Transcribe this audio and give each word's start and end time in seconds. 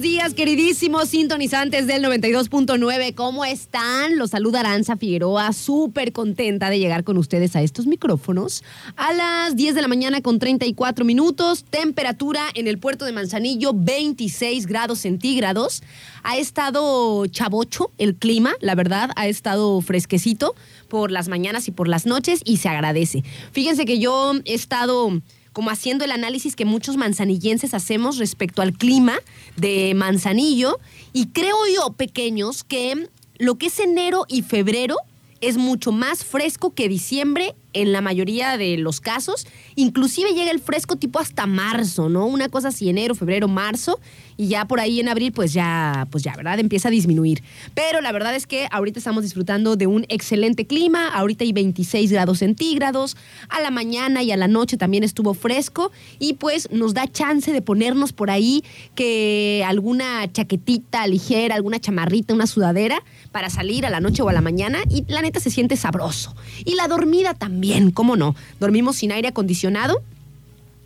Días, 0.00 0.34
queridísimos 0.34 1.10
sintonizantes 1.10 1.86
del 1.86 2.02
92.9. 2.04 3.14
¿Cómo 3.14 3.44
están? 3.44 4.16
Los 4.16 4.30
saluda 4.30 4.60
Aranza 4.60 4.96
Figueroa, 4.96 5.52
súper 5.52 6.12
contenta 6.12 6.70
de 6.70 6.78
llegar 6.78 7.04
con 7.04 7.18
ustedes 7.18 7.54
a 7.54 7.62
estos 7.62 7.86
micrófonos. 7.86 8.64
A 8.96 9.12
las 9.12 9.56
10 9.56 9.74
de 9.74 9.82
la 9.82 9.88
mañana 9.88 10.22
con 10.22 10.38
34 10.38 11.04
minutos, 11.04 11.64
temperatura 11.68 12.42
en 12.54 12.66
el 12.66 12.78
puerto 12.78 13.04
de 13.04 13.12
Manzanillo, 13.12 13.72
26 13.74 14.66
grados 14.66 15.00
centígrados. 15.00 15.82
Ha 16.22 16.38
estado 16.38 17.26
chavocho 17.26 17.90
el 17.98 18.14
clima, 18.14 18.52
la 18.60 18.74
verdad, 18.74 19.10
ha 19.16 19.28
estado 19.28 19.80
fresquecito 19.82 20.54
por 20.88 21.10
las 21.10 21.28
mañanas 21.28 21.68
y 21.68 21.72
por 21.72 21.88
las 21.88 22.06
noches 22.06 22.40
y 22.44 22.56
se 22.56 22.68
agradece. 22.68 23.22
Fíjense 23.52 23.84
que 23.84 23.98
yo 23.98 24.32
he 24.44 24.54
estado 24.54 25.20
como 25.52 25.70
haciendo 25.70 26.04
el 26.04 26.12
análisis 26.12 26.56
que 26.56 26.64
muchos 26.64 26.96
manzanillenses 26.96 27.74
hacemos 27.74 28.18
respecto 28.18 28.62
al 28.62 28.72
clima 28.72 29.18
de 29.56 29.92
Manzanillo. 29.94 30.78
Y 31.12 31.28
creo 31.28 31.56
yo, 31.74 31.92
pequeños, 31.92 32.64
que 32.64 33.08
lo 33.38 33.56
que 33.56 33.66
es 33.66 33.78
enero 33.80 34.24
y 34.28 34.42
febrero 34.42 34.96
es 35.40 35.56
mucho 35.56 35.92
más 35.92 36.24
fresco 36.24 36.74
que 36.74 36.88
diciembre 36.88 37.54
en 37.72 37.92
la 37.92 38.00
mayoría 38.00 38.56
de 38.56 38.76
los 38.76 39.00
casos. 39.00 39.46
Inclusive 39.76 40.32
llega 40.32 40.50
el 40.50 40.60
fresco 40.60 40.96
tipo 40.96 41.18
hasta 41.18 41.46
marzo, 41.46 42.08
¿no? 42.08 42.26
Una 42.26 42.48
cosa 42.48 42.68
así, 42.68 42.88
enero, 42.88 43.14
febrero, 43.14 43.48
marzo. 43.48 43.98
Y 44.40 44.48
ya 44.48 44.64
por 44.64 44.80
ahí 44.80 45.00
en 45.00 45.08
abril, 45.08 45.32
pues 45.32 45.52
ya, 45.52 46.08
pues 46.10 46.24
ya, 46.24 46.34
¿verdad? 46.34 46.58
Empieza 46.58 46.88
a 46.88 46.90
disminuir. 46.90 47.42
Pero 47.74 48.00
la 48.00 48.10
verdad 48.10 48.34
es 48.34 48.46
que 48.46 48.68
ahorita 48.70 48.98
estamos 48.98 49.22
disfrutando 49.22 49.76
de 49.76 49.86
un 49.86 50.06
excelente 50.08 50.66
clima. 50.66 51.08
Ahorita 51.08 51.44
hay 51.44 51.52
26 51.52 52.10
grados 52.10 52.38
centígrados. 52.38 53.18
A 53.50 53.60
la 53.60 53.70
mañana 53.70 54.22
y 54.22 54.32
a 54.32 54.38
la 54.38 54.48
noche 54.48 54.78
también 54.78 55.04
estuvo 55.04 55.34
fresco. 55.34 55.92
Y 56.18 56.34
pues 56.34 56.70
nos 56.70 56.94
da 56.94 57.06
chance 57.06 57.52
de 57.52 57.60
ponernos 57.60 58.14
por 58.14 58.30
ahí 58.30 58.64
que 58.94 59.62
alguna 59.66 60.32
chaquetita 60.32 61.06
ligera, 61.06 61.54
alguna 61.54 61.78
chamarrita, 61.78 62.32
una 62.32 62.46
sudadera 62.46 63.02
para 63.32 63.50
salir 63.50 63.84
a 63.84 63.90
la 63.90 64.00
noche 64.00 64.22
o 64.22 64.30
a 64.30 64.32
la 64.32 64.40
mañana. 64.40 64.78
Y 64.88 65.04
la 65.06 65.20
neta 65.20 65.38
se 65.40 65.50
siente 65.50 65.76
sabroso. 65.76 66.34
Y 66.64 66.76
la 66.76 66.88
dormida 66.88 67.34
también, 67.34 67.59
¿cómo 67.92 68.16
no? 68.16 68.34
Dormimos 68.58 68.96
sin 68.96 69.12
aire 69.12 69.28
acondicionado 69.28 70.02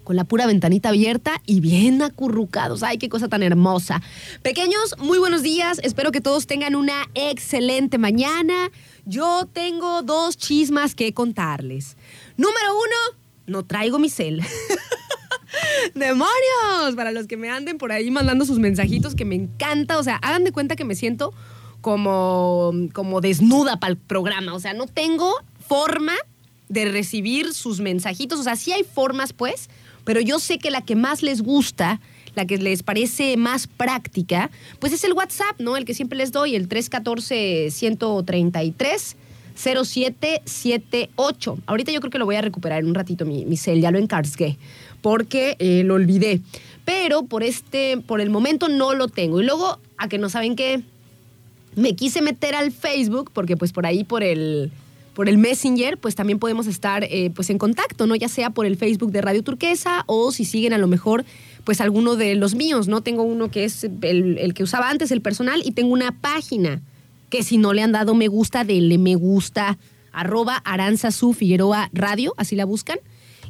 con 0.05 0.17
la 0.17 0.25
pura 0.25 0.47
ventanita 0.47 0.91
abierta 0.91 1.41
y 1.47 1.61
bien 1.61 2.03
acurrucados. 2.03 2.83
Ay, 2.83 2.99
qué 2.99 3.09
cosa 3.09 3.29
tan 3.29 3.43
hermosa. 3.43 4.03
Pequeños, 4.43 4.97
muy 4.99 5.19
buenos 5.19 5.43
días. 5.43 5.81
Espero 5.83 6.13
que 6.13 6.21
todos 6.21 6.47
tengan 6.47 6.77
una 6.77 7.09
excelente 7.15 7.99
mañana. 7.99 8.71
Yo 9.07 9.49
tengo 9.53 10.03
dos 10.03 10.37
chismas 10.37 10.95
que 10.95 11.13
contarles. 11.15 11.97
Número 12.37 12.75
uno, 12.75 13.19
no 13.47 13.65
traigo 13.65 13.99
mi 13.99 14.11
cel. 14.11 14.43
¡Demonios! 15.95 16.95
Para 16.97 17.11
los 17.13 17.27
que 17.27 17.37
me 17.37 17.51
anden 17.51 17.79
por 17.79 17.93
ahí 17.93 18.11
mandando 18.11 18.45
sus 18.45 18.59
mensajitos 18.59 19.15
que 19.15 19.25
me 19.25 19.34
encanta. 19.34 19.99
O 19.99 20.03
sea, 20.03 20.17
hagan 20.17 20.45
de 20.45 20.53
cuenta 20.53 20.77
que 20.77 20.84
me 20.84 20.95
siento 20.95 21.33
como, 21.81 22.73
como 22.93 23.21
desnuda 23.21 23.79
para 23.81 23.93
el 23.93 23.97
programa. 23.97 24.55
O 24.55 24.61
sea, 24.61 24.75
no 24.75 24.87
tengo 24.87 25.34
forma 25.67 26.13
de 26.69 26.87
recibir 26.87 27.55
sus 27.55 27.79
mensajitos. 27.81 28.41
O 28.41 28.43
sea, 28.43 28.57
sí 28.57 28.73
hay 28.73 28.83
formas, 28.85 29.33
pues, 29.33 29.71
pero 30.05 30.21
yo 30.21 30.39
sé 30.39 30.59
que 30.59 30.71
la 30.71 30.83
que 30.83 30.97
más 30.97 31.23
les 31.23 31.41
gusta, 31.43 32.01
la 32.35 32.47
que 32.47 32.57
les 32.59 32.83
parece 32.83 33.37
más 33.37 33.67
práctica, 33.67 34.51
pues 34.79 34.93
es 34.93 35.05
el 35.05 35.13
WhatsApp, 35.13 35.61
¿no? 35.61 35.77
El 35.77 35.85
que 35.85 35.93
siempre 35.95 36.19
les 36.19 36.33
doy, 36.33 36.57
el 36.57 36.69
314-133. 36.69 39.17
0778. 39.57 41.59
Ahorita 41.67 41.93
yo 41.93 42.01
creo 42.01 42.11
que 42.11 42.19
lo 42.19 42.25
voy 42.25 42.35
a 42.35 42.41
recuperar 42.41 42.81
en 42.81 42.89
un 42.89 42.95
ratito 42.95 43.25
mi, 43.25 43.45
mi 43.45 43.57
cel, 43.57 43.81
ya 43.81 43.93
lo 43.93 43.99
encargué, 43.99 44.59
porque 45.01 45.55
eh, 45.61 45.85
lo 45.85 45.95
olvidé. 45.95 46.41
Pero 46.85 47.23
por 47.23 47.45
este, 47.45 47.99
por 47.99 48.21
el 48.21 48.31
momento 48.31 48.69
no 48.69 48.95
lo 48.95 49.07
tengo. 49.09 49.41
Y 49.41 49.45
luego, 49.45 49.79
a 49.97 50.09
que 50.09 50.19
no 50.19 50.29
saben 50.29 50.57
qué, 50.57 50.83
me 51.77 51.97
quise 51.97 52.21
meter 52.21 52.55
al 52.55 52.73
Facebook, 52.73 53.31
porque 53.33 53.57
pues 53.57 53.73
por 53.73 53.87
ahí, 53.87 54.05
por 54.05 54.23
el, 54.23 54.71
por 55.15 55.29
el 55.29 55.39
Messenger, 55.39 55.97
pues 55.97 56.15
también 56.15 56.39
podemos 56.39 56.67
estar 56.67 57.05
eh, 57.05 57.31
pues 57.35 57.49
en 57.51 57.59
contacto, 57.59 58.07
¿no? 58.07 58.17
Ya 58.17 58.29
sea 58.29 58.51
por 58.51 58.67
el 58.67 58.77
Facebook 58.77 59.13
de 59.13 59.23
Radio 59.23 59.43
Turquesa 59.43 60.05
o 60.07 60.33
si 60.33 60.45
siguen 60.45 60.73
a 60.73 60.79
lo 60.79 60.89
mejor 60.89 61.25
pues 61.65 61.81
alguno 61.81 62.17
de 62.17 62.35
los 62.35 62.55
míos, 62.55 62.89
¿no? 62.89 63.01
Tengo 63.01 63.23
uno 63.23 63.51
que 63.51 63.65
es 63.65 63.85
el, 63.85 64.55
que 64.55 64.63
usaba 64.63 64.91
antes, 64.91 65.11
el 65.11 65.23
personal, 65.23 65.63
y 65.65 65.73
tengo 65.73 65.93
una 65.93 66.13
página 66.13 66.83
que 67.31 67.43
si 67.43 67.57
no 67.57 67.73
le 67.73 67.83
han 67.83 67.93
dado 67.93 68.15
me 68.15 68.29
gusta, 68.29 68.65
denle 68.65 68.99
me 68.99 69.15
gusta, 69.15 69.79
arroba 70.13 70.57
Aranzazu 70.65 71.33
Figueroa 71.33 71.89
Radio, 71.93 72.35
así 72.37 72.55
la 72.55 72.67
buscan, 72.67 72.99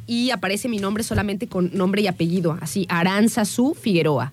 y 0.07 0.29
aparece 0.29 0.69
mi 0.69 0.77
nombre 0.77 1.03
solamente 1.03 1.47
con 1.47 1.71
nombre 1.73 2.01
y 2.01 2.07
apellido, 2.07 2.57
así 2.61 2.85
Aranzazu 2.89 3.73
Figueroa. 3.73 4.31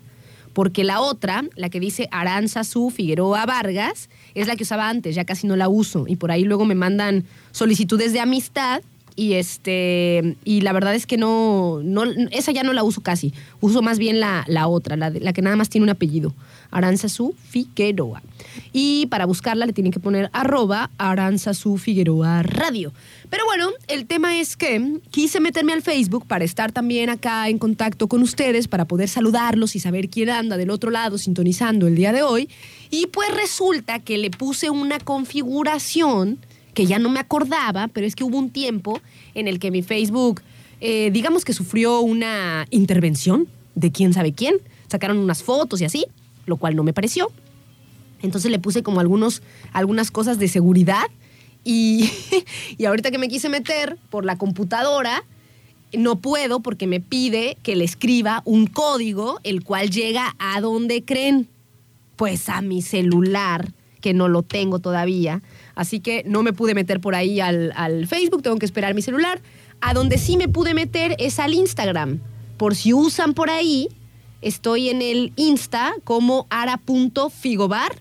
Porque 0.53 0.83
la 0.83 1.01
otra, 1.01 1.43
la 1.55 1.69
que 1.69 1.79
dice 1.79 2.07
Aranzazu 2.11 2.89
Figueroa 2.89 3.45
Vargas, 3.45 4.09
es 4.35 4.47
la 4.47 4.55
que 4.55 4.63
usaba 4.63 4.89
antes, 4.89 5.15
ya 5.15 5.25
casi 5.25 5.47
no 5.47 5.55
la 5.55 5.67
uso. 5.67 6.05
Y 6.07 6.15
por 6.15 6.31
ahí 6.31 6.43
luego 6.43 6.65
me 6.65 6.75
mandan 6.75 7.25
solicitudes 7.51 8.13
de 8.13 8.19
amistad 8.19 8.81
y 9.15 9.33
este 9.33 10.37
y 10.43 10.61
la 10.61 10.73
verdad 10.73 10.95
es 10.95 11.05
que 11.05 11.17
no, 11.17 11.81
no 11.83 12.03
esa 12.31 12.51
ya 12.51 12.63
no 12.63 12.73
la 12.73 12.83
uso 12.83 13.01
casi 13.01 13.31
uso 13.61 13.83
más 13.83 13.99
bien 13.99 14.19
la, 14.19 14.43
la 14.47 14.67
otra 14.67 14.97
la, 14.97 15.11
la 15.11 15.33
que 15.33 15.43
nada 15.43 15.55
más 15.55 15.69
tiene 15.69 15.83
un 15.83 15.91
apellido 15.91 16.33
Aranzazu 16.73 17.33
Figueroa. 17.49 18.21
Y 18.73 19.05
para 19.07 19.25
buscarla 19.25 19.65
le 19.65 19.73
tienen 19.73 19.91
que 19.93 19.99
poner 19.99 20.29
arroba 20.33 20.89
Aranzazu 20.97 21.77
Figueroa 21.77 22.43
Radio. 22.43 22.91
Pero 23.29 23.45
bueno 23.45 23.69
el 23.87 24.05
tema 24.05 24.39
es 24.39 24.57
que 24.57 24.99
quise 25.11 25.39
meterme 25.39 25.73
al 25.73 25.81
Facebook 25.81 26.25
para 26.27 26.43
estar 26.43 26.71
también 26.71 27.09
acá 27.09 27.47
en 27.49 27.57
contacto 27.57 28.07
con 28.07 28.21
ustedes 28.21 28.67
para 28.67 28.85
poder 28.85 29.07
saludarlos 29.09 29.75
y 29.75 29.79
saber 29.79 30.09
quién 30.09 30.29
anda 30.29 30.57
del 30.57 30.69
otro 30.69 30.91
lado 30.91 31.17
sintonizando 31.17 31.87
el 31.87 31.95
día 31.95 32.11
de 32.11 32.23
hoy. 32.23 32.49
Y 32.89 33.07
pues 33.07 33.33
resulta 33.33 33.99
que 33.99 34.17
le 34.17 34.31
puse 34.31 34.69
una 34.69 34.99
configuración 34.99 36.39
que 36.73 36.85
ya 36.85 36.99
no 36.99 37.09
me 37.09 37.19
acordaba, 37.19 37.87
pero 37.87 38.07
es 38.07 38.15
que 38.15 38.23
hubo 38.23 38.37
un 38.37 38.49
tiempo 38.49 38.99
en 39.35 39.47
el 39.47 39.59
que 39.59 39.71
mi 39.71 39.83
Facebook, 39.83 40.41
eh, 40.81 41.11
digamos 41.11 41.45
que 41.45 41.53
sufrió 41.53 42.01
una 42.01 42.65
intervención 42.71 43.47
de 43.75 43.91
quién 43.91 44.13
sabe 44.13 44.33
quién, 44.33 44.55
sacaron 44.87 45.17
unas 45.17 45.43
fotos 45.43 45.81
y 45.81 45.85
así, 45.85 46.05
lo 46.45 46.57
cual 46.57 46.75
no 46.75 46.83
me 46.83 46.93
pareció. 46.93 47.31
Entonces 48.21 48.51
le 48.51 48.59
puse 48.59 48.83
como 48.83 48.99
algunos, 48.99 49.41
algunas 49.73 50.11
cosas 50.11 50.39
de 50.39 50.47
seguridad 50.47 51.07
y, 51.63 52.09
y 52.77 52.85
ahorita 52.85 53.11
que 53.11 53.17
me 53.17 53.27
quise 53.27 53.49
meter 53.49 53.97
por 54.09 54.25
la 54.25 54.37
computadora, 54.37 55.23
no 55.97 56.17
puedo 56.17 56.61
porque 56.61 56.87
me 56.87 56.99
pide 56.99 57.57
que 57.63 57.75
le 57.75 57.83
escriba 57.83 58.41
un 58.45 58.67
código, 58.67 59.39
el 59.43 59.63
cual 59.63 59.89
llega 59.89 60.35
a 60.39 60.59
donde 60.61 61.03
creen, 61.03 61.47
pues 62.15 62.49
a 62.49 62.61
mi 62.61 62.81
celular, 62.81 63.73
que 64.01 64.13
no 64.13 64.27
lo 64.27 64.43
tengo 64.43 64.79
todavía. 64.79 65.41
Así 65.75 65.99
que 65.99 66.23
no 66.25 66.43
me 66.43 66.53
pude 66.53 66.75
meter 66.75 66.99
por 66.99 67.15
ahí 67.15 67.39
al, 67.39 67.71
al 67.75 68.07
Facebook, 68.07 68.43
tengo 68.43 68.57
que 68.57 68.65
esperar 68.65 68.93
mi 68.93 69.01
celular. 69.01 69.41
A 69.81 69.93
donde 69.93 70.17
sí 70.17 70.37
me 70.37 70.47
pude 70.47 70.73
meter 70.73 71.15
es 71.19 71.39
al 71.39 71.53
Instagram. 71.53 72.19
Por 72.57 72.75
si 72.75 72.93
usan 72.93 73.33
por 73.33 73.49
ahí, 73.49 73.89
estoy 74.43 74.89
en 74.89 75.01
el 75.01 75.33
Insta 75.35 75.93
como 76.03 76.47
ara.figobar 76.49 77.93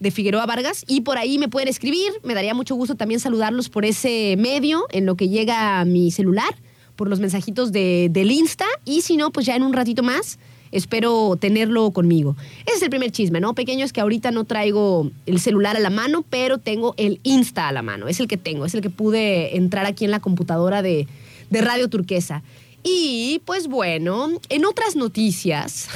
de 0.00 0.10
Figueroa 0.10 0.46
Vargas 0.46 0.84
y 0.88 1.02
por 1.02 1.18
ahí 1.18 1.38
me 1.38 1.48
pueden 1.48 1.68
escribir. 1.68 2.12
Me 2.24 2.34
daría 2.34 2.54
mucho 2.54 2.74
gusto 2.74 2.96
también 2.96 3.20
saludarlos 3.20 3.68
por 3.68 3.84
ese 3.84 4.34
medio 4.38 4.86
en 4.90 5.06
lo 5.06 5.16
que 5.16 5.28
llega 5.28 5.84
mi 5.84 6.10
celular, 6.10 6.56
por 6.96 7.08
los 7.08 7.20
mensajitos 7.20 7.72
de, 7.72 8.08
del 8.10 8.30
Insta 8.30 8.66
y 8.84 9.02
si 9.02 9.16
no, 9.16 9.30
pues 9.30 9.46
ya 9.46 9.54
en 9.54 9.62
un 9.62 9.72
ratito 9.72 10.02
más 10.02 10.38
espero 10.72 11.36
tenerlo 11.36 11.90
conmigo. 11.90 12.34
Ese 12.66 12.76
es 12.76 12.82
el 12.82 12.90
primer 12.90 13.12
chisme, 13.12 13.40
¿no? 13.40 13.54
Pequeño 13.54 13.84
es 13.84 13.92
que 13.92 14.00
ahorita 14.00 14.30
no 14.30 14.44
traigo 14.44 15.10
el 15.26 15.38
celular 15.38 15.76
a 15.76 15.80
la 15.80 15.90
mano, 15.90 16.24
pero 16.28 16.58
tengo 16.58 16.94
el 16.96 17.20
Insta 17.22 17.68
a 17.68 17.72
la 17.72 17.82
mano. 17.82 18.08
Es 18.08 18.18
el 18.18 18.26
que 18.26 18.38
tengo, 18.38 18.64
es 18.64 18.74
el 18.74 18.80
que 18.80 18.90
pude 18.90 19.56
entrar 19.56 19.86
aquí 19.86 20.04
en 20.04 20.10
la 20.10 20.20
computadora 20.20 20.82
de, 20.82 21.06
de 21.50 21.60
Radio 21.60 21.88
Turquesa. 21.88 22.42
Y 22.82 23.40
pues 23.44 23.68
bueno, 23.68 24.40
en 24.48 24.64
otras 24.64 24.96
noticias, 24.96 25.88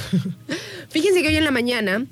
fíjense 0.89 1.23
que 1.23 1.29
hoy 1.29 1.37
en 1.37 1.45
la 1.45 1.51
mañana 1.51 2.07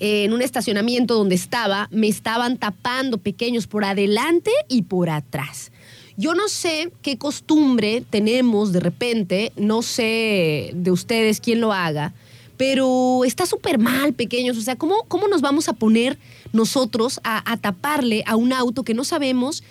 en 0.00 0.32
un 0.32 0.40
estacionamiento 0.40 1.14
donde 1.14 1.34
estaba, 1.34 1.88
me 1.92 2.08
estaban 2.08 2.56
tapando 2.56 3.18
pequeños 3.18 3.66
por 3.66 3.84
adelante 3.84 4.50
y 4.68 4.82
por 4.82 5.10
atrás. 5.10 5.70
Yo 6.16 6.34
no 6.34 6.48
sé 6.48 6.90
qué 7.02 7.18
costumbre 7.18 8.02
tenemos 8.08 8.72
de 8.72 8.80
repente, 8.80 9.52
no 9.56 9.82
sé 9.82 10.70
de 10.74 10.90
ustedes 10.90 11.40
quién 11.40 11.60
lo 11.60 11.72
haga, 11.72 12.14
pero 12.56 13.24
está 13.24 13.46
súper 13.46 13.78
mal, 13.78 14.12
pequeños. 14.12 14.58
O 14.58 14.62
sea, 14.62 14.76
¿cómo, 14.76 15.04
¿cómo 15.08 15.28
nos 15.28 15.40
vamos 15.40 15.68
a 15.68 15.72
poner 15.74 16.18
nosotros 16.52 17.20
a, 17.24 17.50
a 17.50 17.56
taparle 17.56 18.22
a 18.26 18.36
un 18.36 18.52
auto 18.52 18.82
que 18.82 18.94
no 18.94 19.04
sabemos? 19.04 19.62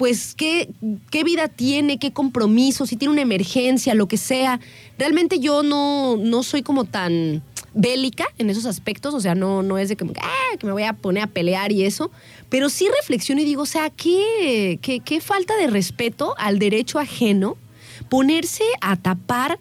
Pues 0.00 0.34
qué, 0.34 0.70
qué 1.10 1.24
vida 1.24 1.48
tiene, 1.48 1.98
qué 1.98 2.10
compromiso, 2.10 2.86
si 2.86 2.96
tiene 2.96 3.12
una 3.12 3.20
emergencia, 3.20 3.92
lo 3.92 4.08
que 4.08 4.16
sea. 4.16 4.58
Realmente 4.96 5.40
yo 5.40 5.62
no, 5.62 6.16
no 6.16 6.42
soy 6.42 6.62
como 6.62 6.86
tan 6.86 7.42
bélica 7.74 8.24
en 8.38 8.48
esos 8.48 8.64
aspectos, 8.64 9.12
o 9.12 9.20
sea, 9.20 9.34
no, 9.34 9.62
no 9.62 9.76
es 9.76 9.90
de 9.90 9.96
que, 9.96 10.06
ah, 10.22 10.56
me 10.62 10.72
voy 10.72 10.84
a 10.84 10.94
poner 10.94 11.24
a 11.24 11.26
pelear 11.26 11.70
y 11.70 11.84
eso, 11.84 12.10
pero 12.48 12.70
sí 12.70 12.88
reflexiono 12.98 13.42
y 13.42 13.44
digo, 13.44 13.60
o 13.60 13.66
sea, 13.66 13.90
qué, 13.90 14.78
qué, 14.80 15.00
qué 15.00 15.20
falta 15.20 15.54
de 15.58 15.66
respeto 15.66 16.34
al 16.38 16.58
derecho 16.58 16.98
ajeno 16.98 17.58
ponerse 18.08 18.64
a 18.80 18.96
tapar 18.96 19.58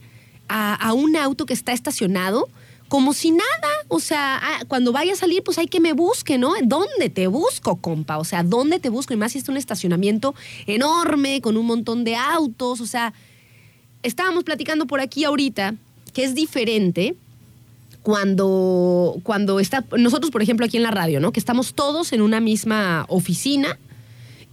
a 0.47 0.93
un 0.93 1.17
auto 1.17 1.45
que 1.45 1.53
está 1.53 1.73
estacionado 1.73 2.47
como 2.89 3.13
si 3.13 3.31
nada. 3.31 3.69
O 3.87 3.99
sea, 4.01 4.39
ah, 4.41 4.59
cuando 4.67 4.91
vaya 4.91 5.13
a 5.13 5.15
salir, 5.15 5.43
pues 5.43 5.57
hay 5.57 5.67
que 5.67 5.79
me 5.79 5.93
busque, 5.93 6.37
¿no? 6.37 6.53
¿Dónde 6.61 7.09
te 7.09 7.27
busco, 7.27 7.77
compa? 7.77 8.17
O 8.17 8.25
sea, 8.25 8.43
¿dónde 8.43 8.79
te 8.79 8.89
busco? 8.89 9.13
Y 9.13 9.17
más 9.17 9.31
si 9.31 9.37
es 9.39 9.47
un 9.47 9.55
estacionamiento 9.55 10.35
enorme, 10.67 11.39
con 11.39 11.55
un 11.55 11.65
montón 11.65 12.03
de 12.03 12.17
autos. 12.17 12.81
O 12.81 12.85
sea, 12.85 13.13
estábamos 14.03 14.43
platicando 14.43 14.85
por 14.87 14.99
aquí 14.99 15.23
ahorita 15.23 15.75
que 16.13 16.23
es 16.23 16.35
diferente 16.35 17.15
cuando, 18.01 19.17
cuando 19.23 19.59
está. 19.59 19.85
Nosotros, 19.97 20.31
por 20.31 20.41
ejemplo, 20.41 20.65
aquí 20.65 20.77
en 20.77 20.83
la 20.83 20.91
radio, 20.91 21.19
¿no? 21.19 21.31
Que 21.31 21.39
estamos 21.39 21.73
todos 21.73 22.11
en 22.11 22.21
una 22.21 22.39
misma 22.39 23.05
oficina. 23.07 23.77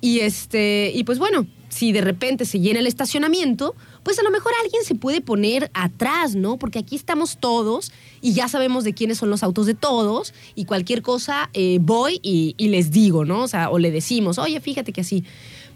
Y 0.00 0.20
este. 0.20 0.92
Y 0.94 1.04
pues 1.04 1.18
bueno, 1.18 1.46
si 1.70 1.92
de 1.92 2.02
repente 2.02 2.44
se 2.44 2.60
llena 2.60 2.80
el 2.80 2.86
estacionamiento, 2.86 3.74
pues 4.06 4.20
a 4.20 4.22
lo 4.22 4.30
mejor 4.30 4.52
alguien 4.62 4.84
se 4.84 4.94
puede 4.94 5.20
poner 5.20 5.68
atrás, 5.74 6.36
¿no? 6.36 6.58
Porque 6.58 6.78
aquí 6.78 6.94
estamos 6.94 7.38
todos 7.38 7.90
y 8.20 8.34
ya 8.34 8.46
sabemos 8.46 8.84
de 8.84 8.94
quiénes 8.94 9.18
son 9.18 9.30
los 9.30 9.42
autos 9.42 9.66
de 9.66 9.74
todos 9.74 10.32
y 10.54 10.64
cualquier 10.64 11.02
cosa 11.02 11.50
eh, 11.54 11.78
voy 11.80 12.20
y, 12.22 12.54
y, 12.56 12.68
les 12.68 12.92
digo, 12.92 13.24
¿no? 13.24 13.42
O 13.42 13.48
sea, 13.48 13.68
o 13.68 13.80
le 13.80 13.90
decimos, 13.90 14.38
oye, 14.38 14.60
fíjate 14.60 14.92
que 14.92 15.00
así. 15.00 15.24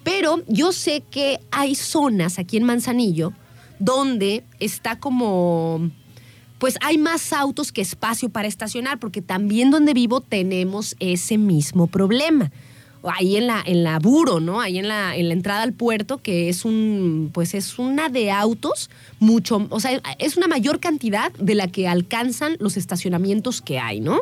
Pero 0.05 0.43
yo 0.47 0.71
sé 0.71 1.03
que 1.11 1.41
hay 1.51 1.75
zonas 1.75 2.39
aquí 2.39 2.55
en 2.55 2.63
Manzanillo 2.63 3.33
donde 3.79 4.45
está 4.61 4.97
como 4.97 5.91
pues 6.57 6.77
hay 6.79 6.97
más 6.97 7.33
autos 7.33 7.73
que 7.73 7.81
espacio 7.81 8.29
para 8.29 8.47
estacionar, 8.47 8.97
porque 8.97 9.21
también 9.21 9.71
donde 9.71 9.93
vivo 9.93 10.21
tenemos 10.21 10.95
ese 11.01 11.37
mismo 11.37 11.87
problema 11.87 12.49
ahí 13.03 13.35
en 13.35 13.47
la, 13.47 13.63
en 13.65 13.83
la 13.83 13.99
Buro, 13.99 14.39
¿no? 14.39 14.61
Ahí 14.61 14.77
en 14.77 14.87
la, 14.87 15.15
en 15.15 15.27
la 15.27 15.33
entrada 15.33 15.63
al 15.63 15.73
puerto, 15.73 16.19
que 16.19 16.49
es 16.49 16.65
un, 16.65 17.31
pues 17.33 17.53
es 17.53 17.79
una 17.79 18.09
de 18.09 18.31
autos, 18.31 18.89
mucho, 19.19 19.67
o 19.69 19.79
sea, 19.79 20.01
es 20.19 20.37
una 20.37 20.47
mayor 20.47 20.79
cantidad 20.79 21.31
de 21.33 21.55
la 21.55 21.67
que 21.67 21.87
alcanzan 21.87 22.57
los 22.59 22.77
estacionamientos 22.77 23.61
que 23.61 23.79
hay, 23.79 23.99
¿no? 23.99 24.19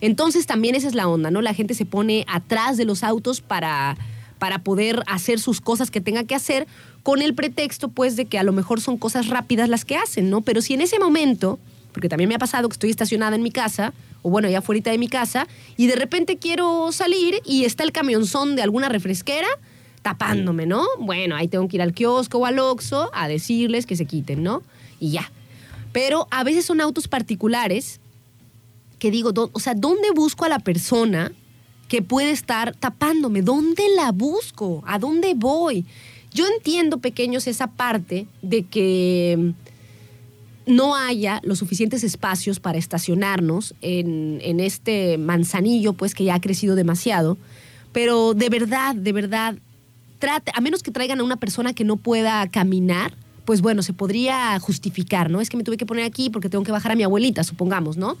Entonces 0.00 0.46
también 0.46 0.74
esa 0.74 0.88
es 0.88 0.94
la 0.94 1.08
onda, 1.08 1.30
¿no? 1.30 1.42
La 1.42 1.54
gente 1.54 1.74
se 1.74 1.86
pone 1.86 2.24
atrás 2.28 2.76
de 2.76 2.84
los 2.84 3.04
autos 3.04 3.40
para, 3.40 3.96
para 4.38 4.58
poder 4.58 5.02
hacer 5.06 5.38
sus 5.38 5.60
cosas 5.60 5.90
que 5.90 6.00
tenga 6.00 6.24
que 6.24 6.34
hacer, 6.34 6.66
con 7.06 7.22
el 7.22 7.34
pretexto, 7.36 7.88
pues, 7.88 8.16
de 8.16 8.24
que 8.24 8.36
a 8.36 8.42
lo 8.42 8.52
mejor 8.52 8.80
son 8.80 8.98
cosas 8.98 9.28
rápidas 9.28 9.68
las 9.68 9.84
que 9.84 9.94
hacen, 9.96 10.28
¿no? 10.28 10.40
Pero 10.40 10.60
si 10.60 10.74
en 10.74 10.80
ese 10.80 10.98
momento, 10.98 11.60
porque 11.92 12.08
también 12.08 12.28
me 12.28 12.34
ha 12.34 12.40
pasado 12.40 12.68
que 12.68 12.72
estoy 12.72 12.90
estacionada 12.90 13.36
en 13.36 13.44
mi 13.44 13.52
casa, 13.52 13.92
o 14.22 14.30
bueno, 14.30 14.48
ya 14.48 14.62
fuera 14.62 14.90
de 14.90 14.98
mi 14.98 15.08
casa, 15.08 15.46
y 15.76 15.86
de 15.86 15.96
repente 15.96 16.36
quiero 16.38 16.90
salir 16.92 17.40
y 17.44 17.64
está 17.64 17.84
el 17.84 17.92
camionzón 17.92 18.56
de 18.56 18.62
alguna 18.62 18.88
refresquera 18.88 19.48
tapándome, 20.02 20.66
¿no? 20.66 20.84
Bueno, 21.00 21.34
ahí 21.34 21.48
tengo 21.48 21.66
que 21.66 21.76
ir 21.76 21.82
al 21.82 21.92
kiosco 21.92 22.38
o 22.38 22.46
al 22.46 22.60
Oxxo 22.60 23.10
a 23.12 23.26
decirles 23.26 23.86
que 23.86 23.96
se 23.96 24.04
quiten, 24.04 24.44
¿no? 24.44 24.62
Y 25.00 25.10
ya. 25.10 25.32
Pero 25.92 26.28
a 26.30 26.44
veces 26.44 26.64
son 26.64 26.80
autos 26.80 27.08
particulares 27.08 27.98
que 29.00 29.10
digo, 29.10 29.32
o 29.52 29.58
sea, 29.58 29.74
¿dónde 29.74 30.12
busco 30.14 30.44
a 30.44 30.48
la 30.48 30.60
persona 30.60 31.32
que 31.88 32.02
puede 32.02 32.30
estar 32.30 32.76
tapándome? 32.76 33.42
¿Dónde 33.42 33.82
la 33.96 34.12
busco? 34.12 34.84
¿A 34.86 35.00
dónde 35.00 35.34
voy? 35.34 35.84
Yo 36.32 36.46
entiendo, 36.46 36.98
pequeños, 36.98 37.46
esa 37.46 37.66
parte 37.66 38.28
de 38.42 38.62
que 38.62 39.54
no 40.66 40.96
haya 40.96 41.40
los 41.44 41.58
suficientes 41.58 42.02
espacios 42.04 42.60
para 42.60 42.76
estacionarnos 42.76 43.74
en, 43.80 44.40
en, 44.42 44.60
este 44.60 45.16
manzanillo, 45.16 45.92
pues 45.92 46.14
que 46.14 46.24
ya 46.24 46.34
ha 46.34 46.40
crecido 46.40 46.74
demasiado. 46.74 47.38
Pero 47.92 48.34
de 48.34 48.48
verdad, 48.48 48.94
de 48.94 49.12
verdad, 49.12 49.56
trate, 50.18 50.50
a 50.54 50.60
menos 50.60 50.82
que 50.82 50.90
traigan 50.90 51.20
a 51.20 51.24
una 51.24 51.36
persona 51.36 51.72
que 51.72 51.84
no 51.84 51.96
pueda 51.96 52.50
caminar, 52.50 53.14
pues 53.44 53.62
bueno, 53.62 53.82
se 53.82 53.92
podría 53.92 54.58
justificar, 54.58 55.30
¿no? 55.30 55.40
Es 55.40 55.48
que 55.48 55.56
me 55.56 55.62
tuve 55.62 55.76
que 55.76 55.86
poner 55.86 56.04
aquí 56.04 56.30
porque 56.30 56.48
tengo 56.48 56.64
que 56.64 56.72
bajar 56.72 56.92
a 56.92 56.96
mi 56.96 57.04
abuelita, 57.04 57.44
supongamos, 57.44 57.96
¿no? 57.96 58.16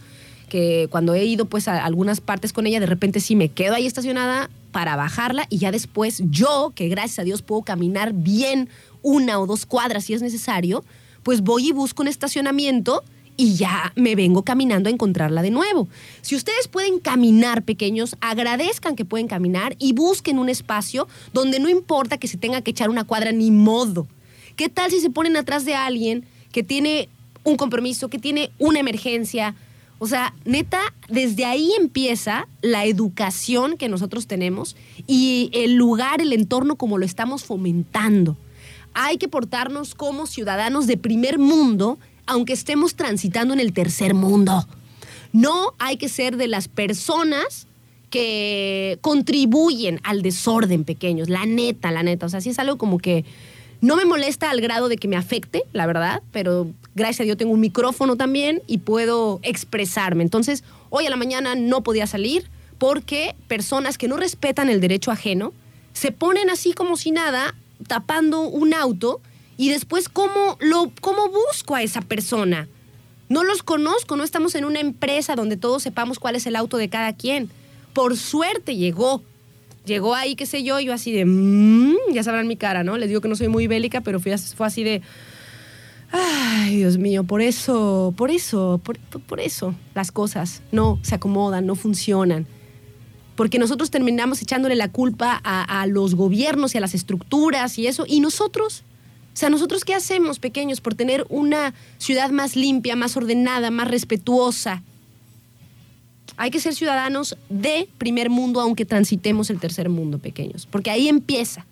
Que 0.48 0.86
cuando 0.88 1.14
he 1.14 1.24
ido 1.24 1.46
pues 1.46 1.66
a 1.66 1.84
algunas 1.84 2.20
partes 2.20 2.52
con 2.52 2.66
ella, 2.66 2.78
de 2.78 2.86
repente 2.86 3.18
sí 3.18 3.34
me 3.34 3.48
quedo 3.48 3.74
ahí 3.74 3.86
estacionada 3.86 4.48
para 4.70 4.94
bajarla 4.94 5.46
y 5.50 5.58
ya 5.58 5.72
después 5.72 6.22
yo, 6.30 6.72
que 6.76 6.88
gracias 6.88 7.18
a 7.18 7.24
Dios 7.24 7.42
puedo 7.42 7.62
caminar 7.62 8.12
bien 8.12 8.68
una 9.02 9.40
o 9.40 9.46
dos 9.46 9.66
cuadras 9.66 10.04
si 10.04 10.14
es 10.14 10.22
necesario, 10.22 10.84
pues 11.26 11.42
voy 11.42 11.70
y 11.70 11.72
busco 11.72 12.02
un 12.02 12.08
estacionamiento 12.08 13.02
y 13.36 13.56
ya 13.56 13.92
me 13.96 14.14
vengo 14.14 14.44
caminando 14.44 14.88
a 14.88 14.92
encontrarla 14.92 15.42
de 15.42 15.50
nuevo. 15.50 15.88
Si 16.22 16.36
ustedes 16.36 16.68
pueden 16.68 17.00
caminar, 17.00 17.64
pequeños, 17.64 18.16
agradezcan 18.20 18.94
que 18.94 19.04
pueden 19.04 19.26
caminar 19.26 19.74
y 19.80 19.92
busquen 19.92 20.38
un 20.38 20.48
espacio 20.48 21.08
donde 21.32 21.58
no 21.58 21.68
importa 21.68 22.16
que 22.16 22.28
se 22.28 22.36
tenga 22.36 22.60
que 22.60 22.70
echar 22.70 22.90
una 22.90 23.02
cuadra 23.02 23.32
ni 23.32 23.50
modo. 23.50 24.06
¿Qué 24.54 24.68
tal 24.68 24.92
si 24.92 25.00
se 25.00 25.10
ponen 25.10 25.36
atrás 25.36 25.64
de 25.64 25.74
alguien 25.74 26.24
que 26.52 26.62
tiene 26.62 27.08
un 27.42 27.56
compromiso, 27.56 28.08
que 28.08 28.20
tiene 28.20 28.52
una 28.60 28.78
emergencia? 28.78 29.56
O 29.98 30.06
sea, 30.06 30.32
neta, 30.44 30.78
desde 31.08 31.44
ahí 31.44 31.72
empieza 31.76 32.46
la 32.62 32.84
educación 32.84 33.78
que 33.78 33.88
nosotros 33.88 34.28
tenemos 34.28 34.76
y 35.08 35.50
el 35.52 35.74
lugar, 35.74 36.20
el 36.20 36.32
entorno 36.32 36.76
como 36.76 36.98
lo 36.98 37.04
estamos 37.04 37.42
fomentando 37.42 38.36
hay 38.98 39.18
que 39.18 39.28
portarnos 39.28 39.94
como 39.94 40.26
ciudadanos 40.26 40.86
de 40.86 40.96
primer 40.96 41.38
mundo, 41.38 41.98
aunque 42.24 42.54
estemos 42.54 42.94
transitando 42.94 43.52
en 43.52 43.60
el 43.60 43.74
tercer 43.74 44.14
mundo. 44.14 44.66
No 45.34 45.74
hay 45.78 45.98
que 45.98 46.08
ser 46.08 46.38
de 46.38 46.48
las 46.48 46.66
personas 46.66 47.66
que 48.08 48.98
contribuyen 49.02 50.00
al 50.02 50.22
desorden 50.22 50.84
pequeños, 50.84 51.28
la 51.28 51.44
neta, 51.44 51.90
la 51.90 52.02
neta. 52.02 52.24
O 52.24 52.28
sea, 52.30 52.40
sí 52.40 52.48
es 52.48 52.58
algo 52.58 52.78
como 52.78 52.96
que 52.96 53.26
no 53.82 53.96
me 53.96 54.06
molesta 54.06 54.50
al 54.50 54.62
grado 54.62 54.88
de 54.88 54.96
que 54.96 55.08
me 55.08 55.16
afecte, 55.16 55.64
la 55.74 55.86
verdad, 55.86 56.22
pero 56.32 56.66
gracias 56.94 57.20
a 57.20 57.24
Dios 57.24 57.36
tengo 57.36 57.52
un 57.52 57.60
micrófono 57.60 58.16
también 58.16 58.62
y 58.66 58.78
puedo 58.78 59.40
expresarme. 59.42 60.22
Entonces, 60.22 60.64
hoy 60.88 61.04
a 61.04 61.10
la 61.10 61.16
mañana 61.16 61.54
no 61.54 61.82
podía 61.82 62.06
salir 62.06 62.48
porque 62.78 63.34
personas 63.46 63.98
que 63.98 64.08
no 64.08 64.16
respetan 64.16 64.70
el 64.70 64.80
derecho 64.80 65.10
ajeno 65.10 65.52
se 65.92 66.12
ponen 66.12 66.48
así 66.48 66.72
como 66.72 66.96
si 66.96 67.10
nada 67.10 67.54
tapando 67.86 68.42
un 68.42 68.74
auto 68.74 69.20
y 69.56 69.70
después 69.70 70.08
cómo, 70.08 70.56
lo, 70.60 70.90
cómo 71.00 71.28
busco 71.28 71.74
a 71.74 71.82
esa 71.82 72.02
persona. 72.02 72.68
No 73.28 73.42
los 73.42 73.62
conozco, 73.62 74.16
no 74.16 74.24
estamos 74.24 74.54
en 74.54 74.64
una 74.64 74.80
empresa 74.80 75.34
donde 75.34 75.56
todos 75.56 75.82
sepamos 75.82 76.18
cuál 76.18 76.36
es 76.36 76.46
el 76.46 76.56
auto 76.56 76.76
de 76.76 76.88
cada 76.88 77.12
quien. 77.14 77.50
Por 77.92 78.16
suerte 78.16 78.76
llegó. 78.76 79.22
Llegó 79.84 80.14
ahí, 80.14 80.34
qué 80.34 80.46
sé 80.46 80.64
yo, 80.64 80.80
yo 80.80 80.92
así 80.92 81.12
de... 81.12 81.24
Mmm, 81.24 81.94
ya 82.12 82.22
sabrán 82.22 82.48
mi 82.48 82.56
cara, 82.56 82.82
¿no? 82.82 82.96
Les 82.96 83.08
digo 83.08 83.20
que 83.20 83.28
no 83.28 83.36
soy 83.36 83.48
muy 83.48 83.66
bélica, 83.66 84.00
pero 84.00 84.18
fue 84.20 84.32
así 84.32 84.82
de... 84.84 85.02
Ay, 86.10 86.76
Dios 86.76 86.98
mío, 86.98 87.24
por 87.24 87.40
eso, 87.40 88.14
por 88.16 88.30
eso, 88.30 88.80
por, 88.82 88.98
por 88.98 89.40
eso 89.40 89.74
las 89.94 90.12
cosas 90.12 90.62
no 90.70 90.98
se 91.02 91.16
acomodan, 91.16 91.66
no 91.66 91.74
funcionan 91.74 92.46
porque 93.36 93.58
nosotros 93.58 93.90
terminamos 93.90 94.40
echándole 94.42 94.74
la 94.74 94.90
culpa 94.90 95.40
a, 95.44 95.86
los 95.86 96.14
gobiernos 96.14 96.74
y 96.74 96.78
a 96.78 96.80
las 96.80 96.94
estructuras 96.94 97.78
y 97.78 97.86
eso, 97.86 98.04
y 98.08 98.20
nosotros, 98.20 98.82
o 99.34 99.36
sea, 99.36 99.50
nosotros 99.50 99.84
qué 99.84 99.94
hacemos 99.94 100.38
pequeños 100.38 100.80
por 100.80 100.94
tener 100.94 101.26
una 101.28 101.74
ciudad 101.98 102.30
más 102.30 102.56
limpia, 102.56 102.96
más 102.96 103.16
ordenada, 103.16 103.70
más 103.70 103.88
respetuosa. 103.88 104.82
Hay 106.38 106.50
que 106.50 106.60
ser 106.60 106.74
ciudadanos 106.74 107.36
de 107.48 107.88
primer 107.98 108.30
mundo, 108.30 108.60
aunque 108.60 108.84
transitemos 108.84 109.50
el 109.50 109.60
tercer 109.60 109.88
mundo, 109.88 110.18
pequeños, 110.18 110.66
porque 110.66 110.90
ahí 110.90 111.08
empieza. 111.08 111.66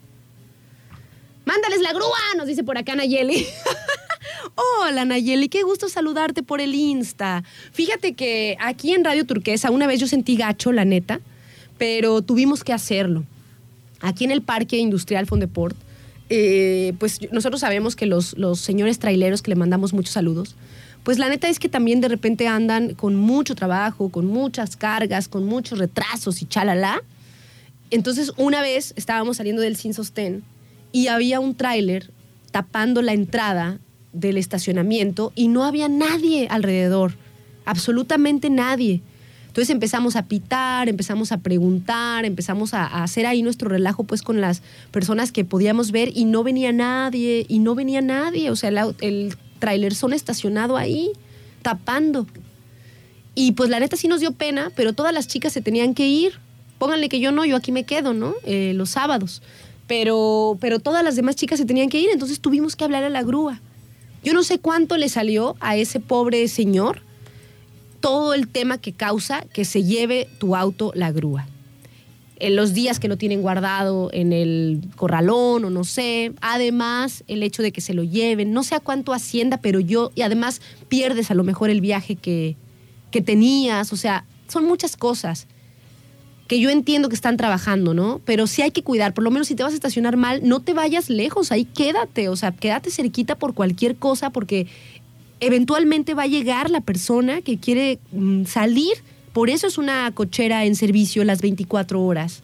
Mándales 1.45 1.81
la 1.81 1.93
grúa, 1.93 2.19
nos 2.37 2.47
dice 2.47 2.63
por 2.63 2.79
acá 2.79 2.95
Nayeli. 2.95 3.47
Hola 4.55 5.05
Nayeli, 5.05 5.49
qué 5.49 5.63
gusto 5.63 5.89
saludarte 5.89 6.43
por 6.43 6.61
el 6.61 6.75
Insta. 6.75 7.43
Fíjate 7.73 8.15
que 8.15 8.57
aquí 8.61 8.93
en 8.93 9.05
Radio 9.05 9.27
Turquesa 9.27 9.71
una 9.71 9.87
vez 9.87 10.01
yo 10.01 10.07
sentí 10.07 10.37
gacho, 10.37 10.73
la 10.73 10.85
neta, 10.85 11.21
pero 11.79 12.23
tuvimos 12.23 12.65
que 12.65 12.73
hacerlo. 12.73 13.25
Aquí 14.01 14.25
en 14.25 14.31
el 14.31 14.43
Parque 14.43 14.79
Industrial 14.79 15.27
Fondeport, 15.27 15.77
eh, 16.31 16.95
pues 16.99 17.21
nosotros 17.33 17.61
sabemos 17.61 17.97
que 17.97 18.07
los, 18.07 18.37
los 18.39 18.61
señores 18.61 18.99
traileros 18.99 19.43
que 19.43 19.51
le 19.51 19.57
mandamos 19.57 19.93
muchos 19.93 20.13
saludos, 20.13 20.57
pues 21.05 21.19
la 21.19 21.29
neta 21.29 21.49
es 21.49 21.59
que 21.59 21.69
también 21.69 22.01
de 22.01 22.09
repente 22.09 22.49
andan 22.49 22.95
con 22.95 23.15
mucho 23.15 23.55
trabajo, 23.55 24.09
con 24.09 24.27
muchas 24.27 24.77
cargas, 24.77 25.29
con 25.29 25.45
muchos 25.45 25.79
retrasos 25.79 26.41
y 26.41 26.47
chalala. 26.47 27.03
Entonces 27.91 28.33
una 28.39 28.63
vez 28.63 28.95
estábamos 28.97 29.37
saliendo 29.37 29.61
del 29.61 29.77
Sin 29.77 29.93
Sostén 29.93 30.43
y 30.93 31.09
había 31.09 31.41
un 31.41 31.55
tráiler 31.55 32.11
tapando 32.51 33.03
la 33.03 33.13
entrada 33.13 33.79
del 34.15 34.39
estacionamiento 34.39 35.33
y 35.35 35.49
no 35.49 35.65
había 35.65 35.89
nadie 35.89 36.49
alrededor, 36.49 37.17
absolutamente 37.67 38.49
nadie. 38.49 39.03
Entonces 39.55 39.71
empezamos 39.71 40.17
a 40.17 40.27
pitar, 40.27 40.89
empezamos 40.89 41.31
a 41.31 41.39
preguntar, 41.39 42.25
empezamos 42.25 42.75
a, 42.75 42.83
a, 42.83 43.05
hacer 43.05 43.25
ahí 43.25 43.41
nuestro 43.41 43.69
relajo 43.69 44.03
pues 44.03 44.23
con 44.23 44.41
las 44.41 44.63
personas 44.91 45.31
que 45.31 45.45
podíamos 45.45 45.93
ver 45.93 46.11
y 46.13 46.25
no 46.25 46.43
venía 46.43 46.73
nadie, 46.73 47.47
y 47.49 47.61
no 47.61 47.77
venía 47.77 48.01
nadie, 48.01 48.51
o 48.51 48.57
sea, 48.57 48.71
el, 48.71 48.97
el 49.01 49.37
trailer 49.61 49.95
son 49.95 50.13
estacionado 50.13 50.77
ahí, 50.77 51.13
tapando. 51.63 52.27
Y 53.37 53.53
pues 53.53 53.71
la 53.71 53.79
neta 53.79 53.97
sí 53.97 54.09
nos 54.09 54.19
dio 54.19 54.33
pena, 54.33 54.73
pero 54.75 54.93
todas 54.93 55.15
las 55.15 55.29
chicas 55.29 55.53
se 55.53 55.61
tenían 55.61 55.95
que 55.95 56.09
ir. 56.09 56.41
Pónganle 56.79 57.09
que 57.09 57.21
yo 57.21 57.31
no, 57.31 57.45
yo 57.45 57.55
aquí 57.55 57.71
me 57.71 57.85
quedo, 57.85 58.13
¿no? 58.13 58.35
Eh, 58.45 58.73
los 58.75 58.91
sábados 58.91 59.41
pero, 59.87 60.57
pero 60.61 60.79
todas 60.79 61.05
las 61.05 61.17
demás 61.17 61.37
chicas 61.37 61.59
se 61.59 61.67
tenían 61.67 61.89
que 61.89 62.01
ir, 62.01 62.11
entonces 62.11 62.41
tuvimos 62.41 62.75
que 62.77 62.85
hablar 62.85 63.05
a 63.05 63.11
la 63.11 63.23
grúa. 63.23 63.61
Yo 64.23 64.33
no 64.33 64.43
sé 64.43 64.59
cuánto 64.59 64.97
le 64.97 65.09
salió 65.09 65.57
a 65.61 65.77
ese 65.77 66.01
pobre 66.01 66.49
señor 66.49 67.03
todo 68.05 68.35
el 68.35 68.49
tema 68.49 68.77
que 68.77 68.93
causa 68.93 69.47
que 69.55 69.65
se 69.65 69.83
lleve 69.83 70.29
tu 70.39 70.57
auto 70.57 70.93
la 70.95 71.11
grúa. 71.11 71.47
En 72.37 72.55
los 72.55 72.75
días 72.75 73.01
que 73.01 73.09
lo 73.09 73.17
tienen 73.17 73.41
guardado 73.41 74.11
en 74.13 74.35
el 74.35 74.83
corralón 74.95 75.65
o 75.65 75.71
no 75.71 75.85
sé. 75.85 76.35
Además, 76.43 77.25
el 77.29 77.43
hecho 77.43 77.63
de 77.63 77.73
que 77.73 77.81
se 77.81 77.95
lo 77.95 78.05
lleven, 78.05 78.53
no 78.53 78.63
sé 78.63 78.75
a 78.75 78.81
cuánto 78.81 79.15
hacienda, 79.15 79.57
pero 79.57 79.81
yo, 79.81 80.13
y 80.15 80.21
además 80.21 80.61
pierdes 80.89 81.31
a 81.31 81.35
lo 81.35 81.45
mejor 81.45 81.71
el 81.71 81.81
viaje 81.81 82.17
que, 82.17 82.57
que 83.11 83.23
tenías, 83.23 83.91
o 83.91 83.97
sea, 83.97 84.27
son 84.49 84.67
muchas 84.67 84.99
cosas 84.99 85.47
que 86.47 86.61
yo 86.61 86.69
entiendo 86.69 87.09
que 87.09 87.15
están 87.15 87.39
trabajando, 87.39 87.95
¿no? 87.95 88.21
Pero 88.27 88.47
sí 88.47 88.61
hay 88.61 88.71
que 88.71 88.83
cuidar, 88.83 89.15
por 89.15 89.25
lo 89.25 89.31
menos 89.31 89.49
si 89.49 89.55
te 89.55 89.63
vas 89.63 89.73
a 89.73 89.77
estacionar 89.77 90.19
mal, 90.19 90.41
no 90.43 90.61
te 90.61 90.75
vayas 90.75 91.09
lejos, 91.09 91.53
ahí 91.53 91.65
quédate, 91.65 92.29
o 92.29 92.37
sea, 92.37 92.53
quédate 92.53 92.91
cerquita 92.91 93.37
por 93.37 93.55
cualquier 93.55 93.97
cosa 93.97 94.29
porque 94.29 94.67
eventualmente 95.47 96.15
va 96.15 96.23
a 96.23 96.27
llegar 96.27 96.71
la 96.71 96.81
persona 96.81 97.43
que 97.43 97.59
quiere 97.59 97.99
mm, 98.13 98.45
salir. 98.45 98.95
Por 99.33 99.51
eso 99.51 99.67
es 99.67 99.79
una 99.79 100.11
cochera 100.13 100.65
en 100.65 100.75
servicio 100.75 101.25
las 101.25 101.43
24 101.43 102.03
horas. 102.03 102.43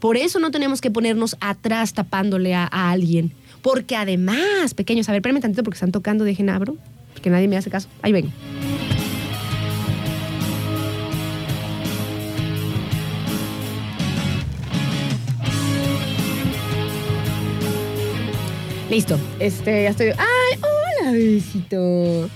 Por 0.00 0.16
eso 0.16 0.38
no 0.38 0.50
tenemos 0.50 0.80
que 0.80 0.90
ponernos 0.90 1.36
atrás 1.40 1.94
tapándole 1.94 2.54
a, 2.54 2.66
alguien. 2.66 3.32
Porque 3.62 3.96
además, 3.96 4.74
pequeños, 4.74 5.08
a 5.08 5.12
ver, 5.12 5.20
espérenme 5.20 5.40
tantito 5.40 5.62
porque 5.62 5.76
están 5.76 5.92
tocando, 5.92 6.24
dejen 6.24 6.50
abro, 6.50 6.76
porque 7.12 7.30
nadie 7.30 7.48
me 7.48 7.56
hace 7.56 7.70
caso. 7.70 7.88
Ahí 8.02 8.12
ven. 8.12 8.32
Listo. 18.90 19.18
Este, 19.40 19.84
ya 19.84 19.90
estoy. 19.90 20.08
¡Ay! 20.08 20.58
¡Hola, 20.62 20.73
besito! 21.12 22.30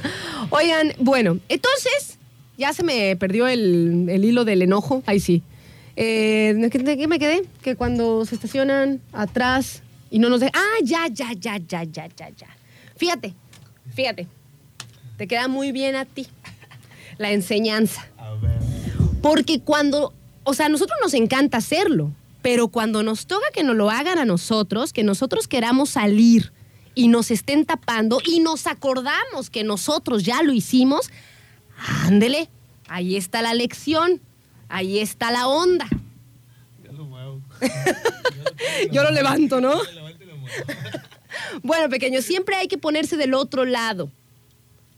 Oigan, 0.51 0.93
bueno, 0.99 1.39
entonces, 1.49 2.19
ya 2.57 2.73
se 2.73 2.83
me 2.83 3.17
perdió 3.17 3.47
el, 3.47 4.07
el 4.09 4.25
hilo 4.25 4.45
del 4.45 4.63
enojo. 4.63 5.03
Ahí 5.07 5.21
sí. 5.21 5.43
Eh, 5.97 6.55
¿De 6.57 6.97
qué 6.97 7.09
me 7.09 7.19
quedé? 7.19 7.43
Que 7.63 7.75
cuando 7.75 8.25
se 8.25 8.35
estacionan 8.35 9.01
atrás 9.13 9.83
y 10.11 10.19
no 10.19 10.29
nos 10.29 10.41
dejan. 10.41 10.61
¡Ah! 10.61 10.79
Ya, 10.85 11.09
ya, 11.09 11.33
ya, 11.33 11.57
ya, 11.59 11.83
ya, 11.83 12.07
ya, 12.07 12.29
ya. 12.31 12.47
Fíjate, 12.97 13.35
fíjate. 13.95 14.29
Te 15.17 15.27
queda 15.27 15.49
muy 15.49 15.73
bien 15.73 15.97
a 15.97 16.05
ti 16.05 16.29
la 17.19 17.33
enseñanza. 17.33 18.07
A 18.17 18.35
ver. 18.35 18.59
Porque 19.21 19.61
cuando. 19.61 20.15
O 20.45 20.55
sea, 20.55 20.67
a 20.67 20.69
nosotros 20.69 20.97
nos 21.03 21.15
encanta 21.15 21.59
hacerlo. 21.59 22.13
Pero 22.43 22.69
cuando 22.69 23.03
nos 23.03 23.27
toca 23.27 23.47
que 23.53 23.65
nos 23.65 23.75
lo 23.75 23.91
hagan 23.91 24.19
a 24.19 24.25
nosotros, 24.25 24.93
que 24.93 25.03
nosotros 25.03 25.49
queramos 25.49 25.91
salir 25.91 26.53
y 26.99 27.07
nos 27.07 27.31
estén 27.31 27.65
tapando 27.65 28.21
y 28.25 28.41
nos 28.41 28.67
acordamos 28.67 29.51
que 29.51 29.63
nosotros 29.63 30.25
ya 30.25 30.43
lo 30.43 30.53
hicimos, 30.53 31.13
ándele, 32.03 32.49
ahí 32.89 33.15
está 33.15 33.41
la 33.41 33.55
lección, 33.55 34.21
ahí 34.69 34.99
está 34.99 35.31
la 35.31 35.47
onda. 35.47 35.87
Ya 36.83 36.91
lo 36.91 37.05
muevo. 37.05 37.41
Yo 38.91 39.05
lo 39.05 39.13
levanto, 39.13 39.61
¿no? 39.61 39.75
Yo. 39.75 40.01
Bueno, 41.63 41.89
pequeños, 41.89 42.25
siempre 42.25 42.57
hay 42.57 42.67
que 42.67 42.79
ponerse 42.79 43.17
del 43.17 43.35
otro 43.35 43.65
lado. 43.65 44.11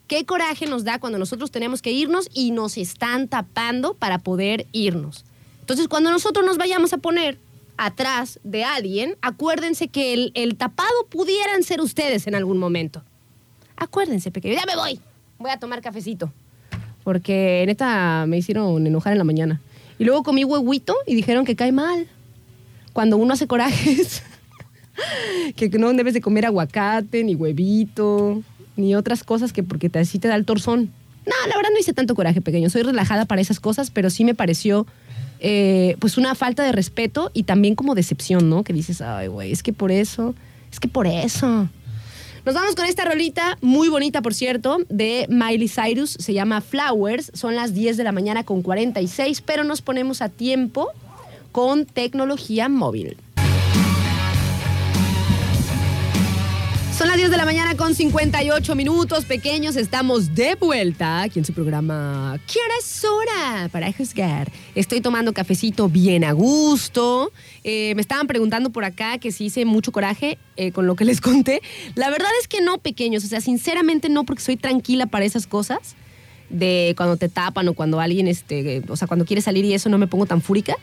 Qué 0.07 0.25
coraje 0.25 0.67
nos 0.67 0.85
da 0.85 1.01
cuando 1.01 1.19
nosotros 1.19 1.51
tenemos 1.51 1.83
que 1.83 1.93
irnos 1.93 2.31
y 2.33 2.51
nos 2.51 2.79
están 2.79 3.29
tapando 3.29 3.93
para 3.93 4.19
poder 4.19 4.67
irnos. 4.73 5.27
Entonces, 5.61 5.87
cuando 5.87 6.11
nosotros 6.11 6.47
nos 6.47 6.57
vayamos 6.57 6.95
a 6.95 6.99
poner 6.99 7.39
atrás 7.81 8.39
de 8.45 8.63
alguien, 8.63 9.17
acuérdense 9.23 9.89
que 9.89 10.31
el, 10.35 10.57
tapado 10.57 11.07
pudieran 11.09 11.63
ser 11.63 11.81
ustedes 11.81 12.27
en 12.27 12.35
algún 12.35 12.59
momento. 12.59 13.03
Acuérdense, 13.75 14.31
pequeños. 14.31 14.61
Ya 14.61 14.67
me 14.67 14.79
voy. 14.79 15.01
Voy 15.39 15.51
a 15.51 15.59
tomar 15.59 15.81
cafecito. 15.81 16.31
Porque 17.05 17.65
neta 17.67 18.27
me 18.29 18.37
hicieron 18.37 18.87
enojar 18.87 19.13
en 19.13 19.19
la 19.19 19.25
mañana. 19.25 19.63
Y 19.99 20.05
luego 20.05 20.23
comí 20.23 20.45
huevito 20.45 20.95
y 21.07 21.15
dijeron 21.15 21.47
que 21.47 21.57
cae 21.57 21.73
mal. 21.73 22.07
Cuando 22.93 23.17
uno 23.17 23.33
hace 23.33 23.47
corajes. 23.47 24.23
que 25.57 25.71
no 25.71 25.91
debes 25.95 26.13
de 26.13 26.21
comer 26.21 26.45
aguacate, 26.45 27.25
ni 27.25 27.35
huevito, 27.35 28.43
ni 28.77 28.95
otras 28.95 29.25
cosas 29.25 29.55
que 29.55 29.63
porque 29.63 29.89
te, 29.89 30.01
así 30.01 30.19
te 30.19 30.29
da 30.29 30.37
el 30.37 30.45
torzón. 30.45 30.93
No, 31.25 31.49
la 31.49 31.57
verdad 31.57 31.71
no 31.73 31.79
hice 31.79 31.95
tanto 31.95 32.15
coraje, 32.15 32.43
pequeño. 32.43 32.69
Soy 32.69 32.83
relajada 32.83 33.25
para 33.25 33.41
esas 33.41 33.59
cosas, 33.59 33.91
pero 33.91 34.11
sí 34.11 34.27
me 34.27 34.35
pareció 34.35 34.87
eh, 35.41 35.97
pues 35.99 36.19
una 36.19 36.35
falta 36.35 36.63
de 36.63 36.73
respeto 36.73 37.31
y 37.33 37.45
también 37.45 37.75
como 37.75 37.95
decepción, 37.95 38.49
¿no? 38.51 38.63
Que 38.63 38.73
dices, 38.73 39.01
ay, 39.01 39.29
güey, 39.29 39.53
es 39.53 39.63
que 39.63 39.73
por 39.73 39.91
eso, 39.91 40.35
es 40.71 40.79
que 40.79 40.89
por 40.89 41.07
eso. 41.07 41.69
Nos 42.45 42.55
vamos 42.55 42.75
con 42.75 42.87
esta 42.87 43.05
rolita, 43.05 43.59
muy 43.61 43.89
bonita 43.89 44.23
por 44.23 44.35
cierto, 44.35 44.79
de 44.89 45.27
Miley 45.29 45.69
Cyrus, 45.69 46.17
se 46.19 46.33
llama 46.33 46.61
Flowers, 46.61 47.31
son 47.35 47.55
las 47.55 47.75
10 47.75 47.97
de 47.97 48.05
la 48.05 48.13
mañana 48.13 48.45
con 48.45 48.63
46, 48.63 49.43
pero 49.43 49.65
nos 49.65 49.83
ponemos 49.83 50.23
a 50.23 50.29
tiempo 50.29 50.89
con 51.53 51.85
tecnología 51.85 52.69
móvil. 52.69 53.17
Son 57.01 57.09
las 57.09 57.17
10 57.17 57.31
de 57.31 57.39
la 57.39 57.47
mañana 57.47 57.79
con 57.79 57.95
58 57.95 58.75
minutos, 58.75 59.25
pequeños. 59.25 59.75
Estamos 59.77 60.35
de 60.35 60.55
vuelta 60.55 61.23
aquí 61.23 61.39
en 61.39 61.47
su 61.47 61.55
programa 61.55 62.39
¿Qué 62.47 62.59
hora 62.59 62.75
es 62.79 63.05
hora 63.07 63.69
para 63.73 63.91
juzgar? 63.91 64.53
Estoy 64.75 65.01
tomando 65.01 65.33
cafecito 65.33 65.89
bien 65.89 66.25
a 66.25 66.33
gusto. 66.33 67.33
Eh, 67.65 67.95
me 67.95 68.03
estaban 68.03 68.27
preguntando 68.27 68.69
por 68.69 68.85
acá 68.85 69.17
que 69.17 69.33
si 69.33 69.47
hice 69.47 69.65
mucho 69.65 69.93
coraje 69.93 70.37
eh, 70.59 70.73
con 70.73 70.87
lo 70.87 70.95
que 70.95 71.07
les 71.07 71.23
conté. 71.23 71.63
La 71.95 72.11
verdad 72.11 72.29
es 72.39 72.49
que 72.49 72.61
no, 72.61 72.77
pequeños. 72.77 73.25
O 73.25 73.29
sea, 73.29 73.41
sinceramente 73.41 74.11
no, 74.11 74.25
porque 74.25 74.43
soy 74.43 74.59
tranquila 74.59 75.07
para 75.07 75.25
esas 75.25 75.47
cosas. 75.47 75.97
De 76.51 76.93
cuando 76.99 77.17
te 77.17 77.31
tapan 77.31 77.67
o 77.69 77.73
cuando 77.73 77.99
alguien, 77.99 78.29
este, 78.29 78.83
o 78.89 78.97
sea, 78.97 79.09
cuando 79.09 79.25
quiere 79.25 79.41
salir 79.41 79.65
y 79.65 79.73
eso 79.73 79.89
no 79.89 79.97
me 79.97 80.07
pongo 80.07 80.27
tan 80.27 80.43
fúrica. 80.43 80.77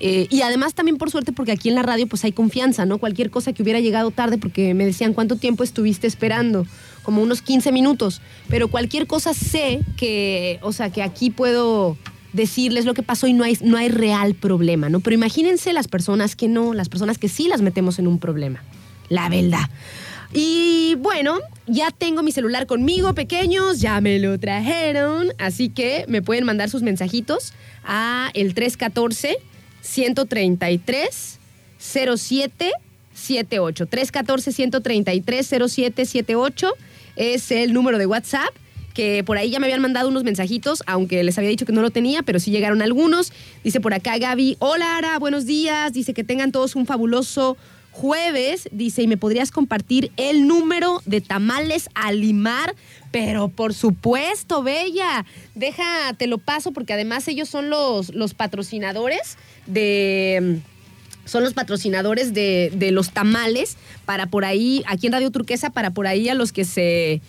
Eh, 0.00 0.28
y 0.30 0.42
además 0.42 0.74
también 0.74 0.96
por 0.96 1.10
suerte 1.10 1.32
porque 1.32 1.52
aquí 1.52 1.68
en 1.68 1.74
la 1.74 1.82
radio 1.82 2.06
pues 2.06 2.24
hay 2.24 2.32
confianza, 2.32 2.86
¿no? 2.86 2.98
Cualquier 2.98 3.30
cosa 3.30 3.52
que 3.52 3.62
hubiera 3.62 3.80
llegado 3.80 4.10
tarde 4.10 4.38
porque 4.38 4.74
me 4.74 4.84
decían 4.86 5.12
cuánto 5.12 5.36
tiempo 5.36 5.64
estuviste 5.64 6.06
esperando, 6.06 6.66
como 7.02 7.22
unos 7.22 7.42
15 7.42 7.72
minutos, 7.72 8.20
pero 8.48 8.68
cualquier 8.68 9.06
cosa 9.06 9.34
sé 9.34 9.80
que, 9.96 10.58
o 10.62 10.72
sea, 10.72 10.90
que 10.90 11.02
aquí 11.02 11.30
puedo 11.30 11.96
decirles 12.32 12.84
lo 12.84 12.94
que 12.94 13.02
pasó 13.02 13.26
y 13.26 13.32
no 13.32 13.44
hay, 13.44 13.58
no 13.62 13.76
hay 13.76 13.88
real 13.88 14.34
problema, 14.34 14.88
¿no? 14.88 15.00
Pero 15.00 15.14
imagínense 15.14 15.72
las 15.72 15.88
personas 15.88 16.36
que 16.36 16.46
no, 16.46 16.74
las 16.74 16.88
personas 16.88 17.18
que 17.18 17.28
sí 17.28 17.48
las 17.48 17.62
metemos 17.62 17.98
en 17.98 18.06
un 18.06 18.18
problema, 18.18 18.62
la 19.08 19.28
verdad. 19.28 19.68
Y 20.32 20.96
bueno, 20.98 21.38
ya 21.66 21.90
tengo 21.90 22.22
mi 22.22 22.32
celular 22.32 22.66
conmigo, 22.66 23.14
pequeños, 23.14 23.80
ya 23.80 24.00
me 24.02 24.18
lo 24.18 24.38
trajeron, 24.38 25.28
así 25.38 25.70
que 25.70 26.04
me 26.06 26.20
pueden 26.20 26.44
mandar 26.44 26.68
sus 26.68 26.82
mensajitos 26.82 27.54
a 27.82 28.30
el 28.34 28.52
314 28.52 29.38
133 29.80 31.38
0778. 31.78 33.86
314 33.86 34.52
133 34.52 35.46
0778 35.46 36.72
es 37.16 37.50
el 37.50 37.72
número 37.72 37.98
de 37.98 38.06
WhatsApp 38.06 38.50
que 38.94 39.22
por 39.22 39.38
ahí 39.38 39.50
ya 39.50 39.60
me 39.60 39.66
habían 39.66 39.80
mandado 39.80 40.08
unos 40.08 40.24
mensajitos, 40.24 40.82
aunque 40.86 41.22
les 41.22 41.38
había 41.38 41.50
dicho 41.50 41.64
que 41.64 41.72
no 41.72 41.82
lo 41.82 41.90
tenía, 41.90 42.24
pero 42.24 42.40
sí 42.40 42.50
llegaron 42.50 42.82
algunos. 42.82 43.32
Dice 43.62 43.80
por 43.80 43.94
acá 43.94 44.18
Gaby, 44.18 44.56
hola 44.58 44.96
Ara, 44.96 45.20
buenos 45.20 45.46
días. 45.46 45.92
Dice 45.92 46.14
que 46.14 46.24
tengan 46.24 46.50
todos 46.50 46.74
un 46.74 46.84
fabuloso 46.84 47.56
jueves, 47.92 48.68
dice, 48.72 49.02
y 49.02 49.06
me 49.06 49.16
podrías 49.16 49.50
compartir 49.50 50.10
el 50.16 50.46
número 50.46 51.02
de 51.04 51.20
tamales 51.20 51.88
a 51.94 52.12
limar. 52.12 52.74
Pero 53.10 53.48
por 53.48 53.74
supuesto, 53.74 54.62
Bella, 54.62 55.24
deja, 55.54 56.12
te 56.16 56.26
lo 56.26 56.38
paso 56.38 56.72
porque 56.72 56.92
además 56.92 57.26
ellos 57.28 57.48
son 57.48 57.70
los, 57.70 58.14
los 58.14 58.34
patrocinadores 58.34 59.36
de 59.66 60.60
son 61.24 61.44
los 61.44 61.52
patrocinadores 61.52 62.32
de, 62.32 62.72
de 62.74 62.90
los 62.90 63.10
tamales 63.10 63.76
para 64.06 64.26
por 64.26 64.46
ahí, 64.46 64.82
aquí 64.86 65.06
en 65.06 65.12
Radio 65.12 65.30
Turquesa, 65.30 65.68
para 65.68 65.90
por 65.90 66.06
ahí 66.06 66.30
a 66.30 66.34
los 66.34 66.52
que 66.52 66.64
se 66.64 67.20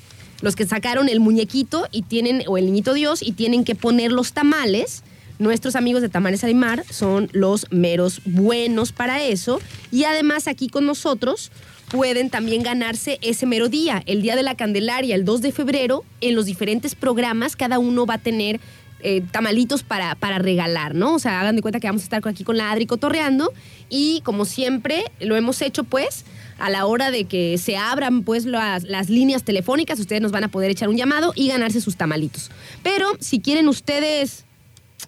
los 0.41 0.55
que 0.55 0.65
sacaron 0.65 1.09
el 1.09 1.19
muñequito 1.19 1.87
y 1.91 2.03
tienen, 2.03 2.43
o 2.47 2.57
el 2.57 2.65
niñito 2.65 2.93
Dios, 2.93 3.21
y 3.21 3.33
tienen 3.33 3.63
que 3.63 3.75
poner 3.75 4.11
los 4.11 4.33
tamales. 4.33 5.03
Nuestros 5.37 5.75
amigos 5.75 6.01
de 6.01 6.09
Tamales 6.09 6.43
Aymar 6.43 6.83
son 6.89 7.29
los 7.31 7.71
meros 7.71 8.21
buenos 8.25 8.91
para 8.91 9.23
eso. 9.23 9.61
Y 9.91 10.03
además 10.03 10.47
aquí 10.47 10.67
con 10.67 10.85
nosotros 10.85 11.51
pueden 11.89 12.29
también 12.29 12.63
ganarse 12.63 13.19
ese 13.21 13.45
mero 13.45 13.67
día, 13.67 14.03
el 14.05 14.21
Día 14.21 14.35
de 14.35 14.43
la 14.43 14.55
Candelaria, 14.55 15.15
el 15.15 15.25
2 15.25 15.41
de 15.41 15.51
febrero, 15.51 16.05
en 16.21 16.35
los 16.35 16.45
diferentes 16.45 16.95
programas, 16.95 17.55
cada 17.55 17.79
uno 17.79 18.05
va 18.05 18.15
a 18.15 18.17
tener 18.19 18.59
eh, 19.01 19.21
tamalitos 19.31 19.83
para, 19.83 20.15
para 20.15 20.39
regalar, 20.39 20.93
¿no? 20.93 21.15
O 21.15 21.19
sea, 21.19 21.39
hagan 21.39 21.55
de 21.55 21.61
cuenta 21.61 21.79
que 21.79 21.87
vamos 21.87 22.01
a 22.01 22.03
estar 22.03 22.21
aquí 22.27 22.43
con 22.43 22.57
la 22.57 22.71
Adri 22.71 22.85
cotorreando 22.85 23.53
y 23.89 24.21
como 24.21 24.45
siempre 24.45 25.05
lo 25.19 25.37
hemos 25.37 25.61
hecho 25.61 25.85
pues 25.85 26.25
a 26.59 26.69
la 26.69 26.85
hora 26.85 27.09
de 27.09 27.23
que 27.23 27.57
se 27.57 27.77
abran 27.77 28.23
pues 28.23 28.45
las, 28.45 28.83
las 28.83 29.09
líneas 29.09 29.43
telefónicas, 29.43 29.99
ustedes 29.99 30.21
nos 30.21 30.33
van 30.33 30.43
a 30.43 30.49
poder 30.49 30.69
echar 30.69 30.89
un 30.89 30.97
llamado 30.97 31.31
y 31.33 31.47
ganarse 31.47 31.79
sus 31.79 31.95
tamalitos. 31.95 32.51
Pero 32.83 33.07
si 33.19 33.39
quieren 33.39 33.67
ustedes... 33.67 34.45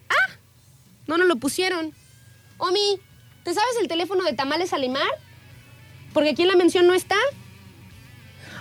¡Ah! 0.08 0.38
No 1.06 1.18
nos 1.18 1.28
lo 1.28 1.36
pusieron. 1.36 1.92
Omi, 2.56 2.98
¿te 3.44 3.52
sabes 3.52 3.74
el 3.80 3.88
teléfono 3.88 4.24
de 4.24 4.32
Tamales 4.32 4.72
Alimar? 4.72 5.02
Porque 6.12 6.30
aquí 6.30 6.42
en 6.42 6.48
la 6.48 6.56
mención 6.56 6.86
no 6.86 6.94
está. 6.94 7.16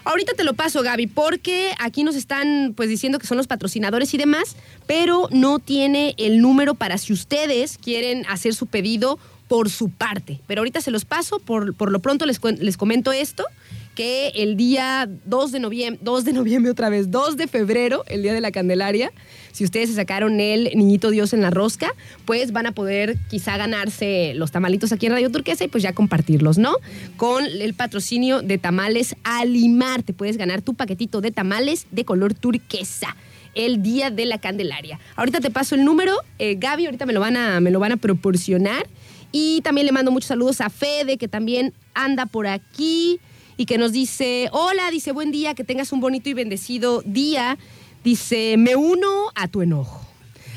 Ahorita 0.04 0.34
te 0.34 0.44
lo 0.44 0.56
paso, 0.56 0.82
Gaby, 0.82 1.08
porque 1.08 1.72
aquí 1.78 2.04
nos 2.04 2.16
están 2.16 2.74
pues 2.76 2.90
diciendo 2.90 3.20
que 3.20 3.28
son 3.28 3.38
los 3.38 3.46
patrocinadores 3.46 4.14
y 4.14 4.18
demás, 4.18 4.56
pero 4.88 5.28
no 5.32 5.60
tiene 5.60 6.16
el 6.18 6.42
número 6.42 6.74
para 6.74 6.98
si 6.98 7.14
ustedes 7.14 7.78
quieren 7.78 8.26
hacer 8.28 8.56
su 8.56 8.66
pedido 8.66 9.20
por 9.48 9.70
su 9.70 9.90
parte. 9.90 10.40
Pero 10.48 10.62
ahorita 10.62 10.82
se 10.82 10.90
los 10.90 11.06
paso, 11.06 11.40
por, 11.40 11.76
por 11.76 11.92
lo 11.92 12.00
pronto 12.00 12.26
les, 12.26 12.40
les 12.60 12.78
comento 12.78 13.12
esto, 13.12 13.46
que 13.94 14.30
el 14.30 14.58
día 14.58 15.08
2 15.26 15.52
de 15.52 15.60
noviembre, 15.60 16.00
2 16.04 16.26
de 16.26 16.34
noviembre 16.34 16.72
otra 16.72 16.90
vez, 16.90 17.12
2 17.12 17.38
de 17.38 17.48
febrero, 17.48 18.04
el 18.08 18.24
día 18.24 18.34
de 18.34 18.42
la 18.42 18.52
Candelaria, 18.52 19.12
si 19.52 19.64
ustedes 19.64 19.90
se 19.90 19.96
sacaron 19.96 20.40
el 20.40 20.70
Niñito 20.76 21.10
Dios 21.10 21.34
en 21.34 21.42
la 21.42 21.50
rosca, 21.50 21.94
pues 22.26 22.52
van 22.52 22.66
a 22.66 22.72
poder 22.72 23.18
quizá 23.30 23.58
ganarse 23.58 24.34
los 24.36 24.52
tamalitos 24.52 24.92
aquí 24.92 25.08
en 25.08 25.14
Radio 25.14 25.32
Turquesa 25.32 25.64
y 25.64 25.68
pues 25.68 25.84
ya 25.84 25.94
compartirlos, 25.94 26.58
¿no? 26.58 26.76
Con 27.18 27.46
el 27.46 27.74
patrocinio 27.74 28.42
de 28.42 28.58
Tamales 28.58 29.16
Alimar, 29.24 30.04
te 30.04 30.14
puedes 30.14 30.38
ganar 30.38 30.62
tu 30.62 30.74
paquetito 30.74 31.22
de 31.22 31.32
tamales 31.32 31.88
de 31.92 32.06
color 32.06 32.34
turquesa 32.34 33.16
el 33.54 33.84
día 33.84 34.10
de 34.10 34.26
la 34.26 34.38
Candelaria. 34.38 35.00
Ahorita 35.16 35.40
te 35.40 35.52
paso 35.52 35.76
el 35.76 35.84
número, 35.84 36.16
eh, 36.40 36.56
Gaby, 36.58 36.86
ahorita 36.86 37.06
me 37.06 37.14
lo, 37.14 37.20
van 37.20 37.36
a, 37.36 37.60
me 37.60 37.72
lo 37.72 37.80
van 37.80 37.92
a 37.92 37.98
proporcionar. 37.98 38.88
Y 39.32 39.62
también 39.62 39.86
le 39.86 39.94
mando 39.94 40.12
muchos 40.12 40.28
saludos 40.28 40.62
a 40.62 40.70
Fede, 40.70 41.18
que 41.18 41.28
también 41.28 41.74
anda 41.94 42.26
por 42.26 42.48
aquí 42.48 43.20
y 43.58 43.66
que 43.66 43.78
nos 43.78 43.92
dice, 43.92 44.50
hola, 44.52 44.90
dice, 44.92 45.12
buen 45.12 45.32
día, 45.32 45.54
que 45.54 45.64
tengas 45.64 45.92
un 45.92 46.00
bonito 46.00 46.30
y 46.30 46.34
bendecido 46.34 47.02
día. 47.06 47.58
Dice, 48.04 48.56
me 48.58 48.76
uno 48.76 49.32
a 49.36 49.48
tu 49.48 49.62
enojo. 49.62 50.02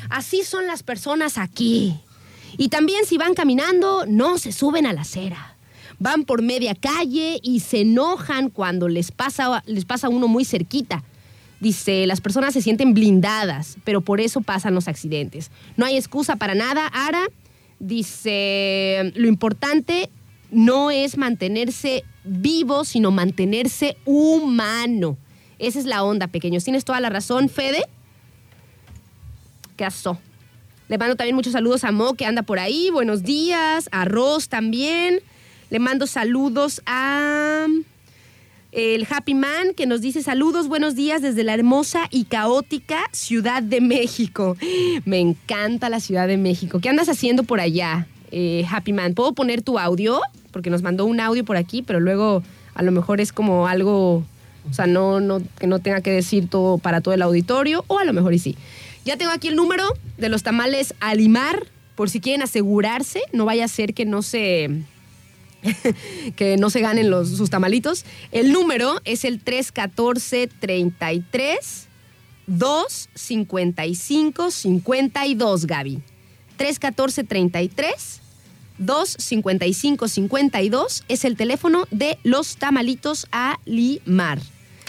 Así 0.09 0.43
son 0.43 0.67
las 0.67 0.83
personas 0.83 1.37
aquí. 1.37 1.95
Y 2.57 2.69
también 2.69 3.05
si 3.05 3.17
van 3.17 3.33
caminando, 3.33 4.05
no 4.07 4.37
se 4.37 4.51
suben 4.51 4.85
a 4.85 4.93
la 4.93 5.01
acera. 5.01 5.55
Van 5.99 6.23
por 6.23 6.41
media 6.41 6.75
calle 6.75 7.39
y 7.41 7.61
se 7.61 7.81
enojan 7.81 8.49
cuando 8.49 8.87
les 8.87 9.11
pasa, 9.11 9.63
les 9.65 9.85
pasa 9.85 10.09
uno 10.09 10.27
muy 10.27 10.45
cerquita. 10.45 11.03
Dice, 11.59 12.05
las 12.05 12.21
personas 12.21 12.53
se 12.53 12.61
sienten 12.61 12.93
blindadas, 12.93 13.77
pero 13.83 14.01
por 14.01 14.19
eso 14.19 14.41
pasan 14.41 14.75
los 14.75 14.87
accidentes. 14.87 15.51
No 15.77 15.85
hay 15.85 15.97
excusa 15.97 16.35
para 16.35 16.53
nada. 16.53 16.87
Ara 16.87 17.27
dice, 17.79 19.13
lo 19.15 19.27
importante 19.27 20.09
no 20.51 20.91
es 20.91 21.17
mantenerse 21.17 22.03
vivo, 22.23 22.85
sino 22.85 23.11
mantenerse 23.11 23.97
humano. 24.05 25.17
Esa 25.65 25.79
es 25.79 25.85
la 25.85 26.03
onda, 26.03 26.27
pequeños. 26.27 26.63
Tienes 26.63 26.85
toda 26.85 26.99
la 26.99 27.09
razón, 27.09 27.49
Fede. 27.49 27.83
¿Qué 29.77 29.85
asó? 29.85 30.19
Le 30.87 30.97
mando 30.97 31.15
también 31.15 31.35
muchos 31.35 31.53
saludos 31.53 31.83
a 31.83 31.91
Mo, 31.91 32.13
que 32.13 32.25
anda 32.25 32.43
por 32.43 32.59
ahí. 32.59 32.89
Buenos 32.91 33.23
días. 33.23 33.89
A 33.91 34.05
Ros 34.05 34.47
también. 34.47 35.21
Le 35.71 35.79
mando 35.79 36.05
saludos 36.05 36.81
a 36.85 37.65
el 38.75 39.07
Happy 39.09 39.33
Man, 39.33 39.73
que 39.75 39.87
nos 39.87 40.01
dice 40.01 40.21
saludos, 40.21 40.67
buenos 40.67 40.95
días 40.95 41.21
desde 41.21 41.45
la 41.45 41.53
hermosa 41.53 42.07
y 42.11 42.25
caótica 42.25 43.09
Ciudad 43.13 43.63
de 43.63 43.79
México. 43.79 44.57
Me 45.05 45.19
encanta 45.19 45.89
la 45.89 46.01
Ciudad 46.01 46.27
de 46.27 46.35
México. 46.35 46.79
¿Qué 46.79 46.89
andas 46.89 47.07
haciendo 47.07 47.43
por 47.43 47.61
allá, 47.61 48.05
eh, 48.31 48.65
Happy 48.69 48.91
Man? 48.91 49.13
¿Puedo 49.13 49.33
poner 49.33 49.61
tu 49.61 49.79
audio? 49.79 50.19
Porque 50.51 50.69
nos 50.69 50.81
mandó 50.81 51.05
un 51.05 51.21
audio 51.21 51.45
por 51.45 51.55
aquí, 51.55 51.83
pero 51.83 52.01
luego 52.01 52.43
a 52.73 52.83
lo 52.83 52.91
mejor 52.91 53.21
es 53.21 53.31
como 53.31 53.67
algo, 53.67 54.25
o 54.69 54.73
sea, 54.73 54.87
no, 54.87 55.19
no, 55.19 55.41
que 55.59 55.67
no 55.67 55.79
tenga 55.79 56.01
que 56.01 56.11
decir 56.11 56.49
todo 56.49 56.77
para 56.77 57.01
todo 57.01 57.13
el 57.13 57.21
auditorio, 57.21 57.83
o 57.87 57.99
a 57.99 58.05
lo 58.05 58.13
mejor 58.13 58.33
y 58.33 58.39
sí. 58.39 58.57
Ya 59.05 59.17
tengo 59.17 59.31
aquí 59.31 59.49
el 59.49 59.55
número 59.55 59.83
de 60.17 60.29
los 60.29 60.43
tamales 60.43 60.95
Alimar, 60.99 61.67
por 61.95 62.09
si 62.09 62.19
quieren 62.19 62.41
asegurarse, 62.41 63.21
no 63.31 63.45
vaya 63.45 63.65
a 63.65 63.67
ser 63.67 63.93
que 63.93 64.05
no 64.05 64.21
se 64.21 64.85
que 66.35 66.57
no 66.57 66.69
se 66.69 66.81
ganen 66.81 67.09
los, 67.09 67.29
sus 67.29 67.49
tamalitos. 67.49 68.05
El 68.31 68.51
número 68.51 69.01
es 69.03 69.25
el 69.25 69.43
314-33 69.43 71.57
255 72.47 74.51
52, 74.51 75.65
Gaby. 75.65 76.03
314-33 76.57 78.19
255 78.77 80.07
52 80.07 81.03
es 81.07 81.25
el 81.25 81.35
teléfono 81.37 81.87
de 81.91 82.17
los 82.23 82.57
tamalitos 82.57 83.27
a 83.31 83.59
Limar. 83.65 84.39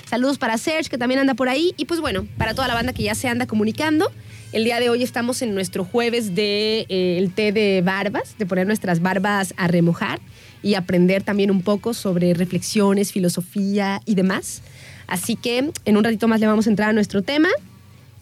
Saludos 0.09 0.38
para 0.38 0.57
Serge, 0.57 0.88
que 0.88 0.99
también 0.99 1.19
anda 1.21 1.35
por 1.35 1.49
ahí. 1.49 1.75
Y 1.77 1.87
pues 1.87 2.01
bueno, 2.01 2.29
para 2.38 2.55
toda 2.55 2.69
la 2.69 2.75
banda 2.75 2.92
que 2.92 3.03
ya 3.03 3.16
se 3.16 3.29
anda 3.29 3.47
comunicando. 3.47 4.12
El 4.53 4.62
día 4.62 4.79
de 4.79 4.88
hoy 4.88 5.03
estamos 5.03 5.42
en 5.42 5.53
nuestro 5.53 5.85
jueves 5.85 6.37
de 6.37 6.87
eh, 6.88 7.19
el 7.19 7.33
té 7.33 7.51
de 7.51 7.83
barbas, 7.85 8.38
de 8.38 8.47
poner 8.47 8.69
nuestras 8.69 9.01
barbas 9.01 9.53
a 9.57 9.66
remojar 9.66 10.21
y 10.62 10.75
aprender 10.75 11.25
también 11.25 11.51
un 11.51 11.61
poco 11.62 11.92
sobre 11.92 12.35
reflexiones, 12.35 13.11
filosofía 13.11 14.01
y 14.05 14.14
demás. 14.14 14.62
Así 15.09 15.35
que 15.35 15.73
en 15.85 15.97
un 15.97 16.05
ratito 16.05 16.29
más 16.29 16.38
le 16.38 16.47
vamos 16.47 16.69
a 16.69 16.71
entrar 16.71 16.90
a 16.90 16.92
nuestro 16.92 17.23
tema 17.23 17.49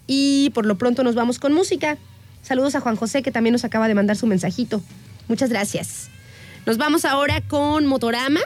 y 0.06 0.50
por 0.54 0.64
lo 0.64 0.76
pronto 0.78 1.04
nos 1.04 1.14
vamos 1.14 1.38
con 1.38 1.52
música. 1.52 1.98
Saludos 2.42 2.74
a 2.74 2.80
Juan 2.80 2.96
José 2.96 3.22
que 3.22 3.30
también 3.30 3.52
nos 3.52 3.64
acaba 3.64 3.88
de 3.88 3.94
mandar 3.94 4.16
su 4.16 4.26
mensajito. 4.26 4.82
Muchas 5.28 5.50
gracias. 5.50 6.08
Nos 6.64 6.78
vamos 6.78 7.04
ahora 7.04 7.42
con 7.42 7.84
Motorama. 7.84 8.40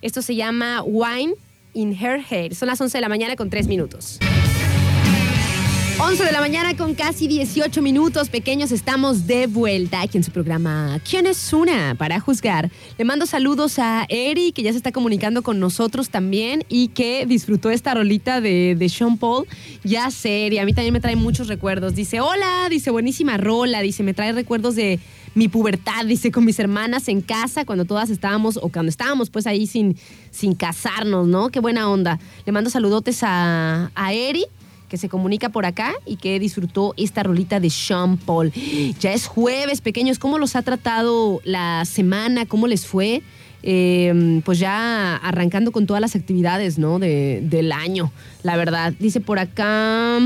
Esto 0.00 0.22
se 0.22 0.36
llama 0.36 0.82
Wine 0.82 1.34
in 1.74 1.92
Her 1.94 2.20
Hair. 2.20 2.54
Son 2.54 2.68
las 2.68 2.80
11 2.80 2.98
de 2.98 3.02
la 3.02 3.08
mañana 3.08 3.36
con 3.36 3.50
3 3.50 3.66
minutos. 3.66 4.18
11 6.02 6.24
de 6.24 6.32
la 6.32 6.40
mañana 6.40 6.74
con 6.78 6.94
casi 6.94 7.28
18 7.28 7.82
minutos. 7.82 8.30
Pequeños, 8.30 8.72
estamos 8.72 9.26
de 9.26 9.46
vuelta 9.46 10.00
aquí 10.00 10.16
en 10.16 10.24
su 10.24 10.30
programa 10.30 10.98
¿Quién 11.08 11.26
es 11.26 11.52
una? 11.52 11.94
Para 11.94 12.20
juzgar. 12.20 12.70
Le 12.96 13.04
mando 13.04 13.26
saludos 13.26 13.78
a 13.78 14.06
Eri, 14.08 14.52
que 14.52 14.62
ya 14.62 14.70
se 14.70 14.78
está 14.78 14.92
comunicando 14.92 15.42
con 15.42 15.60
nosotros 15.60 16.08
también 16.08 16.64
y 16.70 16.88
que 16.88 17.26
disfrutó 17.26 17.68
esta 17.70 17.92
rolita 17.92 18.40
de, 18.40 18.76
de 18.78 18.88
Sean 18.88 19.18
Paul. 19.18 19.46
Ya 19.84 20.10
sé, 20.10 20.46
Eri, 20.46 20.58
a 20.58 20.64
mí 20.64 20.72
también 20.72 20.94
me 20.94 21.00
trae 21.00 21.16
muchos 21.16 21.48
recuerdos. 21.48 21.94
Dice, 21.94 22.22
hola, 22.22 22.68
dice, 22.70 22.90
buenísima 22.90 23.36
rola. 23.36 23.82
Dice, 23.82 24.02
me 24.02 24.14
trae 24.14 24.32
recuerdos 24.32 24.76
de 24.76 25.00
mi 25.34 25.48
pubertad, 25.48 26.04
dice, 26.06 26.30
con 26.32 26.44
mis 26.44 26.58
hermanas 26.58 27.08
en 27.08 27.20
casa, 27.20 27.64
cuando 27.64 27.84
todas 27.84 28.10
estábamos, 28.10 28.56
o 28.56 28.68
cuando 28.68 28.90
estábamos 28.90 29.30
pues 29.30 29.46
ahí 29.46 29.66
sin, 29.66 29.96
sin 30.30 30.54
casarnos, 30.54 31.26
¿no? 31.28 31.50
Qué 31.50 31.60
buena 31.60 31.88
onda. 31.88 32.18
Le 32.44 32.52
mando 32.52 32.68
saludotes 32.70 33.20
a, 33.22 33.90
a 33.94 34.12
Eri 34.12 34.44
que 34.88 34.96
se 34.96 35.08
comunica 35.08 35.50
por 35.50 35.66
acá 35.66 35.92
y 36.04 36.16
que 36.16 36.40
disfrutó 36.40 36.94
esta 36.96 37.22
rolita 37.22 37.60
de 37.60 37.70
Sean 37.70 38.16
Paul. 38.16 38.52
Ya 38.98 39.12
es 39.12 39.28
jueves, 39.28 39.80
pequeños, 39.82 40.18
¿cómo 40.18 40.36
los 40.36 40.56
ha 40.56 40.62
tratado 40.62 41.40
la 41.44 41.84
semana? 41.84 42.44
¿Cómo 42.46 42.66
les 42.66 42.86
fue? 42.86 43.22
Eh, 43.62 44.40
pues 44.44 44.58
ya 44.58 45.14
arrancando 45.16 45.70
con 45.70 45.86
todas 45.86 46.00
las 46.00 46.16
actividades, 46.16 46.76
¿no? 46.78 46.98
De- 46.98 47.40
del 47.44 47.70
año, 47.70 48.10
la 48.42 48.56
verdad. 48.56 48.92
Dice 48.98 49.20
por 49.20 49.38
acá... 49.38 50.18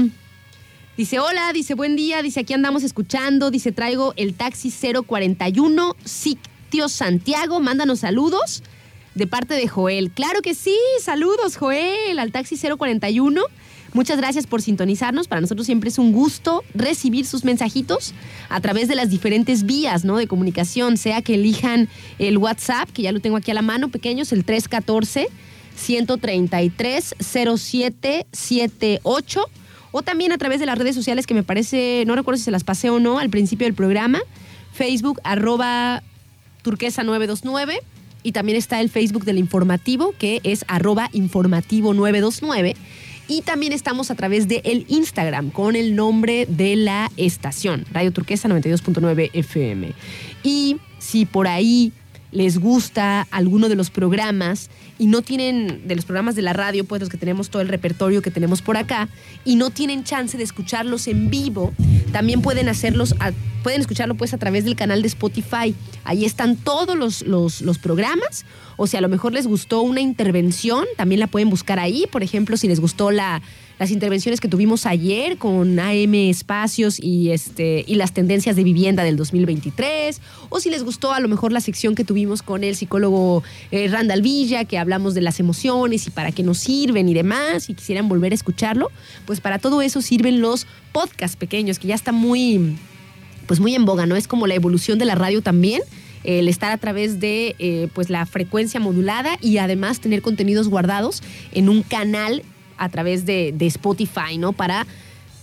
Dice, 0.97 1.19
hola, 1.19 1.53
dice, 1.53 1.75
buen 1.75 1.97
día, 1.97 2.23
dice, 2.23 2.39
aquí 2.41 2.55
andamos 2.55 2.85
escuchando, 2.85 3.51
dice, 3.51 3.73
traigo 3.73 4.15
el 4.17 4.35
taxi 4.35 4.71
041, 4.71 5.97
sitio 6.05 6.89
Santiago, 6.89 7.59
mándanos 7.59 7.99
saludos. 8.01 8.63
de 9.17 9.27
parte 9.29 9.55
de 9.55 9.69
Joel. 9.69 10.11
Claro 10.11 10.43
que 10.43 10.55
sí, 10.55 10.77
saludos 11.01 11.57
Joel 11.57 12.19
al 12.19 12.33
taxi 12.33 12.57
041. 12.57 13.41
Muchas 13.93 14.17
gracias 14.19 14.49
por 14.49 14.61
sintonizarnos. 14.61 15.29
Para 15.29 15.41
nosotros 15.41 15.67
siempre 15.67 15.89
es 15.89 15.99
un 15.99 16.13
gusto 16.13 16.65
recibir 16.75 17.25
sus 17.25 17.45
mensajitos 17.45 18.13
a 18.49 18.61
través 18.61 18.89
de 18.89 18.97
las 18.97 19.11
diferentes 19.11 19.67
vías 19.67 20.05
¿no? 20.05 20.17
de 20.17 20.27
comunicación, 20.27 20.97
sea 20.97 21.23
que 21.23 21.35
elijan 21.35 21.89
el 22.19 22.39
WhatsApp, 22.39 22.91
que 22.91 23.03
ya 23.03 23.13
lo 23.13 23.21
tengo 23.21 23.37
aquí 23.37 23.53
a 23.53 23.55
la 23.55 23.63
mano, 23.63 23.89
pequeños, 23.89 24.33
el 24.33 24.45
314 24.45 25.29
133 25.77 27.15
0778 27.21 29.45
o 29.97 30.03
también 30.03 30.33
a 30.33 30.39
través 30.39 30.59
de 30.59 30.67
las 30.67 30.77
redes 30.77 30.97
sociales 30.97 31.25
que 31.25 31.35
me 31.35 31.45
parece, 31.45 32.03
no 32.05 32.17
recuerdo 32.17 32.39
si 32.39 32.43
se 32.43 32.51
las 32.51 32.65
pasé 32.65 32.91
o 32.91 32.99
no 32.99 33.21
al 33.21 33.31
principio 33.31 33.65
del 33.65 33.75
programa, 33.75 34.21
Facebook 34.73 35.21
arroba 35.23 36.03
turquesa 36.63 37.05
929 37.05 37.81
y 38.25 38.33
también 38.33 38.59
está 38.59 38.81
el 38.81 38.91
Facebook 38.91 39.25
del 39.25 39.39
informativo 39.39 40.13
que 40.19 40.41
es 40.43 40.65
arroba 40.67 41.11
informativo 41.13 41.95
929 41.95 42.75
y 43.29 43.43
también 43.43 43.73
estamos 43.73 44.11
a 44.11 44.17
través 44.17 44.49
de 44.49 44.63
el 44.65 44.85
Instagram 44.89 45.51
con 45.51 45.77
el 45.77 45.95
nombre 45.95 46.47
de 46.47 46.75
la 46.75 47.13
estación, 47.17 47.87
Radio 47.93 48.13
Turquesa 48.13 48.49
92.9 48.49 49.31
FM. 49.33 49.93
Y 50.43 50.79
si 50.99 51.25
por 51.25 51.47
ahí 51.47 51.93
les 52.35 52.59
gusta 52.59 53.27
alguno 53.31 53.69
de 53.69 53.77
los 53.77 53.91
programas 53.91 54.69
y 54.99 55.07
no 55.07 55.23
tienen, 55.23 55.87
de 55.87 55.97
los 55.97 56.05
programas 56.05 56.35
de 56.35 56.43
la 56.43 56.53
radio, 56.53 56.85
pues 56.85 57.01
los 57.01 57.09
que 57.09 57.17
tenemos 57.17 57.49
todo 57.49 57.63
el 57.63 57.69
repertorio 57.69 58.23
que 58.23 58.31
tenemos 58.31 58.61
por 58.61 58.77
acá, 58.77 59.09
y 59.45 59.57
no 59.57 59.71
tienen 59.71 60.05
chance 60.05 60.37
de 60.37 60.45
escucharlos 60.45 61.07
en 61.07 61.31
vivo, 61.31 61.73
también 62.13 62.43
pueden 62.43 62.69
hacerlos, 62.69 63.15
pueden 63.63 63.81
escucharlo 63.81 64.17
pues 64.17 64.35
a 64.35 64.39
través 64.39 64.65
del 64.65 64.77
canal 64.77 65.01
de 65.01 65.09
Spotify. 65.09 65.75
Ahí 66.05 66.25
están 66.25 66.57
todos 66.57 66.97
los, 66.97 67.23
los, 67.23 67.63
los 67.63 67.79
programas, 67.79 68.45
o 68.77 68.87
si 68.87 68.97
a 68.97 69.01
lo 69.01 69.09
mejor 69.09 69.33
les 69.33 69.47
gustó 69.47 69.83
una 69.83 70.01
intervención, 70.01 70.85
también 70.97 71.21
la 71.21 71.29
pueden 71.29 71.51
buscar 71.51 71.79
ahí, 71.79 72.07
por 72.11 72.25
ejemplo, 72.25 72.57
si 72.57 72.67
les 72.67 72.81
gustó 72.81 73.13
la, 73.13 73.43
las 73.79 73.91
intervenciones 73.91 74.41
que 74.41 74.49
tuvimos 74.49 74.87
ayer 74.87 75.37
con 75.39 75.79
AM 75.79 76.15
Espacios 76.15 76.99
y, 77.01 77.31
este, 77.31 77.85
y 77.87 77.97
las 77.97 78.13
tendencias 78.13 78.57
de 78.57 78.65
vivienda 78.65 79.03
del 79.03 79.17
2023, 79.17 80.21
o 80.49 80.61
si 80.61 80.71
les 80.71 80.85
gustó 80.85 81.13
a 81.13 81.21
lo 81.21 81.29
mejor 81.29 81.53
la 81.53 81.61
sección 81.61 81.95
que 81.95 82.05
tuvimos 82.05 82.43
con 82.43 82.65
el 82.65 82.77
psicólogo 82.77 83.43
eh, 83.71 83.89
Randall 83.89 84.23
Villa, 84.23 84.65
que 84.65 84.79
hablamos 84.79 85.15
de 85.15 85.21
las 85.23 85.41
emociones 85.41 86.07
y 86.07 86.11
para 86.11 86.33
qué 86.33 86.43
nos 86.43 86.59
sirven 86.59 87.09
y 87.09 87.15
demás, 87.15 87.69
y 87.69 87.75
quisieran 87.75 88.09
volver 88.09 88.33
a 88.33 88.35
escucharlo, 88.35 88.91
pues 89.27 89.41
para 89.41 89.59
todo 89.59 89.83
eso 89.83 90.03
sirven 90.03 90.41
los 90.41 90.67
podcasts 90.93 91.37
pequeños, 91.37 91.79
que 91.79 91.89
ya 91.89 91.95
está 91.95 92.13
muy, 92.13 92.77
pues 93.47 93.61
muy 93.61 93.75
en 93.75 93.85
boga, 93.85 94.07
¿no? 94.07 94.17
Es 94.17 94.29
como 94.29 94.47
la 94.47 94.55
evolución 94.55 94.99
de 94.99 95.05
la 95.05 95.15
radio 95.15 95.43
también 95.43 95.83
el 96.25 96.49
estar 96.49 96.73
a 96.73 96.79
través 96.79 97.21
de 97.21 97.55
eh, 97.59 97.89
pues 97.93 98.11
la 98.11 98.25
frecuencia 98.27 98.81
modulada 98.81 99.37
y 99.41 99.59
además 99.59 100.01
tener 100.01 100.23
contenidos 100.23 100.69
guardados 100.69 101.23
en 101.53 101.69
un 101.69 101.83
canal 101.83 102.43
a 102.85 102.89
través 102.89 103.27
de, 103.27 103.55
Spotify, 103.61 104.39
¿no? 104.39 104.53
Para 104.53 104.87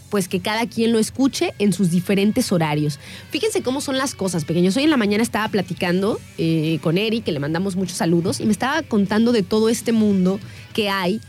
pues 0.10 0.28
que 0.28 0.42
cada 0.42 0.68
quien 0.68 0.92
lo 0.92 1.00
escuche 1.00 1.54
en 1.58 1.72
sus 1.72 1.90
diferentes 1.90 2.52
horarios. 2.52 3.00
Fíjense 3.30 3.64
cómo 3.64 3.80
son 3.80 3.98
las 3.98 4.14
cosas, 4.14 4.44
pequeños. 4.44 4.76
Hoy 4.76 4.84
en 4.84 4.90
la 4.90 4.98
mañana 4.98 5.24
estaba 5.24 5.48
platicando 5.48 6.20
eh, 6.38 6.80
con 6.82 6.98
Eric, 6.98 7.24
que 7.24 7.32
le 7.32 7.40
mandamos 7.40 7.78
muchos 7.78 7.98
saludos, 7.98 8.42
y 8.42 8.46
me 8.46 8.52
estaba 8.52 8.84
contando 8.84 9.32
de 9.32 9.42
todo 9.42 9.70
este 9.70 9.94
mundo 9.94 10.40
que 10.74 10.90
hay 10.90 11.22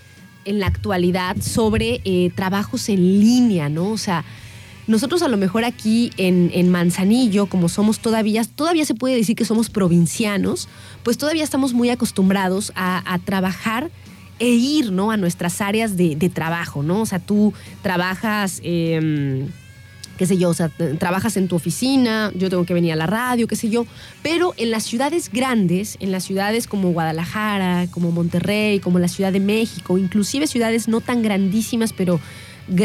en 0.45 0.59
la 0.59 0.67
actualidad 0.67 1.37
sobre 1.41 2.01
eh, 2.05 2.33
trabajos 2.35 2.89
en 2.89 3.21
línea, 3.21 3.69
¿no? 3.69 3.89
O 3.89 3.99
sea, 3.99 4.25
nosotros 4.89 5.23
a 5.23 5.29
lo 5.29 5.37
mejor 5.37 5.65
aquí 5.65 6.11
en, 6.17 6.51
en, 6.53 6.69
Manzanillo, 6.69 7.47
como 7.47 7.69
somos 7.69 8.01
todavía, 8.01 8.43
todavía 8.45 8.85
se 8.85 8.97
puede 8.97 9.15
decir 9.15 9.37
que 9.37 9.45
somos 9.45 9.71
provincianos, 9.71 10.69
pues 11.05 11.19
todavía 11.19 11.45
estamos 11.45 11.73
muy 11.73 11.91
acostumbrados 11.91 12.73
a 12.75 13.19
trabajar 13.25 13.91
e 14.43 14.49
ir, 14.49 14.91
¿no? 14.91 15.13
A 15.13 15.17
nuestras 15.17 15.61
áreas 15.61 15.97
de, 15.97 16.17
trabajo, 16.35 16.83
¿no? 16.83 17.03
O 17.03 17.07
sea, 17.07 17.21
tú 17.21 17.55
trabajas... 17.81 18.61
Eh, 18.65 19.47
qué 20.19 20.27
sé 20.27 20.37
yo, 20.37 20.51
o 20.51 20.55
sea, 20.55 20.69
trabajas 20.99 21.37
en 21.37 21.49
tu 21.49 21.57
oficina, 21.57 22.31
yo 22.37 22.51
tengo 22.51 22.65
que 22.65 22.75
venir 22.75 22.93
a 22.93 22.97
la 22.97 23.07
radio, 23.07 23.49
qué 23.49 23.57
sé 23.57 23.71
yo, 23.71 23.87
pero 24.23 24.53
en 24.57 24.71
las 24.71 24.85
ciudades 24.85 25.31
grandes, 25.33 25.97
en 26.01 26.13
las 26.13 26.25
ciudades 26.25 26.67
como 26.67 26.93
Guadalajara, 26.93 27.87
como 27.91 28.13
Monterrey, 28.13 28.79
como 28.79 28.99
la 28.99 29.09
Ciudad 29.09 29.33
de 29.33 29.41
México, 29.41 29.97
inclusive 29.97 30.47
ciudades 30.47 30.87
no 30.87 31.01
tan 31.01 31.23
grandísimas, 31.23 31.93
pero 31.93 32.21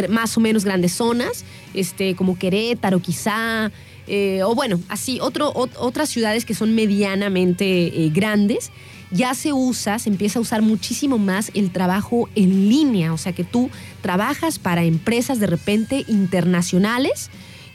más 0.09 0.37
o 0.37 0.39
menos 0.39 0.63
grandes 0.63 0.93
zonas, 0.93 1.43
este, 1.73 2.15
como 2.15 2.39
Querétaro 2.39 3.01
quizá, 3.01 3.71
eh, 4.07 4.41
o 4.43 4.55
bueno, 4.55 4.79
así, 4.89 5.19
otro, 5.21 5.51
otras 5.53 6.09
ciudades 6.09 6.45
que 6.45 6.55
son 6.55 6.73
medianamente 6.75 8.05
eh, 8.05 8.09
grandes, 8.09 8.71
ya 9.11 9.33
se 9.33 9.53
usa, 9.53 9.99
se 9.99 10.09
empieza 10.09 10.39
a 10.39 10.41
usar 10.41 10.61
muchísimo 10.61 11.17
más 11.17 11.51
el 11.53 11.71
trabajo 11.71 12.29
en 12.35 12.69
línea, 12.69 13.13
o 13.13 13.17
sea 13.17 13.33
que 13.33 13.43
tú 13.43 13.69
trabajas 14.01 14.59
para 14.59 14.83
empresas 14.83 15.39
de 15.39 15.47
repente 15.47 16.03
internacionales 16.07 17.29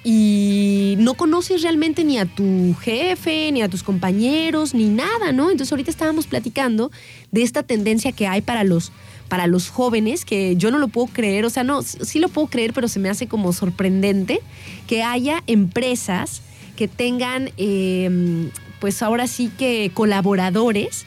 y 0.05 0.97
no 0.99 1.15
conoces 1.15 1.63
realmente 1.63 2.03
ni 2.05 2.19
a 2.19 2.27
tu 2.27 2.75
jefe, 2.81 3.53
ni 3.53 3.63
a 3.63 3.69
tus 3.69 3.83
compañeros, 3.83 4.75
ni 4.75 4.89
nada, 4.89 5.31
¿no? 5.33 5.51
Entonces 5.51 5.71
ahorita 5.73 5.91
estábamos 5.91 6.27
platicando 6.27 6.91
de 7.31 7.43
esta 7.43 7.63
tendencia 7.63 8.13
que 8.13 8.27
hay 8.27 8.41
para 8.41 8.65
los 8.65 8.93
para 9.29 9.47
los 9.47 9.71
jóvenes, 9.71 10.27
que 10.27 10.57
yo 10.57 10.71
no 10.71 10.79
lo 10.79 10.89
puedo 10.89 11.07
creer, 11.07 11.47
o 11.47 11.51
sea, 11.51 11.65
no, 11.65 11.83
sí 11.83 12.19
lo 12.19 12.29
puedo 12.29 12.49
creer, 12.49 12.75
pero 12.75 12.87
se 12.87 12.99
me 12.99 13.09
hace 13.09 13.29
como 13.29 13.55
sorprendente 13.55 14.41
que 14.87 15.03
haya 15.03 15.43
empresas 15.47 16.43
que 16.77 16.87
tengan, 16.87 17.51
eh, 17.57 18.51
pues 18.79 19.03
ahora 19.03 19.27
sí 19.27 19.51
que 19.57 19.91
colaboradores 19.95 21.07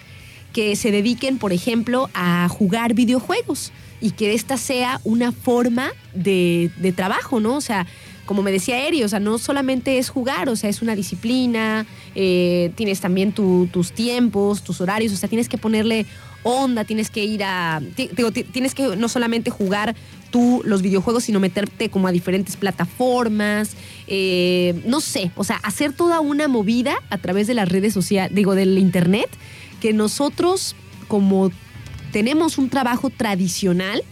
que 0.56 0.78
se 0.78 0.90
dediquen, 0.90 1.38
por 1.38 1.52
ejemplo, 1.52 2.10
a 2.14 2.48
jugar 2.48 2.94
videojuegos 2.94 3.74
y 4.00 4.12
que 4.12 4.34
esta 4.34 4.56
sea 4.56 5.02
una 5.04 5.34
forma 5.34 5.90
de, 6.14 6.72
de 6.78 6.94
trabajo, 6.94 7.42
¿no? 7.42 7.58
O 7.58 7.62
sea, 7.62 7.86
como 8.26 8.42
me 8.42 8.54
decía 8.54 8.88
Eri, 8.88 9.04
o 9.04 9.10
sea, 9.10 9.20
no 9.20 9.38
solamente 9.38 9.98
es 9.98 10.08
jugar, 10.08 10.48
o 10.48 10.56
sea, 10.56 10.70
es 10.70 10.82
una 10.82 10.96
disciplina, 10.96 11.86
eh, 12.16 12.72
tienes 12.76 13.02
también 13.02 13.34
tu, 13.34 13.68
tus 13.70 13.92
tiempos, 13.92 14.64
tus 14.64 14.80
horarios, 14.80 15.12
o 15.12 15.18
sea, 15.18 15.28
tienes 15.28 15.50
que 15.50 15.58
ponerle 15.58 16.06
onda, 16.44 16.86
tienes 16.86 17.10
que 17.10 17.26
ir 17.26 17.44
a, 17.44 17.82
digo, 18.16 18.32
tienes 18.32 18.74
que 18.74 18.96
no 18.96 19.10
solamente 19.10 19.52
jugar 19.52 19.94
tú 20.32 20.62
los 20.64 20.82
videojuegos, 20.82 21.26
sino 21.26 21.42
meterte 21.42 21.90
como 21.90 22.08
a 22.08 22.14
diferentes 22.14 22.56
plataformas, 22.56 23.76
eh, 24.08 24.82
no 24.86 25.02
sé, 25.02 25.32
o 25.36 25.44
sea, 25.44 25.58
hacer 25.58 25.92
toda 25.92 26.22
una 26.22 26.48
movida 26.48 26.96
a 27.10 27.18
través 27.18 27.48
de 27.48 27.56
las 27.56 27.68
redes 27.68 27.94
sociales, 27.94 28.34
digo, 28.34 28.56
del 28.56 28.78
internet, 28.78 29.30
que 29.80 29.94
nosotros 29.94 30.76
como 31.08 31.52
tenemos 32.12 32.58
un 32.58 32.70
trabajo 32.70 33.10
tradicional, 33.10 34.04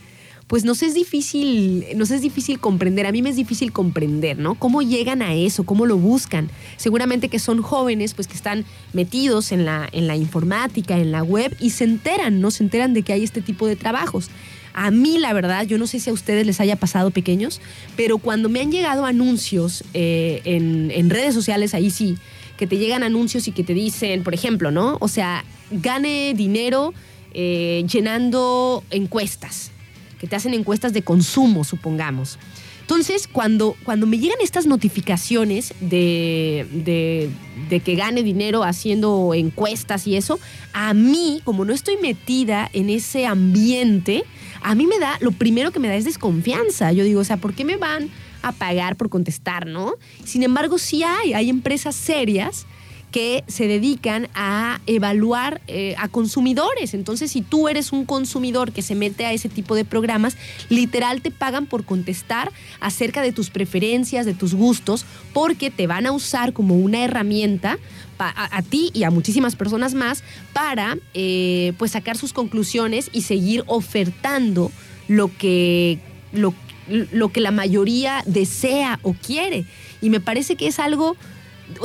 pues 0.48 0.66
nos 0.66 0.84
es 0.84 0.94
difícil, 0.94 1.86
nos 1.96 2.12
es 2.12 2.22
difícil 2.22 2.60
comprender, 2.60 3.08
a 3.08 3.12
mí 3.12 3.22
me 3.22 3.30
es 3.30 3.36
difícil 3.36 3.72
comprender, 3.72 4.38
¿no? 4.38 4.56
¿Cómo 4.56 4.82
llegan 4.82 5.22
a 5.22 5.34
eso? 5.34 5.64
¿Cómo 5.64 5.86
lo 5.86 5.98
buscan? 5.98 6.50
Seguramente 6.78 7.30
que 7.30 7.40
son 7.40 7.62
jóvenes, 7.62 8.14
pues 8.14 8.28
que 8.28 8.36
están 8.36 8.66
metidos 8.92 9.52
en 9.52 9.66
la, 9.66 9.88
en 9.92 10.08
la 10.08 10.16
informática, 10.16 10.98
en 10.98 11.12
la 11.12 11.24
web 11.24 11.56
y 11.60 11.72
se 11.72 11.86
enteran, 11.86 12.42
¿no? 12.42 12.52
Se 12.52 12.64
enteran 12.64 12.94
de 12.94 13.04
que 13.04 13.14
hay 13.14 13.24
este 13.24 13.42
tipo 13.42 13.68
de 13.68 13.76
trabajos. 13.76 14.30
A 14.76 14.92
mí, 14.92 15.18
la 15.18 15.34
verdad, 15.34 15.66
yo 15.66 15.78
no 15.78 15.88
sé 15.88 16.00
si 16.00 16.10
a 16.10 16.14
ustedes 16.14 16.46
les 16.46 16.60
haya 16.60 16.76
pasado 16.76 17.12
pequeños, 17.12 17.62
pero 17.96 18.18
cuando 18.18 18.50
me 18.50 18.60
han 18.60 18.72
llegado 18.72 19.06
anuncios 19.06 19.84
eh, 19.94 20.42
en, 20.46 20.92
en 20.92 21.10
redes 21.10 21.34
sociales, 21.34 21.74
ahí 21.74 21.90
sí, 21.90 22.18
que 22.64 22.68
te 22.68 22.78
llegan 22.78 23.04
anuncios 23.04 23.50
y 23.50 23.52
que 23.52 23.62
te 23.62 23.74
dicen, 23.74 24.24
por 24.24 24.34
ejemplo, 24.34 24.72
¿no? 24.72 24.96
O 25.02 25.10
sea, 25.10 25.44
gane 25.70 26.34
dinero 26.34 26.94
eh, 27.34 27.84
llenando 27.92 28.86
encuestas 28.90 29.72
que 30.18 30.28
te 30.28 30.38
hacen 30.38 30.54
encuestas 30.54 30.94
de 30.94 31.02
consumo, 31.02 31.66
supongamos. 31.66 32.40
Entonces, 32.80 33.28
cuando, 33.28 33.76
cuando 33.84 34.08
me 34.08 34.18
llegan 34.18 34.38
estas 34.42 34.66
notificaciones 34.66 35.74
de, 35.82 36.66
de, 36.72 37.30
de, 37.70 37.82
que 37.82 37.96
gane 37.96 38.24
dinero 38.24 38.64
haciendo 38.64 39.34
encuestas 39.34 40.08
y 40.08 40.16
eso, 40.16 40.40
a 40.72 40.94
mí, 40.94 41.42
como 41.44 41.66
no 41.66 41.74
estoy 41.74 41.98
metida 41.98 42.70
en 42.72 42.90
ese 42.90 43.26
ambiente, 43.26 44.24
a 44.62 44.74
mí 44.74 44.88
me 44.88 45.00
da, 45.00 45.18
lo 45.20 45.34
primero 45.34 45.72
que 45.72 45.80
me 45.80 45.90
da 45.90 45.96
es 45.96 46.06
desconfianza. 46.06 46.94
Yo 46.94 47.04
digo, 47.04 47.20
o 47.20 47.26
sea, 47.26 47.36
¿por 47.36 47.54
qué 47.54 47.66
me 47.66 47.76
van 47.76 48.10
a 48.44 48.52
pagar 48.52 48.96
por 48.96 49.10
contestar, 49.10 49.66
no? 49.66 49.96
Sin 50.24 50.44
embargo, 50.44 50.78
sí 50.78 51.04
hay, 51.04 51.34
hay 51.34 51.50
empresas 51.50 51.96
serias 51.96 52.68
que 53.14 53.44
se 53.48 53.68
dedican 53.68 54.28
a 54.34 54.82
evaluar 54.88 55.62
eh, 55.68 55.94
a 56.00 56.08
consumidores. 56.08 56.96
Entonces, 56.96 57.32
si 57.32 57.44
tú 57.44 57.70
eres 57.70 57.92
un 57.94 58.06
consumidor 58.06 58.72
que 58.72 58.82
se 58.82 58.96
mete 58.96 59.28
a 59.28 59.32
ese 59.32 59.50
tipo 59.50 59.76
de 59.76 59.86
programas, 59.86 60.36
literal 60.68 61.22
te 61.22 61.30
pagan 61.30 61.68
por 61.68 61.86
contestar 61.86 62.52
acerca 62.80 63.22
de 63.22 63.32
tus 63.32 63.52
preferencias, 63.52 64.26
de 64.26 64.34
tus 64.34 64.56
gustos, 64.56 65.06
porque 65.32 65.70
te 65.70 65.86
van 65.86 66.08
a 66.08 66.12
usar 66.12 66.54
como 66.54 66.76
una 66.76 67.04
herramienta 67.04 67.78
a, 68.18 68.62
ti 68.62 68.90
y 68.94 69.04
a 69.04 69.12
muchísimas 69.12 69.56
personas 69.56 69.94
más 69.94 70.24
para 70.54 70.98
eh, 71.14 71.74
pues 71.78 71.92
sacar 71.92 72.18
sus 72.18 72.32
conclusiones 72.32 73.10
y 73.12 73.24
seguir 73.24 73.64
ofertando 73.68 74.72
lo 75.08 75.30
que, 75.38 76.00
lo, 76.32 76.54
lo 76.88 77.30
que 77.30 77.42
la 77.42 77.52
mayoría 77.52 78.24
desea 78.26 79.00
o 79.04 79.14
quiere. 79.14 79.66
Y 80.02 80.10
me 80.10 80.20
parece 80.20 80.56
que 80.56 80.68
es 80.68 80.80
algo 80.80 81.16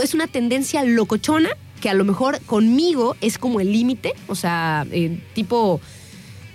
es 0.03 0.15
una 0.15 0.27
tendencia 0.27 0.85
locochona 0.85 1.51
que 1.81 1.89
a 1.89 1.95
lo 1.95 2.05
mejor 2.05 2.41
conmigo 2.45 3.17
es 3.21 3.39
como 3.39 3.61
el 3.61 3.73
límite, 3.73 4.15
o 4.27 4.35
sea, 4.35 4.87
eh, 4.91 5.21
tipo 5.35 5.81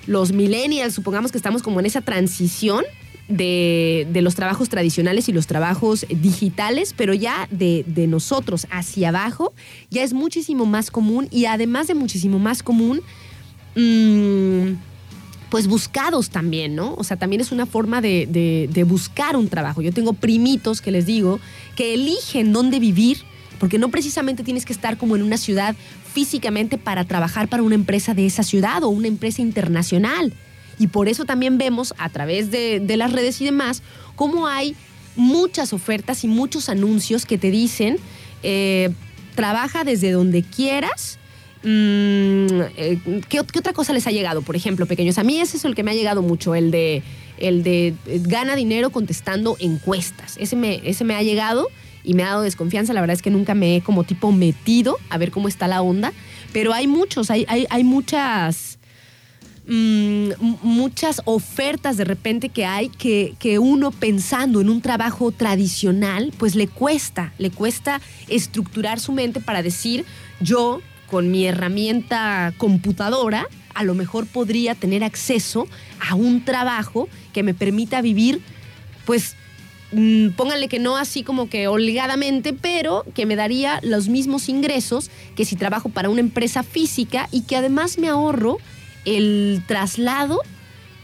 los 0.05 0.33
millennials, 0.33 0.93
supongamos 0.93 1.31
que 1.31 1.37
estamos 1.37 1.63
como 1.63 1.79
en 1.79 1.85
esa 1.85 2.01
transición 2.01 2.83
de, 3.29 4.05
de 4.11 4.21
los 4.21 4.35
trabajos 4.35 4.67
tradicionales 4.67 5.29
y 5.29 5.31
los 5.31 5.47
trabajos 5.47 6.05
digitales, 6.09 6.93
pero 6.95 7.13
ya 7.13 7.47
de, 7.51 7.85
de 7.87 8.07
nosotros 8.07 8.67
hacia 8.69 9.09
abajo 9.09 9.53
ya 9.89 10.03
es 10.03 10.11
muchísimo 10.11 10.65
más 10.65 10.91
común 10.91 11.29
y 11.31 11.45
además 11.45 11.87
de 11.87 11.95
muchísimo 11.95 12.37
más 12.37 12.63
común, 12.63 13.01
mm, 13.75 14.73
pues 15.53 15.67
buscados 15.67 16.31
también, 16.31 16.73
¿no? 16.73 16.95
O 16.95 17.03
sea, 17.03 17.15
también 17.15 17.39
es 17.39 17.51
una 17.51 17.67
forma 17.67 18.01
de, 18.01 18.85
buscar 18.87 19.35
un 19.35 19.49
trabajo. 19.49 19.83
Yo 19.83 19.93
tengo 19.93 20.13
primitos 20.13 20.81
que 20.81 20.89
les 20.89 21.05
digo 21.05 21.39
que 21.75 21.93
eligen 21.93 22.51
dónde 22.51 22.79
vivir, 22.79 23.19
porque 23.59 23.77
no 23.77 23.89
precisamente 23.89 24.41
tienes 24.41 24.65
que 24.65 24.73
estar 24.73 24.97
como 24.97 25.15
en 25.15 25.21
una 25.21 25.37
ciudad 25.37 25.75
físicamente 26.11 26.79
para 26.79 27.03
trabajar 27.03 27.49
para 27.49 27.61
una 27.61 27.75
empresa 27.75 28.15
de 28.15 28.25
esa 28.25 28.41
ciudad 28.41 28.81
o 28.81 28.89
una 28.89 29.07
empresa 29.07 29.43
internacional. 29.43 30.33
Y 30.79 30.87
por 30.87 31.07
eso 31.07 31.23
también 31.23 31.59
vemos 31.59 31.93
a 31.99 32.09
través 32.09 32.49
de, 32.49 32.79
de 32.79 32.97
las 32.97 33.11
redes 33.11 33.39
y 33.39 33.45
demás 33.45 33.83
cómo 34.15 34.47
hay 34.47 34.75
muchas 35.15 35.71
ofertas 35.71 36.23
y 36.23 36.27
muchos 36.27 36.67
anuncios 36.67 37.27
que 37.27 37.37
te 37.37 37.51
dicen, 37.51 37.97
eh, 38.41 38.89
trabaja 39.35 39.83
desde 39.83 40.13
donde 40.13 40.41
quieras. 40.41 41.19
Mm, 41.63 42.61
eh, 42.77 42.99
¿qué, 43.29 43.39
ot- 43.39 43.49
qué 43.51 43.59
otra 43.59 43.73
cosa 43.73 43.93
les 43.93 44.05
ha 44.07 44.11
llegado, 44.11 44.41
por 44.41 44.55
ejemplo, 44.55 44.85
pequeños? 44.85 45.17
A 45.17 45.23
mí 45.23 45.39
ese 45.39 45.57
es 45.57 45.65
el 45.65 45.75
que 45.75 45.83
me 45.83 45.91
ha 45.91 45.93
llegado 45.93 46.21
mucho, 46.21 46.55
el 46.55 46.71
de, 46.71 47.03
el 47.37 47.63
de 47.63 47.87
eh, 48.07 48.21
gana 48.21 48.55
dinero 48.55 48.89
contestando 48.89 49.55
encuestas. 49.59 50.35
Ese 50.37 50.55
me, 50.55 50.81
ese 50.87 51.03
me 51.05 51.15
ha 51.15 51.23
llegado 51.23 51.67
y 52.03 52.15
me 52.15 52.23
ha 52.23 52.27
dado 52.29 52.41
desconfianza. 52.41 52.91
La 52.93 52.99
verdad 53.01 53.15
es 53.15 53.21
que 53.21 53.29
nunca 53.31 53.55
me 53.55 53.77
he 53.77 53.81
como 53.81 54.03
tipo 54.03 54.31
metido 54.33 54.97
a 55.09 55.17
ver 55.17 55.31
cómo 55.31 55.47
está 55.47 55.67
la 55.69 55.81
onda. 55.81 56.11
Pero 56.51 56.73
hay 56.73 56.85
muchos, 56.87 57.31
hay, 57.31 57.45
hay, 57.47 57.65
hay 57.69 57.83
muchas 57.85 58.77
mm, 59.65 60.31
muchas 60.63 61.21
ofertas 61.23 61.95
de 61.95 62.03
repente 62.03 62.49
que 62.49 62.65
hay 62.65 62.89
que, 62.89 63.35
que 63.39 63.57
uno 63.57 63.91
pensando 63.91 64.59
en 64.59 64.69
un 64.69 64.81
trabajo 64.81 65.31
tradicional, 65.31 66.33
pues 66.37 66.55
le 66.55 66.67
cuesta, 66.67 67.33
le 67.37 67.49
cuesta 67.51 68.01
estructurar 68.27 68.99
su 68.99 69.13
mente 69.13 69.39
para 69.39 69.63
decir, 69.63 70.03
yo 70.41 70.81
con 71.09 71.31
mi 71.31 71.45
herramienta 71.45 72.53
computadora, 72.57 73.47
a 73.73 73.83
lo 73.83 73.95
mejor 73.95 74.27
podría 74.27 74.75
tener 74.75 75.03
acceso 75.03 75.67
a 75.99 76.15
un 76.15 76.45
trabajo 76.45 77.09
que 77.33 77.43
me 77.43 77.53
permita 77.53 78.01
vivir, 78.01 78.41
pues 79.05 79.35
mm, 79.91 80.29
pónganle 80.29 80.67
que 80.67 80.79
no 80.79 80.97
así 80.97 81.23
como 81.23 81.49
que 81.49 81.67
obligadamente, 81.67 82.53
pero 82.53 83.05
que 83.13 83.25
me 83.25 83.35
daría 83.35 83.79
los 83.83 84.09
mismos 84.09 84.49
ingresos 84.49 85.09
que 85.35 85.45
si 85.45 85.55
trabajo 85.55 85.89
para 85.89 86.09
una 86.09 86.21
empresa 86.21 86.63
física 86.63 87.27
y 87.31 87.41
que 87.41 87.55
además 87.55 87.97
me 87.97 88.07
ahorro 88.07 88.57
el 89.05 89.63
traslado 89.67 90.39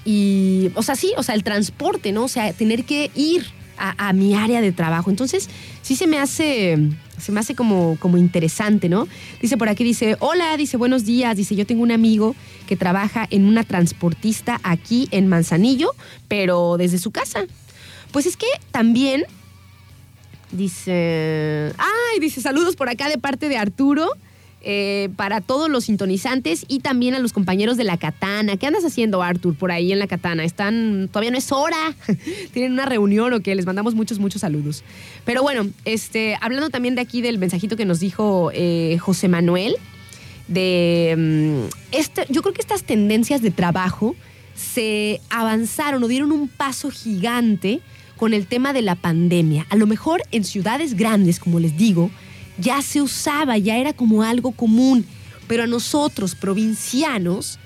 y, 0.05 0.71
o 0.75 0.83
sea, 0.83 0.95
sí, 0.95 1.13
o 1.17 1.23
sea, 1.23 1.35
el 1.35 1.43
transporte, 1.43 2.12
¿no? 2.12 2.23
O 2.23 2.27
sea, 2.29 2.51
tener 2.53 2.85
que 2.85 3.12
ir 3.15 3.45
a, 3.77 4.09
a 4.09 4.13
mi 4.13 4.33
área 4.33 4.62
de 4.62 4.71
trabajo. 4.71 5.09
Entonces, 5.09 5.49
sí 5.81 5.95
se 5.95 6.07
me 6.07 6.17
hace, 6.17 6.77
se 7.19 7.32
me 7.32 7.39
hace 7.39 7.55
como, 7.55 7.97
como 7.99 8.17
interesante, 8.17 8.89
¿no? 8.89 9.08
Dice 9.41 9.58
por 9.58 9.69
aquí, 9.69 9.84
dice, 9.84 10.17
hola, 10.19 10.55
dice, 10.58 10.77
buenos 10.77 11.05
días, 11.05 11.36
dice, 11.36 11.55
yo 11.55 11.65
tengo 11.65 11.84
un 11.84 11.91
amigo 11.91 12.36
que 12.67 12.75
trabaja 12.75 13.27
en 13.29 13.45
una 13.45 13.63
transportista 13.63 14.60
aquí 14.63 15.08
en 15.12 15.27
Manzanillo, 15.27 15.91
pero 16.27 16.77
desde 16.77 16.97
su 16.97 17.12
casa. 17.12 17.45
Pues 18.12 18.25
es 18.25 18.38
que 18.38 18.47
también 18.71 19.23
dice, 20.51 21.73
ay, 21.77 22.19
dice 22.19 22.41
saludos 22.41 22.75
por 22.75 22.89
acá 22.89 23.10
de 23.10 23.17
parte 23.17 23.49
de 23.49 23.58
Arturo. 23.58 24.10
Eh, 24.62 25.08
para 25.15 25.39
todos 25.39 25.69
los 25.69 25.86
sintonizantes 25.86 26.65
y 26.67 26.80
también 26.80 27.15
a 27.15 27.19
los 27.19 27.32
compañeros 27.32 27.78
de 27.78 27.86
la 27.86 27.95
katana. 27.95 28.58
¿Qué 28.58 28.67
andas 28.67 28.84
haciendo, 28.84 29.24
Artur, 29.24 29.56
por 29.56 29.72
ahí 29.72 29.93
en 29.93 30.00
la 30.00 30.08
katana? 30.08 30.43
Están, 30.43 31.08
todavía 31.10 31.32
no 31.32 31.38
es 31.38 31.52
hora. 31.52 31.95
Tienen 32.54 32.74
una 32.74 32.86
reunión 32.86 33.34
o 33.34 33.39
qué? 33.39 33.56
Les 33.56 33.65
mandamos 33.65 33.95
muchos, 33.95 34.19
muchos 34.19 34.41
saludos. 34.41 34.84
Pero 35.24 35.43
bueno, 35.43 35.69
este, 35.86 36.38
hablando 36.41 36.69
también 36.69 36.95
de 36.95 37.02
aquí 37.02 37.22
del 37.22 37.38
mensajito 37.38 37.78
que 37.78 37.86
nos 37.86 38.02
dijo 38.02 38.52
eh, 38.54 38.98
José 39.00 39.30
Manuel, 39.30 39.76
de 40.50 41.15
mm, 41.17 41.95
este, 41.95 42.26
yo 42.30 42.41
creo 42.41 42.54
que 42.54 42.62
estas 42.62 42.84
tendencias 42.84 43.41
de 43.41 43.52
trabajo 43.52 44.15
se 44.56 45.22
avanzaron 45.30 46.04
o 46.04 46.08
dieron 46.10 46.34
un 46.34 46.50
paso 46.50 46.91
gigante 46.91 47.80
con 48.17 48.34
el 48.34 48.45
tema 48.45 48.74
de 48.74 48.82
la 48.82 48.95
pandemia. 48.95 49.65
A 49.69 49.78
lo 49.78 49.88
mejor 49.88 50.22
en 50.32 50.43
ciudades 50.43 50.95
grandes, 50.95 51.39
como 51.39 51.62
les 51.62 51.78
digo, 51.78 52.12
ya 52.60 52.82
se 52.82 53.02
usaba, 53.02 53.58
ya 53.58 53.78
era 53.78 53.93
como 53.93 54.24
algo 54.24 54.52
común, 54.52 55.06
pero 55.48 55.63
a 55.63 55.67
nosotros, 55.67 56.36
provincianos, 56.36 57.60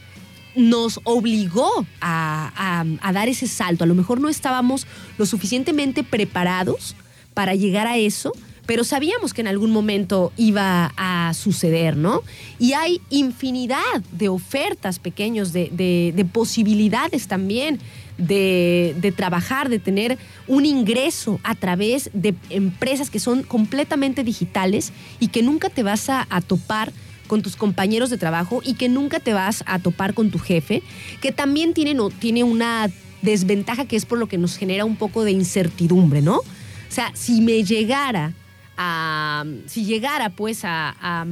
nos 0.55 0.99
obligó 1.03 1.85
a, 1.99 2.85
a- 3.01 3.11
dar 3.13 3.27
ese 3.27 3.47
salto. 3.47 3.83
A 3.83 3.87
lo 3.87 3.95
mejor 3.95 4.21
no 4.21 4.29
estábamos 4.29 4.85
lo 5.17 5.25
suficientemente 5.25 6.03
preparados 6.03 6.95
para 7.33 7.55
llegar 7.55 7.87
a 7.87 7.97
eso, 7.97 8.31
pero 8.67 8.83
sabíamos 8.83 9.33
que 9.33 9.41
en 9.41 9.47
algún 9.47 9.71
momento 9.71 10.31
iba 10.37 10.93
a 10.95 11.33
suceder, 11.33 11.97
¿no? 11.97 12.21
Y 12.59 12.73
hay 12.73 13.01
infinidad 13.09 14.01
de 14.11 14.29
ofertas 14.29 14.99
pequeños, 14.99 15.51
de- 15.51 15.69
de 16.15 16.25
posibilidades 16.25 17.27
también 17.27 17.79
de, 18.17 18.95
de 18.99 19.11
trabajar, 19.11 19.69
de 19.69 19.79
tener 19.79 20.17
un 20.47 20.65
ingreso 20.65 21.39
a 21.43 21.55
través 21.55 22.09
de 22.13 22.35
empresas 22.49 23.09
que 23.09 23.19
son 23.19 23.43
completamente 23.43 24.23
digitales 24.23 24.91
y 25.19 25.27
que 25.29 25.43
nunca 25.43 25.69
te 25.69 25.83
vas 25.83 26.09
a, 26.09 26.25
topar 26.45 26.91
con 27.27 27.41
tus 27.41 27.55
compañeros 27.55 28.09
de 28.09 28.17
trabajo 28.17 28.61
y 28.63 28.75
que 28.75 28.89
nunca 28.89 29.19
te 29.19 29.33
vas 29.33 29.63
a 29.65 29.79
topar 29.79 30.13
con 30.13 30.29
tu 30.29 30.39
jefe, 30.39 30.83
que 31.21 31.31
también 31.31 31.73
tiene, 31.73 31.93
no, 31.93 32.09
tiene 32.09 32.43
una 32.43 32.89
desventaja 33.21 33.85
que 33.85 33.95
es 33.95 34.05
por 34.05 34.19
lo 34.19 34.27
que 34.27 34.37
nos 34.37 34.57
genera 34.57 34.85
un 34.85 34.97
poco 34.97 35.23
de 35.23 35.31
incertidumbre, 35.31 36.21
¿no? 36.21 36.37
O 36.37 36.95
sea, 36.95 37.11
si 37.15 37.41
me 37.41 37.63
llegara 37.63 38.33
a, 38.77 39.45
si 39.65 39.85
llegara 39.85 40.29
pues 40.29 40.65
a, 40.65 40.95
a, 41.01 41.25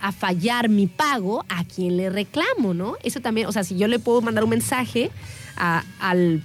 a 0.00 0.12
fallar 0.12 0.68
mi 0.68 0.86
pago, 0.86 1.44
¿a 1.48 1.64
quién 1.64 1.96
le 1.96 2.10
reclamo, 2.10 2.72
no? 2.74 2.96
Eso 3.02 3.20
también, 3.20 3.46
o 3.46 3.52
sea, 3.52 3.64
si 3.64 3.76
yo 3.76 3.86
le 3.86 3.98
puedo 3.98 4.22
mandar 4.22 4.44
un 4.44 4.50
mensaje 4.50 5.10
al, 5.58 6.42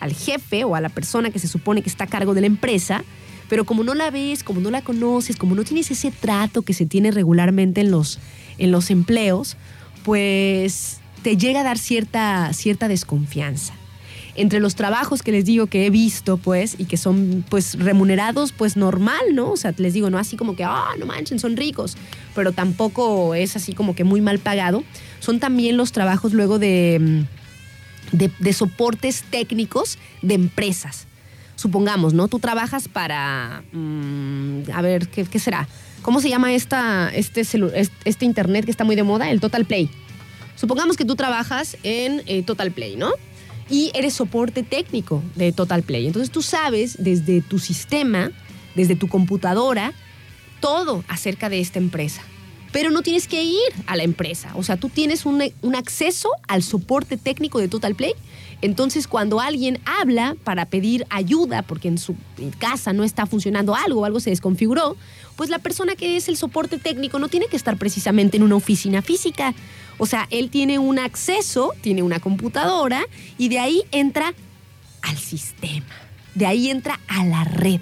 al 0.00 0.12
jefe 0.12 0.64
o 0.64 0.74
a 0.74 0.80
la 0.80 0.88
persona 0.88 1.30
que 1.30 1.38
se 1.38 1.48
supone 1.48 1.82
que 1.82 1.88
está 1.88 2.04
a 2.04 2.08
cargo 2.08 2.34
de 2.34 2.40
la 2.40 2.46
empresa, 2.46 3.04
pero 3.48 3.64
como 3.64 3.84
no 3.84 3.94
la 3.94 4.10
ves, 4.10 4.42
como 4.42 4.60
no 4.60 4.70
la 4.70 4.82
conoces, 4.82 5.36
como 5.36 5.54
no 5.54 5.64
tienes 5.64 5.90
ese 5.90 6.10
trato 6.10 6.62
que 6.62 6.72
se 6.72 6.86
tiene 6.86 7.10
regularmente 7.10 7.80
en 7.80 7.90
los, 7.90 8.18
en 8.58 8.70
los 8.70 8.90
empleos, 8.90 9.56
pues 10.02 11.00
te 11.22 11.36
llega 11.36 11.60
a 11.60 11.64
dar 11.64 11.78
cierta, 11.78 12.52
cierta 12.52 12.88
desconfianza. 12.88 13.74
Entre 14.36 14.58
los 14.58 14.74
trabajos 14.74 15.22
que 15.22 15.30
les 15.30 15.44
digo 15.44 15.68
que 15.68 15.86
he 15.86 15.90
visto, 15.90 16.38
pues, 16.38 16.74
y 16.76 16.86
que 16.86 16.96
son, 16.96 17.44
pues, 17.48 17.78
remunerados, 17.78 18.50
pues, 18.50 18.76
normal, 18.76 19.22
¿no? 19.32 19.52
O 19.52 19.56
sea, 19.56 19.72
les 19.76 19.94
digo, 19.94 20.10
no 20.10 20.18
así 20.18 20.36
como 20.36 20.56
que, 20.56 20.64
ah, 20.64 20.90
no 20.98 21.06
manchen, 21.06 21.38
son 21.38 21.56
ricos, 21.56 21.96
pero 22.34 22.50
tampoco 22.50 23.36
es 23.36 23.54
así 23.54 23.74
como 23.74 23.94
que 23.94 24.02
muy 24.02 24.20
mal 24.20 24.40
pagado. 24.40 24.82
Son 25.20 25.38
también 25.38 25.76
los 25.76 25.92
trabajos 25.92 26.32
luego 26.32 26.58
de, 26.58 26.98
mm, 27.00 27.43
de, 28.14 28.52
soportes 28.52 29.24
técnicos 29.30 29.98
de 30.22 30.34
empresas. 30.34 31.06
Supongamos, 31.56 32.14
¿no? 32.14 32.28
Tú 32.28 32.38
trabajas 32.38 32.88
para, 32.88 33.62
mm, 33.72 34.70
a 34.72 34.82
ver, 34.82 35.08
¿qué, 35.08 35.38
será? 35.38 35.68
¿Cómo 36.02 36.20
se 36.20 36.28
llama 36.28 36.52
esta, 36.52 37.10
este, 37.14 37.42
este 38.04 38.24
internet 38.24 38.64
que 38.64 38.70
está 38.70 38.84
muy 38.84 38.96
de 38.96 39.02
moda? 39.02 39.30
El 39.30 39.40
Total 39.40 39.64
Play. 39.64 39.88
Supongamos 40.56 40.96
que 40.96 41.04
tú 41.04 41.16
trabajas 41.16 41.76
en 41.82 42.22
eh, 42.26 42.42
Total 42.42 42.70
Play, 42.70 42.96
¿no? 42.96 43.12
Y 43.70 43.90
eres 43.94 44.14
soporte 44.14 44.62
técnico 44.62 45.22
de 45.36 45.52
Total 45.52 45.82
Play. 45.82 46.06
Entonces 46.06 46.30
tú 46.30 46.42
sabes 46.42 46.96
desde 46.98 47.40
tu 47.40 47.58
sistema, 47.58 48.30
desde 48.74 48.94
tu 48.94 49.08
computadora, 49.08 49.92
todo 50.60 51.04
acerca 51.08 51.48
de 51.48 51.60
esta 51.60 51.78
empresa. 51.78 52.22
Pero 52.74 52.90
no 52.90 53.02
tienes 53.02 53.28
que 53.28 53.44
ir 53.44 53.72
a 53.86 53.94
la 53.94 54.02
empresa. 54.02 54.50
O 54.56 54.64
sea, 54.64 54.76
tú 54.76 54.88
tienes 54.88 55.24
un, 55.26 55.40
un 55.62 55.76
acceso 55.76 56.28
al 56.48 56.64
soporte 56.64 57.16
técnico 57.16 57.60
de 57.60 57.68
Total 57.68 57.94
Play. 57.94 58.14
Entonces, 58.62 59.06
cuando 59.06 59.40
alguien 59.40 59.78
habla 59.86 60.34
para 60.42 60.66
pedir 60.66 61.06
ayuda 61.08 61.62
porque 61.62 61.86
en 61.86 61.98
su 61.98 62.16
casa 62.58 62.92
no 62.92 63.04
está 63.04 63.26
funcionando 63.26 63.76
algo 63.76 64.04
algo 64.04 64.18
se 64.18 64.30
desconfiguró, 64.30 64.96
pues 65.36 65.50
la 65.50 65.60
persona 65.60 65.94
que 65.94 66.16
es 66.16 66.28
el 66.28 66.36
soporte 66.36 66.78
técnico 66.78 67.20
no 67.20 67.28
tiene 67.28 67.46
que 67.46 67.56
estar 67.56 67.76
precisamente 67.76 68.38
en 68.38 68.42
una 68.42 68.56
oficina 68.56 69.02
física. 69.02 69.54
O 69.98 70.06
sea, 70.06 70.26
él 70.30 70.50
tiene 70.50 70.80
un 70.80 70.98
acceso, 70.98 71.74
tiene 71.80 72.02
una 72.02 72.18
computadora 72.18 73.04
y 73.38 73.50
de 73.50 73.60
ahí 73.60 73.82
entra 73.92 74.34
al 75.02 75.16
sistema. 75.16 75.94
De 76.34 76.46
ahí 76.46 76.70
entra 76.70 76.98
a 77.06 77.24
la 77.24 77.44
red. 77.44 77.80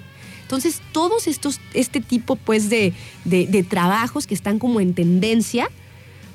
Entonces, 0.53 0.81
todos 0.91 1.25
estos, 1.27 1.59
este 1.73 1.99
tipo 1.99 2.35
pues 2.35 2.69
de, 2.69 2.93
de- 3.25 3.63
trabajos 3.63 4.27
que 4.27 4.35
están 4.35 4.59
como 4.59 4.79
en 4.81 4.93
tendencia, 4.93 5.67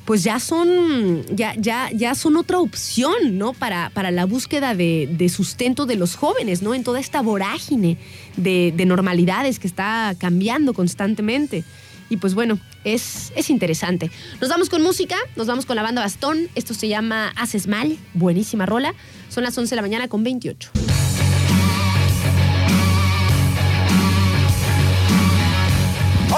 pues 0.04 0.24
ya 0.24 0.40
son, 0.40 1.24
ya, 1.36 1.54
ya, 1.56 1.88
ya 1.92 2.16
son 2.16 2.36
otra 2.36 2.58
opción, 2.58 3.38
¿no? 3.38 3.52
Para, 3.52 3.90
para 3.90 4.10
la 4.10 4.24
búsqueda 4.26 4.74
de, 4.74 5.08
de 5.12 5.28
sustento 5.28 5.86
de 5.86 5.94
los 5.94 6.16
jóvenes, 6.16 6.62
¿no? 6.62 6.74
En 6.74 6.82
toda 6.82 6.98
esta 6.98 7.20
vorágine 7.22 7.96
de, 8.36 8.72
de 8.76 8.86
normalidades 8.86 9.60
que 9.60 9.68
está 9.68 10.16
cambiando 10.18 10.74
constantemente. 10.74 11.62
Y 12.10 12.16
pues 12.16 12.34
bueno, 12.34 12.58
es, 12.82 13.32
es 13.36 13.50
interesante. 13.50 14.10
Nos 14.40 14.50
vamos 14.50 14.68
con 14.68 14.82
música, 14.82 15.14
nos 15.36 15.46
vamos 15.46 15.64
con 15.64 15.76
la 15.76 15.82
banda 15.82 16.02
Bastón. 16.02 16.48
Esto 16.56 16.74
se 16.74 16.88
llama 16.88 17.28
Haces 17.36 17.68
Mal, 17.68 17.98
buenísima 18.14 18.66
rola. 18.66 18.94
Son 19.28 19.44
las 19.44 19.56
11 19.56 19.70
de 19.70 19.76
la 19.76 19.82
mañana 19.82 20.08
con 20.08 20.24
28. 20.24 20.70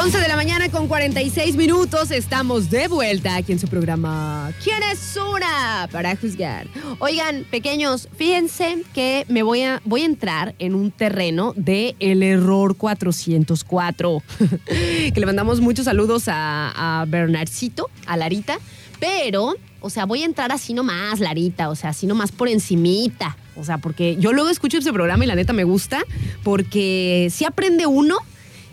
11 0.03 0.19
de 0.19 0.29
la 0.29 0.37
mañana 0.37 0.71
con 0.71 0.89
46 0.89 1.57
minutos. 1.57 2.11
Estamos 2.11 2.71
de 2.71 2.89
vuelta 2.89 3.37
aquí 3.37 3.53
en 3.53 3.59
su 3.59 3.69
programa. 3.69 4.51
¿Quién 4.65 4.83
es 4.91 5.15
una 5.19 5.91
para 5.93 6.17
juzgar? 6.17 6.67
Oigan, 7.01 7.45
pequeños, 7.51 8.09
fíjense 8.17 8.83
que 8.95 9.27
me 9.29 9.43
voy 9.43 9.61
a, 9.61 9.83
voy 9.85 10.01
a 10.01 10.05
entrar 10.07 10.55
en 10.59 10.75
un 10.75 10.91
terreno 10.91 11.53
de 11.55 11.97
el 12.01 12.23
error 12.23 12.79
404. 12.79 14.23
que 14.65 15.21
le 15.21 15.27
mandamos 15.27 15.61
muchos 15.61 15.85
saludos 15.85 16.29
a, 16.29 17.03
a 17.03 17.05
Bernardcito, 17.05 17.91
a 18.07 18.17
Larita. 18.17 18.59
Pero, 19.01 19.55
o 19.83 19.91
sea, 19.91 20.07
voy 20.07 20.23
a 20.23 20.25
entrar 20.25 20.51
así 20.51 20.73
nomás, 20.73 21.21
Larita. 21.21 21.69
O 21.69 21.75
sea, 21.75 21.91
así 21.91 22.07
nomás 22.07 22.33
por 22.33 22.49
encimita. 22.49 23.37
O 23.55 23.65
sea, 23.65 23.77
porque 23.77 24.17
yo 24.17 24.33
luego 24.33 24.49
escucho 24.49 24.79
ese 24.79 24.95
programa 24.95 25.25
y 25.25 25.27
la 25.27 25.35
neta 25.35 25.53
me 25.53 25.65
gusta. 25.65 26.03
Porque 26.43 27.29
si 27.31 27.45
aprende 27.45 27.85
uno 27.87 28.17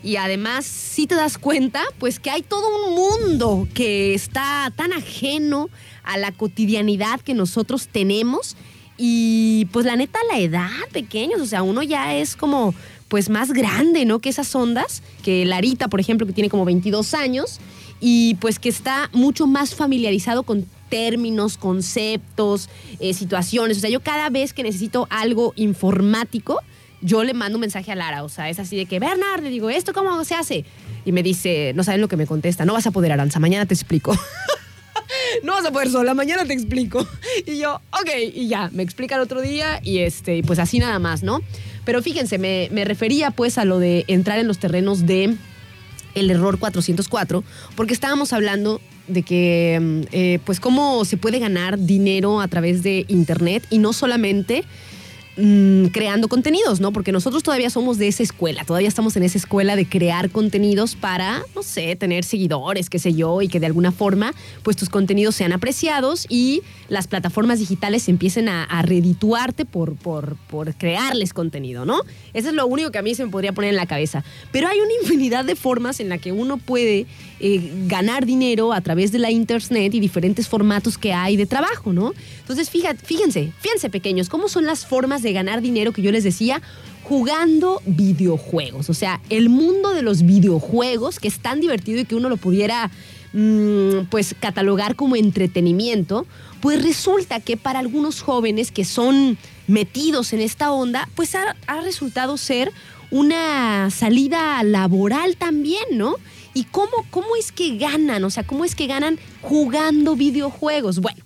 y 0.07 0.15
además 0.15 0.65
si 0.65 1.05
te 1.05 1.15
das 1.15 1.37
cuenta 1.37 1.83
pues 1.99 2.21
que 2.21 2.29
hay 2.29 2.41
todo 2.41 2.65
un 2.85 2.95
mundo 2.95 3.67
que 3.73 4.13
está 4.13 4.71
tan 4.73 4.93
ajeno 4.93 5.69
a 6.03 6.17
la 6.17 6.31
cotidianidad 6.31 7.19
que 7.19 7.33
nosotros 7.33 7.89
tenemos 7.89 8.55
y 8.97 9.67
pues 9.73 9.85
la 9.85 9.97
neta 9.97 10.17
la 10.31 10.39
edad 10.39 10.69
pequeños, 10.93 11.41
o 11.41 11.45
sea, 11.45 11.61
uno 11.61 11.83
ya 11.83 12.15
es 12.15 12.37
como 12.37 12.73
pues 13.09 13.29
más 13.29 13.51
grande, 13.51 14.05
¿no? 14.05 14.19
Que 14.19 14.29
esas 14.29 14.55
ondas, 14.55 15.03
que 15.23 15.43
Larita, 15.45 15.89
por 15.89 15.99
ejemplo, 15.99 16.25
que 16.25 16.31
tiene 16.31 16.49
como 16.49 16.63
22 16.63 17.13
años 17.13 17.59
y 17.99 18.35
pues 18.35 18.59
que 18.59 18.69
está 18.69 19.09
mucho 19.11 19.45
más 19.45 19.75
familiarizado 19.75 20.43
con 20.43 20.65
términos, 20.87 21.57
conceptos, 21.57 22.69
eh, 23.01 23.13
situaciones. 23.13 23.77
O 23.77 23.79
sea, 23.81 23.89
yo 23.89 23.99
cada 23.99 24.29
vez 24.29 24.53
que 24.53 24.63
necesito 24.63 25.07
algo 25.09 25.51
informático, 25.57 26.61
yo 27.01 27.23
le 27.23 27.33
mando 27.33 27.57
un 27.57 27.61
mensaje 27.61 27.91
a 27.91 27.95
Lara, 27.95 28.23
o 28.23 28.29
sea, 28.29 28.49
es 28.49 28.59
así 28.59 28.75
de 28.75 28.85
que, 28.85 28.99
Bernard, 28.99 29.43
le 29.43 29.49
digo, 29.49 29.69
¿esto 29.69 29.93
cómo 29.93 30.23
se 30.23 30.35
hace? 30.35 30.65
Y 31.05 31.11
me 31.11 31.23
dice, 31.23 31.73
no 31.75 31.83
saben 31.83 32.01
lo 32.01 32.07
que 32.07 32.17
me 32.17 32.25
contesta, 32.25 32.65
no 32.65 32.73
vas 32.73 32.87
a 32.87 32.91
poder, 32.91 33.11
Aranza, 33.11 33.39
mañana 33.39 33.65
te 33.65 33.73
explico. 33.73 34.17
no 35.43 35.53
vas 35.53 35.65
a 35.65 35.71
poder 35.71 35.89
sola, 35.89 36.13
mañana 36.13 36.45
te 36.45 36.53
explico. 36.53 37.07
Y 37.45 37.59
yo, 37.59 37.81
ok, 37.91 38.09
y 38.33 38.47
ya, 38.47 38.69
me 38.73 38.83
explica 38.83 39.15
el 39.15 39.21
otro 39.21 39.41
día 39.41 39.79
y 39.83 39.99
este, 39.99 40.41
pues 40.43 40.59
así 40.59 40.79
nada 40.79 40.99
más, 40.99 41.23
¿no? 41.23 41.41
Pero 41.85 42.01
fíjense, 42.01 42.37
me, 42.37 42.85
refería 42.85 43.31
pues 43.31 43.57
a 43.57 43.65
lo 43.65 43.79
de 43.79 44.03
entrar 44.07 44.39
en 44.39 44.47
los 44.47 44.57
terrenos 44.57 45.05
de 45.05 45.35
el 46.15 46.31
error 46.31 46.57
404, 46.59 47.43
porque 47.75 47.93
estábamos 47.93 48.33
hablando 48.33 48.81
de 49.07 49.23
que, 49.23 49.79
mm, 49.79 50.01
eh, 50.11 50.39
pues, 50.45 50.59
cómo 50.59 51.05
se 51.05 51.15
puede 51.15 51.39
ganar 51.39 51.79
dinero 51.79 52.41
a 52.41 52.47
través 52.47 52.83
de 52.83 53.05
Internet 53.07 53.63
y 53.69 53.77
no 53.77 53.93
solamente 53.93 54.65
mm, 55.37 55.87
creando 55.87 56.27
contenidos, 56.27 56.79
¿no? 56.79 56.91
Porque 56.91 57.11
nosotros 57.11 57.43
todavía 57.43 57.69
somos 57.69 57.97
de 57.97 58.07
esa 58.07 58.23
escuela, 58.23 58.63
todavía 58.65 58.87
estamos 58.87 59.15
en 59.15 59.23
esa 59.23 59.37
escuela 59.37 59.75
de 59.75 59.87
crear 59.87 60.29
contenidos 60.29 60.95
para, 60.95 61.43
no 61.55 61.63
sé, 61.63 61.95
tener 61.95 62.23
seguidores, 62.23 62.89
qué 62.89 62.99
sé 62.99 63.13
yo, 63.13 63.41
y 63.41 63.47
que 63.47 63.59
de 63.59 63.65
alguna 63.67 63.91
forma, 63.91 64.33
pues 64.63 64.75
tus 64.75 64.89
contenidos 64.89 65.35
sean 65.35 65.53
apreciados 65.53 66.25
y 66.29 66.61
las 66.89 67.07
plataformas 67.07 67.59
digitales 67.59 68.07
empiecen 68.09 68.49
a, 68.49 68.63
a 68.63 68.81
redituarte 68.81 69.65
por, 69.65 69.95
por, 69.95 70.35
por 70.49 70.75
crearles 70.75 71.33
contenido, 71.33 71.85
¿no? 71.85 72.01
Eso 72.33 72.49
es 72.49 72.55
lo 72.55 72.67
único 72.67 72.91
que 72.91 72.97
a 72.97 73.01
mí 73.01 73.15
se 73.15 73.25
me 73.25 73.31
podría 73.31 73.53
poner 73.53 73.69
en 73.71 73.77
la 73.77 73.85
cabeza. 73.85 74.23
Pero 74.51 74.67
hay 74.67 74.79
una 74.79 74.93
infinidad 75.01 75.45
de 75.45 75.55
formas 75.55 75.99
en 75.99 76.09
la 76.09 76.17
que 76.17 76.31
uno 76.31 76.57
puede 76.57 77.05
eh, 77.39 77.71
ganar 77.85 78.25
dinero 78.25 78.73
a 78.73 78.81
través 78.81 79.11
de 79.11 79.19
la 79.19 79.29
internet 79.29 79.93
y 79.93 79.99
diferentes 79.99 80.47
formatos 80.47 80.97
que 80.97 81.13
hay 81.13 81.37
de 81.37 81.45
trabajo, 81.45 81.93
¿no? 81.93 82.13
Entonces, 82.39 82.69
fíjate, 82.69 83.05
fíjense, 83.05 83.51
fíjense 83.59 83.89
pequeños, 83.89 84.29
¿cómo 84.29 84.49
son 84.49 84.65
las 84.65 84.85
formas 84.85 85.21
de 85.21 85.26
ganar 85.33 85.61
dinero 85.61 85.91
que 85.91 86.01
yo 86.01 86.11
les 86.11 86.23
decía? 86.23 86.61
Jugando 87.03 87.81
videojuegos, 87.85 88.89
o 88.89 88.93
sea, 88.93 89.21
el 89.29 89.49
mundo 89.49 89.93
de 89.93 90.01
los 90.01 90.23
videojuegos, 90.23 91.19
que 91.19 91.27
es 91.29 91.39
tan 91.39 91.61
divertido 91.61 92.01
y 92.01 92.05
que 92.05 92.15
uno 92.15 92.27
lo 92.27 92.37
pudiera 92.37 92.91
mm, 93.33 94.07
pues 94.09 94.35
catalogar 94.39 94.95
como 94.95 95.15
entretenimiento, 95.15 96.25
pues 96.59 96.83
resulta 96.83 97.39
que 97.39 97.55
para 97.55 97.79
algunos 97.79 98.21
jóvenes 98.21 98.71
que 98.71 98.83
son 98.83 99.37
metidos 99.67 100.33
en 100.33 100.41
esta 100.41 100.71
onda, 100.71 101.07
pues 101.15 101.35
ha, 101.35 101.55
ha 101.67 101.81
resultado 101.81 102.37
ser 102.37 102.71
una 103.09 103.89
salida 103.89 104.61
laboral 104.63 105.37
también, 105.37 105.83
¿no? 105.91 106.15
¿Y 106.53 106.63
cómo, 106.65 107.05
cómo 107.09 107.35
es 107.39 107.51
que 107.51 107.77
ganan? 107.77 108.23
O 108.23 108.29
sea, 108.29 108.43
¿cómo 108.43 108.65
es 108.65 108.75
que 108.75 108.87
ganan 108.87 109.19
jugando 109.41 110.15
videojuegos? 110.15 110.99
Bueno, 110.99 111.23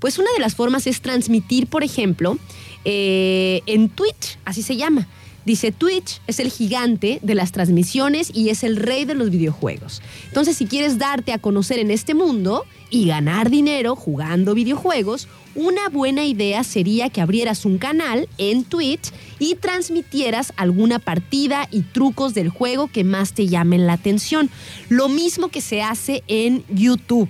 pues 0.00 0.18
una 0.18 0.32
de 0.32 0.40
las 0.40 0.56
formas 0.56 0.86
es 0.86 1.00
transmitir, 1.00 1.68
por 1.68 1.84
ejemplo, 1.84 2.36
eh, 2.84 3.62
en 3.66 3.88
Twitch, 3.88 4.38
así 4.44 4.62
se 4.62 4.76
llama. 4.76 5.08
Dice, 5.44 5.72
Twitch 5.72 6.20
es 6.28 6.38
el 6.38 6.50
gigante 6.50 7.18
de 7.22 7.34
las 7.34 7.50
transmisiones 7.50 8.30
y 8.32 8.50
es 8.50 8.62
el 8.62 8.76
rey 8.76 9.04
de 9.04 9.14
los 9.14 9.30
videojuegos. 9.30 10.00
Entonces, 10.28 10.56
si 10.56 10.66
quieres 10.66 10.98
darte 10.98 11.32
a 11.32 11.38
conocer 11.38 11.80
en 11.80 11.90
este 11.90 12.14
mundo 12.14 12.64
y 12.90 13.08
ganar 13.08 13.50
dinero 13.50 13.96
jugando 13.96 14.54
videojuegos, 14.54 15.26
una 15.56 15.88
buena 15.88 16.24
idea 16.24 16.62
sería 16.62 17.10
que 17.10 17.20
abrieras 17.20 17.64
un 17.64 17.78
canal 17.78 18.28
en 18.38 18.62
Twitch 18.64 19.10
y 19.40 19.56
transmitieras 19.56 20.52
alguna 20.56 21.00
partida 21.00 21.66
y 21.72 21.82
trucos 21.82 22.34
del 22.34 22.48
juego 22.48 22.86
que 22.86 23.02
más 23.02 23.32
te 23.32 23.48
llamen 23.48 23.86
la 23.86 23.94
atención. 23.94 24.48
Lo 24.88 25.08
mismo 25.08 25.48
que 25.48 25.60
se 25.60 25.82
hace 25.82 26.22
en 26.28 26.64
YouTube. 26.68 27.28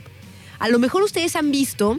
A 0.59 0.69
lo 0.69 0.79
mejor 0.79 1.03
ustedes 1.03 1.35
han 1.35 1.51
visto 1.51 1.99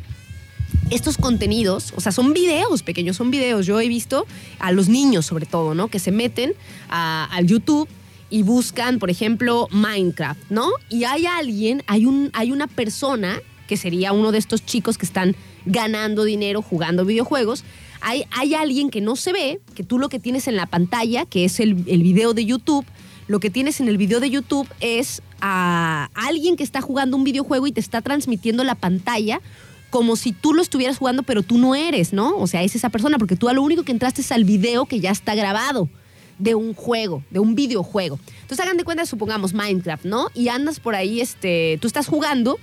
estos 0.90 1.18
contenidos, 1.18 1.94
o 1.96 2.02
sea, 2.02 2.12
son 2.12 2.34
videos 2.34 2.84
pequeños, 2.84 3.18
son 3.18 3.32
videos. 3.32 3.66
Yo 3.66 3.80
he 3.80 3.88
visto 3.88 4.26
a 4.60 4.72
los 4.72 4.90
niños, 4.90 5.26
sobre 5.26 5.46
todo, 5.46 5.74
¿no? 5.74 5.88
Que 5.88 6.00
se 6.00 6.12
meten 6.12 6.54
al 6.90 7.48
YouTube 7.48 7.88
y 8.30 8.44
buscan, 8.44 9.00
por 9.00 9.10
ejemplo, 9.10 9.68
Minecraft, 9.72 10.42
¿no? 10.50 10.70
Y 10.90 11.04
hay 11.04 11.26
alguien, 11.26 11.84
hay, 11.88 12.06
un, 12.06 12.30
hay 12.34 12.52
una 12.52 12.68
persona, 12.68 13.40
que 13.68 13.78
sería 13.78 14.12
uno 14.12 14.32
de 14.32 14.38
estos 14.40 14.66
chicos 14.66 14.98
que 14.98 15.06
están 15.06 15.36
ganando 15.66 16.24
dinero 16.24 16.62
jugando 16.62 17.06
videojuegos. 17.06 17.64
Hay, 18.02 18.26
hay 18.32 18.54
alguien 18.56 18.90
que 18.90 19.02
no 19.02 19.16
se 19.16 19.32
ve, 19.32 19.62
que 19.76 19.84
tú 19.84 20.00
lo 20.00 20.10
que 20.10 20.20
tienes 20.20 20.48
en 20.48 20.56
la 20.56 20.66
pantalla, 20.66 21.26
que 21.26 21.46
es 21.46 21.60
el, 21.60 21.84
el 21.88 22.04
video 22.04 22.34
de 22.34 22.46
YouTube, 22.46 22.86
lo 23.28 23.40
que 23.40 23.50
tienes 23.50 23.80
en 23.80 23.88
el 23.88 23.98
video 23.98 24.20
de 24.20 24.30
YouTube 24.30 24.68
es 24.82 25.22
a 25.40 26.10
alguien 26.14 26.56
que 26.56 26.64
está 26.64 26.82
jugando 26.82 27.16
un 27.16 27.24
videojuego 27.24 27.68
y 27.68 27.72
te 27.72 27.80
está 27.80 28.02
transmitiendo 28.02 28.64
la 28.64 28.76
pantalla 28.76 29.42
como 29.94 30.16
si 30.16 30.32
tú 30.32 30.56
lo 30.56 30.64
estuvieras 30.64 30.98
jugando, 30.98 31.22
pero 31.22 31.44
tú 31.44 31.60
no 31.60 31.76
eres, 31.76 32.14
¿no? 32.14 32.36
O 32.38 32.48
sea, 32.48 32.64
es 32.64 32.76
esa 32.76 32.90
persona, 32.90 33.20
porque 33.20 33.36
tú 33.36 33.48
a 33.48 33.54
lo 33.54 33.62
único 33.62 33.84
que 33.84 33.92
entraste 33.92 34.22
es 34.22 34.32
al 34.32 34.44
video 34.44 34.88
que 34.88 35.00
ya 35.00 35.12
está 35.12 35.36
grabado 35.36 35.88
de 36.40 36.56
un 36.56 36.74
juego, 36.74 37.24
de 37.30 37.38
un 37.38 37.54
videojuego. 37.54 38.18
Entonces 38.42 38.60
hagan 38.60 38.78
de 38.78 38.86
cuenta, 38.86 39.06
supongamos 39.06 39.54
Minecraft, 39.54 40.06
¿no? 40.06 40.30
Y 40.34 40.48
andas 40.48 40.80
por 40.80 40.96
ahí, 40.96 41.22
este, 41.22 41.78
tú 41.80 41.86
estás 41.86 42.08
jugando, 42.08 42.58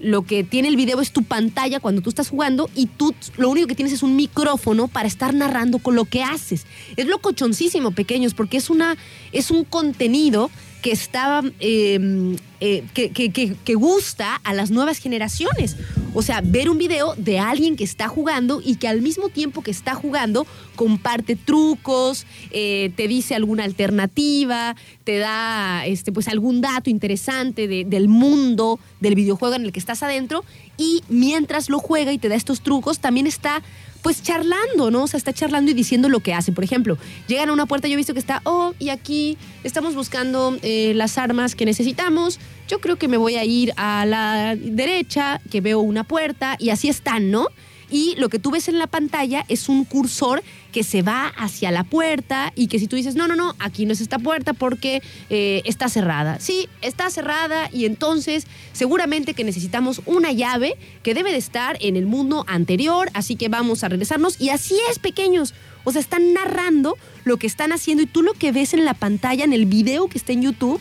lo 0.00 0.24
que 0.26 0.44
tiene 0.44 0.68
el 0.68 0.76
video 0.76 1.00
es 1.00 1.12
tu 1.12 1.22
pantalla 1.22 1.80
cuando 1.80 2.02
tú 2.02 2.10
estás 2.10 2.28
jugando 2.28 2.68
y 2.74 2.84
tú 2.84 3.14
lo 3.38 3.48
único 3.48 3.68
que 3.68 3.74
tienes 3.74 3.94
es 3.94 4.02
un 4.02 4.14
micrófono 4.14 4.86
para 4.86 5.08
estar 5.08 5.32
narrando 5.32 5.78
con 5.78 5.94
lo 5.94 6.04
que 6.04 6.22
haces. 6.22 6.66
Es 6.96 7.06
lo 7.06 7.20
cochoncísimo, 7.20 7.92
pequeños, 7.92 8.34
porque 8.34 8.58
es, 8.58 8.68
una, 8.68 8.98
es 9.32 9.50
un 9.50 9.64
contenido 9.64 10.50
que 10.86 10.92
está 10.92 11.42
eh, 11.58 12.36
eh, 12.60 12.84
que, 12.94 13.10
que- 13.10 13.32
que- 13.32 13.74
gusta 13.74 14.36
a 14.44 14.54
las 14.54 14.70
nuevas 14.70 14.98
generaciones. 14.98 15.74
O 16.14 16.22
sea, 16.22 16.40
ver 16.44 16.70
un 16.70 16.78
video 16.78 17.14
de 17.16 17.40
alguien 17.40 17.74
que 17.74 17.82
está 17.82 18.06
jugando 18.06 18.60
y 18.64 18.76
que 18.76 18.86
al 18.86 19.02
mismo 19.02 19.28
tiempo 19.28 19.62
que 19.62 19.72
está 19.72 19.96
jugando 19.96 20.46
comparte 20.76 21.34
trucos, 21.34 22.24
eh, 22.52 22.92
te 22.94 23.08
dice 23.08 23.34
alguna 23.34 23.64
alternativa, 23.64 24.76
te 25.02 25.18
da 25.18 25.84
este, 25.86 26.12
pues 26.12 26.28
algún 26.28 26.60
dato 26.60 26.88
interesante 26.88 27.66
de- 27.66 27.84
del 27.84 28.06
mundo 28.06 28.78
del 29.00 29.16
videojuego 29.16 29.56
en 29.56 29.64
el 29.64 29.72
que 29.72 29.80
estás 29.80 30.04
adentro 30.04 30.44
y 30.78 31.02
mientras 31.08 31.68
lo 31.68 31.80
juega 31.80 32.12
y 32.12 32.18
te 32.18 32.28
da 32.28 32.36
estos 32.36 32.60
trucos, 32.60 33.00
también 33.00 33.26
está 33.26 33.60
pues 34.06 34.22
charlando, 34.22 34.92
¿no? 34.92 35.02
O 35.02 35.06
sea, 35.08 35.18
está 35.18 35.32
charlando 35.32 35.72
y 35.72 35.74
diciendo 35.74 36.08
lo 36.08 36.20
que 36.20 36.32
hace. 36.32 36.52
Por 36.52 36.62
ejemplo, 36.62 36.96
llegan 37.26 37.48
a 37.48 37.52
una 37.52 37.66
puerta, 37.66 37.88
yo 37.88 37.94
he 37.94 37.96
visto 37.96 38.12
que 38.12 38.20
está, 38.20 38.40
oh, 38.44 38.72
y 38.78 38.90
aquí 38.90 39.36
estamos 39.64 39.96
buscando 39.96 40.56
eh, 40.62 40.92
las 40.94 41.18
armas 41.18 41.56
que 41.56 41.64
necesitamos. 41.64 42.38
Yo 42.68 42.80
creo 42.80 42.98
que 42.98 43.08
me 43.08 43.16
voy 43.16 43.34
a 43.34 43.44
ir 43.44 43.72
a 43.76 44.06
la 44.06 44.54
derecha, 44.54 45.40
que 45.50 45.60
veo 45.60 45.80
una 45.80 46.04
puerta, 46.04 46.54
y 46.60 46.70
así 46.70 46.88
están, 46.88 47.32
¿no? 47.32 47.48
Y 47.90 48.14
lo 48.16 48.28
que 48.28 48.38
tú 48.38 48.50
ves 48.50 48.68
en 48.68 48.78
la 48.78 48.86
pantalla 48.86 49.44
es 49.48 49.68
un 49.68 49.84
cursor 49.84 50.42
que 50.72 50.82
se 50.82 51.02
va 51.02 51.28
hacia 51.28 51.70
la 51.70 51.84
puerta 51.84 52.52
y 52.54 52.66
que 52.66 52.78
si 52.78 52.86
tú 52.86 52.96
dices, 52.96 53.14
no, 53.14 53.28
no, 53.28 53.36
no, 53.36 53.54
aquí 53.58 53.86
no 53.86 53.92
es 53.92 54.00
esta 54.00 54.18
puerta 54.18 54.52
porque 54.52 55.02
eh, 55.30 55.62
está 55.64 55.88
cerrada. 55.88 56.38
Sí, 56.40 56.68
está 56.82 57.08
cerrada 57.10 57.70
y 57.72 57.86
entonces 57.86 58.46
seguramente 58.72 59.34
que 59.34 59.44
necesitamos 59.44 60.02
una 60.04 60.32
llave 60.32 60.76
que 61.02 61.14
debe 61.14 61.30
de 61.30 61.38
estar 61.38 61.78
en 61.80 61.96
el 61.96 62.06
mundo 62.06 62.44
anterior, 62.48 63.08
así 63.14 63.36
que 63.36 63.48
vamos 63.48 63.84
a 63.84 63.88
regresarnos. 63.88 64.40
Y 64.40 64.50
así 64.50 64.78
es, 64.90 64.98
pequeños. 64.98 65.54
O 65.84 65.92
sea, 65.92 66.00
están 66.00 66.32
narrando 66.32 66.96
lo 67.24 67.36
que 67.36 67.46
están 67.46 67.72
haciendo 67.72 68.02
y 68.02 68.06
tú 68.06 68.22
lo 68.22 68.32
que 68.34 68.52
ves 68.52 68.74
en 68.74 68.84
la 68.84 68.94
pantalla, 68.94 69.44
en 69.44 69.52
el 69.52 69.66
video 69.66 70.08
que 70.08 70.18
está 70.18 70.32
en 70.32 70.42
YouTube, 70.42 70.80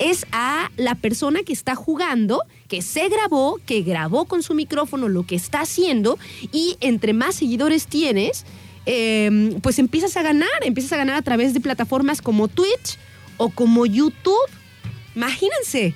es 0.00 0.26
a 0.32 0.70
la 0.76 0.94
persona 0.94 1.42
que 1.44 1.52
está 1.52 1.74
jugando, 1.74 2.42
que 2.70 2.82
se 2.82 3.08
grabó, 3.08 3.60
que 3.66 3.82
grabó 3.82 4.26
con 4.26 4.44
su 4.44 4.54
micrófono 4.54 5.08
lo 5.08 5.26
que 5.26 5.34
está 5.34 5.62
haciendo 5.62 6.18
y 6.52 6.76
entre 6.80 7.12
más 7.12 7.34
seguidores 7.34 7.88
tienes, 7.88 8.46
eh, 8.86 9.58
pues 9.60 9.80
empiezas 9.80 10.16
a 10.16 10.22
ganar, 10.22 10.48
empiezas 10.62 10.92
a 10.92 10.96
ganar 10.96 11.16
a 11.16 11.22
través 11.22 11.52
de 11.52 11.60
plataformas 11.60 12.22
como 12.22 12.46
Twitch 12.46 12.96
o 13.38 13.50
como 13.50 13.86
YouTube. 13.86 14.38
Imagínense. 15.16 15.94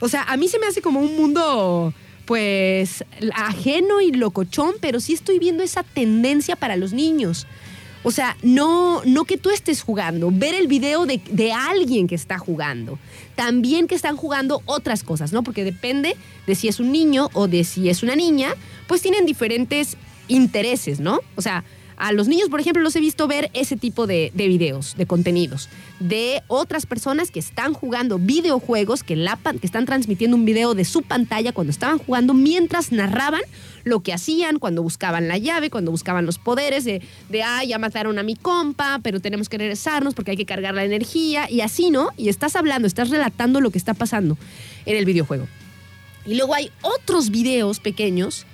O 0.00 0.08
sea, 0.08 0.22
a 0.22 0.36
mí 0.36 0.46
se 0.46 0.60
me 0.60 0.66
hace 0.66 0.80
como 0.80 1.00
un 1.00 1.16
mundo 1.16 1.92
pues 2.24 3.04
ajeno 3.34 4.00
y 4.00 4.12
locochón, 4.12 4.76
pero 4.80 5.00
sí 5.00 5.14
estoy 5.14 5.40
viendo 5.40 5.64
esa 5.64 5.82
tendencia 5.82 6.54
para 6.54 6.76
los 6.76 6.92
niños. 6.92 7.48
O 8.04 8.10
sea, 8.10 8.36
no, 8.42 9.02
no 9.04 9.24
que 9.24 9.38
tú 9.38 9.50
estés 9.50 9.82
jugando, 9.82 10.30
ver 10.32 10.54
el 10.54 10.66
video 10.66 11.06
de, 11.06 11.20
de 11.30 11.52
alguien 11.52 12.08
que 12.08 12.14
está 12.14 12.38
jugando. 12.38 12.98
También 13.36 13.86
que 13.86 13.94
están 13.94 14.16
jugando 14.16 14.62
otras 14.66 15.04
cosas, 15.04 15.32
¿no? 15.32 15.42
Porque 15.42 15.64
depende 15.64 16.16
de 16.46 16.54
si 16.54 16.68
es 16.68 16.80
un 16.80 16.90
niño 16.90 17.30
o 17.32 17.48
de 17.48 17.64
si 17.64 17.88
es 17.88 18.02
una 18.02 18.16
niña, 18.16 18.54
pues 18.88 19.02
tienen 19.02 19.24
diferentes 19.24 19.96
intereses, 20.28 21.00
¿no? 21.00 21.20
O 21.36 21.42
sea, 21.42 21.64
a 21.96 22.10
los 22.10 22.26
niños, 22.26 22.48
por 22.48 22.58
ejemplo, 22.58 22.82
los 22.82 22.96
he 22.96 23.00
visto 23.00 23.28
ver 23.28 23.48
ese 23.54 23.76
tipo 23.76 24.08
de, 24.08 24.32
de 24.34 24.48
videos, 24.48 24.96
de 24.96 25.06
contenidos, 25.06 25.68
de 26.00 26.42
otras 26.48 26.84
personas 26.84 27.30
que 27.30 27.38
están 27.38 27.74
jugando 27.74 28.18
videojuegos, 28.18 29.04
que, 29.04 29.14
la, 29.14 29.36
que 29.36 29.66
están 29.66 29.86
transmitiendo 29.86 30.36
un 30.36 30.44
video 30.44 30.74
de 30.74 30.84
su 30.84 31.02
pantalla 31.02 31.52
cuando 31.52 31.70
estaban 31.70 31.98
jugando, 31.98 32.34
mientras 32.34 32.90
narraban 32.90 33.42
lo 33.84 34.00
que 34.00 34.12
hacían, 34.12 34.58
cuando 34.58 34.82
buscaban 34.82 35.28
la 35.28 35.38
llave, 35.38 35.70
cuando 35.70 35.90
buscaban 35.90 36.26
los 36.26 36.38
poderes, 36.38 36.84
de, 36.84 37.02
de 37.28 37.42
ah, 37.42 37.64
ya 37.64 37.78
mataron 37.78 38.18
a 38.18 38.22
mi 38.22 38.36
compa, 38.36 39.00
pero 39.02 39.20
tenemos 39.20 39.48
que 39.48 39.58
regresarnos 39.58 40.14
porque 40.14 40.32
hay 40.32 40.36
que 40.36 40.46
cargar 40.46 40.74
la 40.74 40.84
energía, 40.84 41.50
y 41.50 41.60
así, 41.60 41.90
¿no? 41.90 42.10
Y 42.16 42.28
estás 42.28 42.56
hablando, 42.56 42.86
estás 42.86 43.10
relatando 43.10 43.60
lo 43.60 43.70
que 43.70 43.78
está 43.78 43.94
pasando 43.94 44.38
en 44.86 44.96
el 44.96 45.04
videojuego. 45.04 45.46
Y 46.24 46.36
luego 46.36 46.54
hay 46.54 46.70
otros 46.82 47.30
videos 47.30 47.80
pequeños 47.80 48.46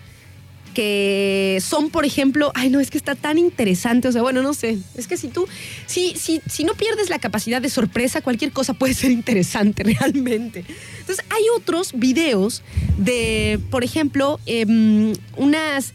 que 0.74 1.58
son, 1.62 1.90
por 1.90 2.04
ejemplo, 2.04 2.52
ay 2.54 2.70
no, 2.70 2.80
es 2.80 2.90
que 2.90 2.98
está 2.98 3.14
tan 3.14 3.38
interesante, 3.38 4.08
o 4.08 4.12
sea, 4.12 4.22
bueno, 4.22 4.42
no 4.42 4.54
sé, 4.54 4.78
es 4.96 5.06
que 5.06 5.16
si 5.16 5.28
tú, 5.28 5.46
si, 5.86 6.14
si, 6.16 6.40
si 6.48 6.64
no 6.64 6.74
pierdes 6.74 7.10
la 7.10 7.18
capacidad 7.18 7.60
de 7.60 7.68
sorpresa, 7.68 8.20
cualquier 8.20 8.52
cosa 8.52 8.74
puede 8.74 8.94
ser 8.94 9.10
interesante 9.10 9.82
realmente. 10.00 10.64
Entonces, 11.00 11.24
hay 11.30 11.42
otros 11.56 11.92
videos 11.94 12.62
de, 12.96 13.60
por 13.70 13.84
ejemplo, 13.84 14.40
em, 14.46 15.12
unas 15.36 15.94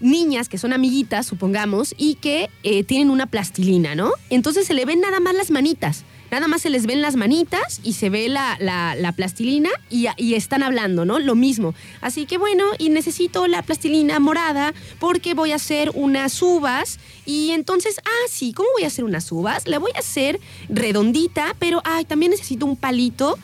niñas 0.00 0.48
que 0.48 0.58
son 0.58 0.72
amiguitas, 0.72 1.26
supongamos, 1.26 1.94
y 1.96 2.16
que 2.16 2.50
eh, 2.62 2.84
tienen 2.84 3.10
una 3.10 3.26
plastilina, 3.26 3.94
¿no? 3.94 4.12
Entonces 4.30 4.66
se 4.66 4.74
le 4.74 4.84
ven 4.84 5.00
nada 5.00 5.20
más 5.20 5.34
las 5.34 5.50
manitas. 5.50 6.04
Nada 6.32 6.48
más 6.48 6.62
se 6.62 6.70
les 6.70 6.86
ven 6.86 7.02
las 7.02 7.14
manitas 7.14 7.80
y 7.84 7.92
se 7.92 8.08
ve 8.08 8.26
la, 8.30 8.56
la- 8.58 8.94
la 8.94 9.12
plastilina 9.12 9.68
y, 9.90 10.06
y 10.16 10.32
están 10.34 10.62
hablando, 10.62 11.04
¿no? 11.04 11.18
Lo 11.18 11.34
mismo. 11.34 11.74
Así 12.00 12.24
que 12.24 12.38
bueno, 12.38 12.64
y 12.78 12.88
necesito 12.88 13.46
la 13.46 13.60
plastilina 13.60 14.18
morada 14.18 14.72
porque 14.98 15.34
voy 15.34 15.52
a 15.52 15.56
hacer 15.56 15.90
unas 15.94 16.40
uvas. 16.40 16.98
Y 17.26 17.50
entonces, 17.50 17.98
ah, 18.02 18.28
sí, 18.30 18.54
¿cómo 18.54 18.70
voy 18.74 18.84
a 18.84 18.86
hacer 18.86 19.04
unas 19.04 19.30
uvas? 19.30 19.68
La 19.68 19.78
voy 19.78 19.92
a 19.94 19.98
hacer 19.98 20.40
redondita, 20.70 21.54
pero 21.58 21.82
ay, 21.84 22.06
también 22.06 22.30
necesito 22.30 22.64
un 22.64 22.76
palito 22.76 23.38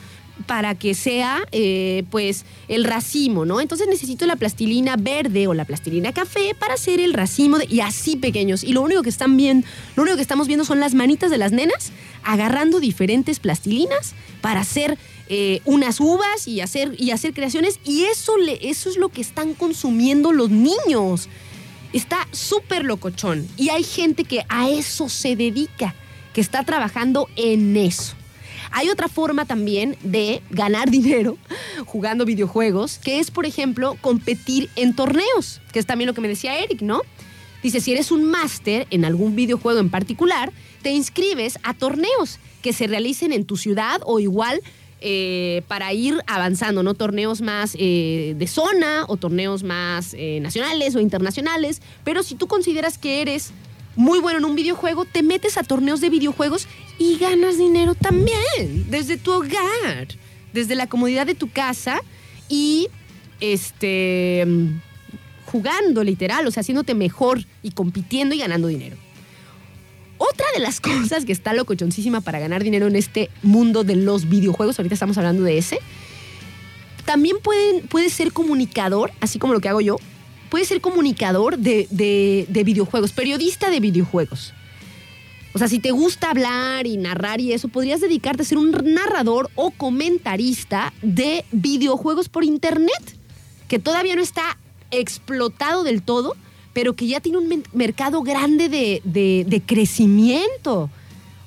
para 0.46 0.74
que 0.74 0.94
sea 0.94 1.40
eh, 1.52 2.04
pues 2.10 2.44
el 2.68 2.84
racimo, 2.84 3.44
¿no? 3.44 3.60
Entonces 3.60 3.88
necesito 3.88 4.26
la 4.26 4.36
plastilina 4.36 4.96
verde 4.96 5.46
o 5.46 5.54
la 5.54 5.64
plastilina 5.64 6.12
café 6.12 6.54
para 6.58 6.74
hacer 6.74 7.00
el 7.00 7.14
racimo 7.14 7.58
y 7.68 7.80
así 7.80 8.16
pequeños. 8.16 8.64
Y 8.64 8.72
lo 8.72 8.82
único 8.82 9.02
que 9.02 9.08
están 9.10 9.36
viendo, 9.36 9.66
lo 9.96 10.02
único 10.02 10.16
que 10.16 10.22
estamos 10.22 10.46
viendo 10.46 10.64
son 10.64 10.80
las 10.80 10.94
manitas 10.94 11.30
de 11.30 11.38
las 11.38 11.52
nenas 11.52 11.92
agarrando 12.22 12.80
diferentes 12.80 13.38
plastilinas 13.40 14.14
para 14.40 14.60
hacer 14.60 14.98
eh, 15.28 15.60
unas 15.64 16.00
uvas 16.00 16.46
y 16.46 16.60
hacer, 16.60 16.94
y 16.98 17.10
hacer 17.10 17.34
creaciones. 17.34 17.80
Y 17.84 18.04
eso, 18.04 18.34
eso 18.60 18.90
es 18.90 18.96
lo 18.96 19.08
que 19.08 19.20
están 19.20 19.54
consumiendo 19.54 20.32
los 20.32 20.50
niños. 20.50 21.28
Está 21.92 22.28
súper 22.32 22.84
locochón. 22.84 23.46
Y 23.56 23.70
hay 23.70 23.84
gente 23.84 24.24
que 24.24 24.44
a 24.48 24.68
eso 24.68 25.08
se 25.08 25.36
dedica, 25.36 25.94
que 26.32 26.40
está 26.40 26.64
trabajando 26.64 27.28
en 27.36 27.76
eso. 27.76 28.14
Hay 28.70 28.88
otra 28.88 29.08
forma 29.08 29.44
también 29.44 29.96
de 30.02 30.42
ganar 30.50 30.90
dinero 30.98 31.38
jugando 31.86 32.24
videojuegos, 32.24 32.98
que 32.98 33.18
es, 33.18 33.30
por 33.30 33.46
ejemplo, 33.46 33.96
competir 34.00 34.68
en 34.76 34.94
torneos, 34.94 35.60
que 35.72 35.78
es 35.78 35.86
también 35.86 36.06
lo 36.06 36.14
que 36.14 36.20
me 36.20 36.28
decía 36.28 36.58
Eric, 36.58 36.82
¿no? 36.82 37.02
Dice, 37.62 37.80
si 37.80 37.92
eres 37.92 38.12
un 38.12 38.24
máster 38.24 38.86
en 38.90 39.04
algún 39.04 39.34
videojuego 39.34 39.80
en 39.80 39.90
particular, 39.90 40.52
te 40.82 40.90
inscribes 40.90 41.58
a 41.64 41.74
torneos 41.74 42.38
que 42.62 42.72
se 42.72 42.86
realicen 42.86 43.32
en 43.32 43.44
tu 43.44 43.56
ciudad 43.56 44.00
o 44.04 44.20
igual 44.20 44.62
eh, 45.00 45.62
para 45.68 45.92
ir 45.92 46.22
avanzando, 46.26 46.82
¿no? 46.82 46.94
Torneos 46.94 47.40
más 47.40 47.76
eh, 47.78 48.34
de 48.36 48.46
zona 48.48 49.04
o 49.06 49.16
torneos 49.16 49.62
más 49.62 50.14
eh, 50.14 50.40
nacionales 50.40 50.96
o 50.96 51.00
internacionales. 51.00 51.82
Pero 52.04 52.22
si 52.22 52.34
tú 52.34 52.48
consideras 52.48 52.98
que 52.98 53.22
eres 53.22 53.52
muy 53.94 54.18
bueno 54.18 54.38
en 54.38 54.44
un 54.44 54.56
videojuego, 54.56 55.04
te 55.04 55.22
metes 55.22 55.56
a 55.56 55.62
torneos 55.62 56.00
de 56.00 56.10
videojuegos 56.10 56.66
y 56.98 57.16
ganas 57.18 57.56
dinero 57.58 57.94
también, 57.94 58.86
desde 58.90 59.16
tu 59.16 59.32
hogar, 59.32 60.08
desde 60.52 60.74
la 60.74 60.86
comodidad 60.88 61.26
de 61.26 61.34
tu 61.34 61.48
casa 61.50 62.00
y 62.48 62.88
este 63.40 64.46
jugando 65.46 66.04
literal, 66.04 66.46
o 66.46 66.50
sea, 66.50 66.60
haciéndote 66.60 66.94
mejor 66.94 67.44
y 67.62 67.70
compitiendo 67.70 68.34
y 68.34 68.38
ganando 68.38 68.68
dinero. 68.68 68.96
Otra 70.18 70.44
de 70.54 70.60
las 70.60 70.80
cosas 70.80 71.24
que 71.24 71.32
está 71.32 71.52
locochoncísima 71.54 72.20
para 72.20 72.38
ganar 72.38 72.62
dinero 72.64 72.86
en 72.86 72.96
este 72.96 73.30
mundo 73.42 73.84
de 73.84 73.96
los 73.96 74.28
videojuegos, 74.28 74.78
ahorita 74.78 74.94
estamos 74.94 75.16
hablando 75.16 75.44
de 75.44 75.56
ese, 75.58 75.78
también 77.06 77.36
pueden, 77.42 77.86
puede 77.86 78.10
ser 78.10 78.32
comunicador, 78.32 79.12
así 79.20 79.38
como 79.38 79.54
lo 79.54 79.60
que 79.60 79.68
hago 79.70 79.80
yo, 79.80 79.96
puede 80.50 80.64
ser 80.66 80.80
comunicador 80.82 81.56
de- 81.56 81.86
de 81.90 82.64
videojuegos, 82.64 83.12
periodista 83.12 83.70
de 83.70 83.80
videojuegos. 83.80 84.52
O 85.54 85.58
sea, 85.58 85.68
si 85.68 85.78
te 85.78 85.90
gusta 85.90 86.30
hablar 86.30 86.86
y 86.86 86.96
narrar 86.98 87.40
y 87.40 87.52
eso, 87.52 87.68
podrías 87.68 88.00
dedicarte 88.00 88.42
a 88.42 88.46
ser 88.46 88.58
un 88.58 88.70
narrador 88.70 89.50
o 89.54 89.70
comentarista 89.70 90.92
de 91.02 91.44
videojuegos 91.52 92.28
por 92.28 92.44
internet, 92.44 93.16
que 93.66 93.78
todavía 93.78 94.14
no 94.14 94.22
está 94.22 94.58
explotado 94.90 95.84
del 95.84 96.02
todo, 96.02 96.36
pero 96.74 96.94
que 96.94 97.06
ya 97.06 97.20
tiene 97.20 97.38
un 97.38 97.64
mercado 97.72 98.22
grande 98.22 98.68
de, 98.68 99.00
de- 99.04 99.44
de 99.48 99.60
crecimiento. 99.62 100.90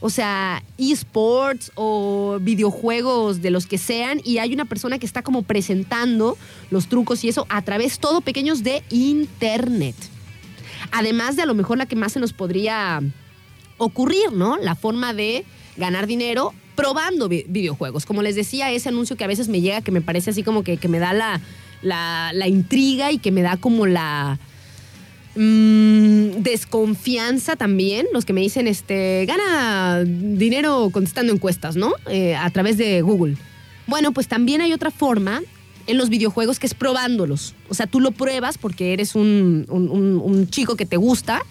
O 0.04 0.10
sea, 0.10 0.64
esports 0.80 1.72
o 1.76 2.40
videojuegos 2.42 3.42
de 3.44 3.52
los 3.52 3.68
que 3.68 3.78
sean, 3.78 4.20
y 4.26 4.40
hay 4.40 4.52
una 4.54 4.66
persona 4.66 4.98
que 4.98 5.06
está 5.06 5.22
como 5.22 5.44
presentando 5.44 6.38
los 6.72 6.88
trucos 6.88 7.24
y 7.24 7.30
eso 7.30 7.46
a 7.50 7.62
través 7.62 8.00
todo 8.00 8.22
pequeños 8.22 8.64
de 8.64 8.82
internet. 8.90 9.96
Además 10.92 11.36
de 11.36 11.44
a 11.44 11.46
lo 11.46 11.54
mejor 11.54 11.78
la 11.78 11.86
que 11.86 11.96
más 11.96 12.14
se 12.14 12.20
nos 12.20 12.34
podría 12.34 13.02
ocurrir, 13.86 14.32
¿no? 14.34 14.58
La 14.58 14.76
forma 14.76 15.14
de 15.14 15.44
ganar 15.78 16.06
dinero 16.08 16.54
probando 16.76 17.28
vi- 17.28 17.46
videojuegos. 17.48 18.06
Como 18.06 18.22
les 18.22 18.36
decía, 18.36 18.72
ese 18.72 18.90
anuncio 18.90 19.16
que 19.16 19.24
a 19.24 19.28
veces 19.28 19.48
me 19.50 19.62
llega, 19.62 19.82
que 19.82 19.92
me 19.92 20.02
parece 20.02 20.30
así 20.32 20.44
como 20.44 20.64
que, 20.64 20.78
me 20.88 21.00
da 21.00 21.14
la, 21.14 21.42
la- 21.82 22.48
intriga 22.48 23.12
y 23.12 23.18
que 23.18 23.32
me 23.32 23.42
da 23.42 23.58
como 23.58 23.86
la 23.88 24.40
mm, 25.36 26.42
desconfianza 26.42 27.56
también. 27.56 28.08
Los 28.14 28.26
que 28.26 28.34
me 28.34 28.42
dicen, 28.42 28.68
este, 28.68 29.26
gana 29.28 30.04
dinero 30.06 30.90
contestando 30.92 31.34
encuestas, 31.34 31.76
¿no? 31.76 31.94
Eh, 32.10 32.36
a 32.36 32.50
través 32.52 32.78
de 32.78 33.02
Google. 33.02 33.38
Bueno, 33.88 34.12
pues 34.12 34.28
también 34.28 34.62
hay 34.62 34.74
otra 34.74 34.92
forma 34.92 35.42
en 35.88 35.98
los 35.98 36.10
videojuegos 36.10 36.60
que 36.60 36.68
es 36.68 36.74
probándolos. 36.74 37.56
O 37.70 37.74
sea, 37.74 37.88
tú 37.88 38.00
lo 38.00 38.12
pruebas 38.12 38.58
porque 38.58 38.94
eres 38.94 39.16
un- 39.16 39.66
un 39.70 40.50
chico 40.50 40.76
que 40.76 40.86
te 40.86 40.98
gusta 40.98 41.42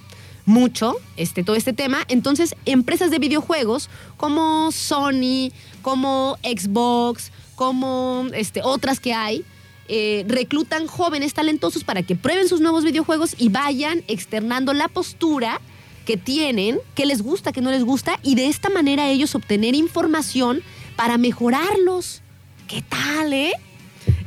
mucho 0.51 0.96
este, 1.16 1.42
todo 1.42 1.57
este 1.57 1.72
tema. 1.72 2.05
Entonces, 2.09 2.55
empresas 2.66 3.11
de 3.11 3.18
videojuegos 3.18 3.88
como 4.16 4.70
Sony, 4.72 5.53
como 5.80 6.36
Xbox, 6.42 7.32
como 7.55 8.26
este, 8.34 8.61
otras 8.62 9.01
que 9.01 9.14
hay, 9.14 9.44
eh, 9.88 10.24
reclutan 10.28 10.86
jóvenes 10.86 11.34
talentosos 11.34 11.84
para 11.84 12.03
que 12.03 12.16
prueben 12.16 12.48
sus 12.48 12.61
nuevos 12.61 12.84
videojuegos 12.84 13.34
y 13.38 13.48
vayan 13.48 14.05
externando 14.09 14.72
la 14.72 14.88
postura 14.88 15.61
que 16.05 16.16
tienen, 16.16 16.78
que 16.94 17.07
les 17.07 17.22
gusta, 17.22 17.53
que 17.53 17.61
no 17.61 17.70
les 17.70 17.84
gusta, 17.84 18.18
y 18.22 18.34
de 18.34 18.48
esta 18.48 18.68
manera 18.68 19.09
ellos 19.09 19.34
obtener 19.34 19.74
información 19.74 20.62
para 20.96 21.18
mejorarlos. 21.18 22.22
¿Qué 22.68 22.82
tal, 22.82 23.32
eh? 23.32 23.53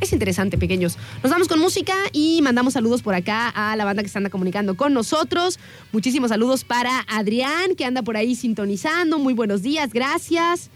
Es 0.04 0.12
interesante, 0.12 0.58
pequeños. 0.58 0.98
Nos 1.24 1.32
vamos 1.32 1.48
con 1.48 1.60
música 1.60 1.96
y 2.12 2.42
mandamos 2.42 2.74
saludos 2.74 3.02
por 3.02 3.16
acá 3.16 3.48
a 3.48 3.74
la 3.78 3.86
banda 3.86 4.04
que 4.04 4.10
se 4.10 4.18
anda 4.18 4.30
comunicando 4.30 4.76
con 4.76 4.94
nosotros. 4.94 5.60
Muchísimos 5.94 6.28
saludos 6.28 6.66
para 6.66 7.06
Adrián, 7.08 7.76
que 7.78 7.86
anda 7.86 8.02
por 8.02 8.18
ahí 8.18 8.36
sintonizando. 8.36 9.18
Muy 9.18 9.34
buenos 9.34 9.62
días, 9.62 9.94
gracias. 9.94 10.70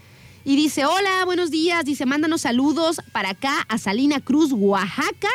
Y 0.46 0.56
dice, 0.56 0.86
hola, 0.86 1.26
buenos 1.26 1.50
días. 1.50 1.84
Dice, 1.84 2.06
mándanos 2.06 2.40
saludos 2.40 3.02
para 3.12 3.32
acá 3.32 3.66
a 3.68 3.76
Salina 3.76 4.18
Cruz, 4.22 4.50
Oaxaca. 4.50 5.28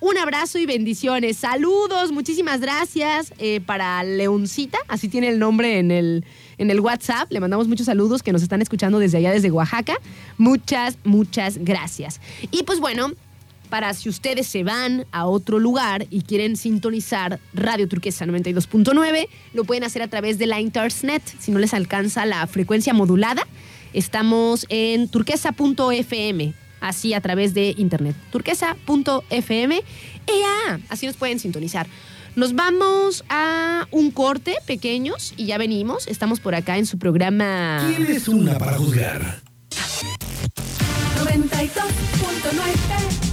Un 0.00 0.16
abrazo 0.16 0.58
y 0.58 0.64
bendiciones. 0.64 1.36
Saludos, 1.36 2.10
muchísimas 2.10 2.60
gracias 2.60 3.34
eh, 3.38 3.60
para 3.60 4.02
Leoncita, 4.02 4.78
así 4.88 5.08
tiene 5.08 5.28
el 5.28 5.38
nombre 5.38 5.78
en 5.78 5.90
el, 5.90 6.24
en 6.56 6.70
el 6.70 6.80
WhatsApp. 6.80 7.30
Le 7.30 7.38
mandamos 7.38 7.68
muchos 7.68 7.84
saludos 7.84 8.22
que 8.22 8.32
nos 8.32 8.42
están 8.42 8.62
escuchando 8.62 8.98
desde 8.98 9.18
allá, 9.18 9.30
desde 9.30 9.50
Oaxaca. 9.50 9.98
Muchas, 10.38 10.96
muchas 11.04 11.58
gracias. 11.58 12.18
Y 12.50 12.62
pues 12.62 12.80
bueno, 12.80 13.12
para 13.70 13.94
si 13.94 14.08
ustedes 14.08 14.46
se 14.46 14.64
van 14.64 15.06
a 15.12 15.26
otro 15.26 15.58
lugar 15.58 16.06
y 16.10 16.22
quieren 16.22 16.56
sintonizar 16.56 17.40
Radio 17.54 17.88
Turquesa 17.88 18.26
92.9, 18.26 19.28
lo 19.54 19.64
pueden 19.64 19.84
hacer 19.84 20.02
a 20.02 20.08
través 20.08 20.38
de 20.38 20.46
la 20.46 20.60
Internet. 20.60 21.22
Si 21.38 21.50
no 21.50 21.58
les 21.58 21.72
alcanza 21.72 22.26
la 22.26 22.46
frecuencia 22.46 22.92
modulada, 22.92 23.46
estamos 23.92 24.66
en 24.68 25.08
turquesa.fm, 25.08 26.52
así 26.80 27.14
a 27.14 27.20
través 27.20 27.54
de 27.54 27.74
Internet. 27.78 28.16
Turquesa.fm, 28.30 29.82
¡Ea! 30.26 30.80
así 30.88 31.06
nos 31.06 31.16
pueden 31.16 31.38
sintonizar. 31.38 31.86
Nos 32.36 32.54
vamos 32.54 33.24
a 33.28 33.86
un 33.90 34.10
corte 34.10 34.54
pequeños 34.66 35.34
y 35.36 35.46
ya 35.46 35.58
venimos. 35.58 36.06
Estamos 36.06 36.38
por 36.40 36.54
acá 36.54 36.78
en 36.78 36.86
su 36.86 36.98
programa. 36.98 37.86
¿Quién 37.88 38.10
es 38.10 38.28
una 38.28 38.56
para 38.58 38.76
juzgar? 38.76 39.40
92.9 41.24 42.90
Turquesa. 42.90 43.29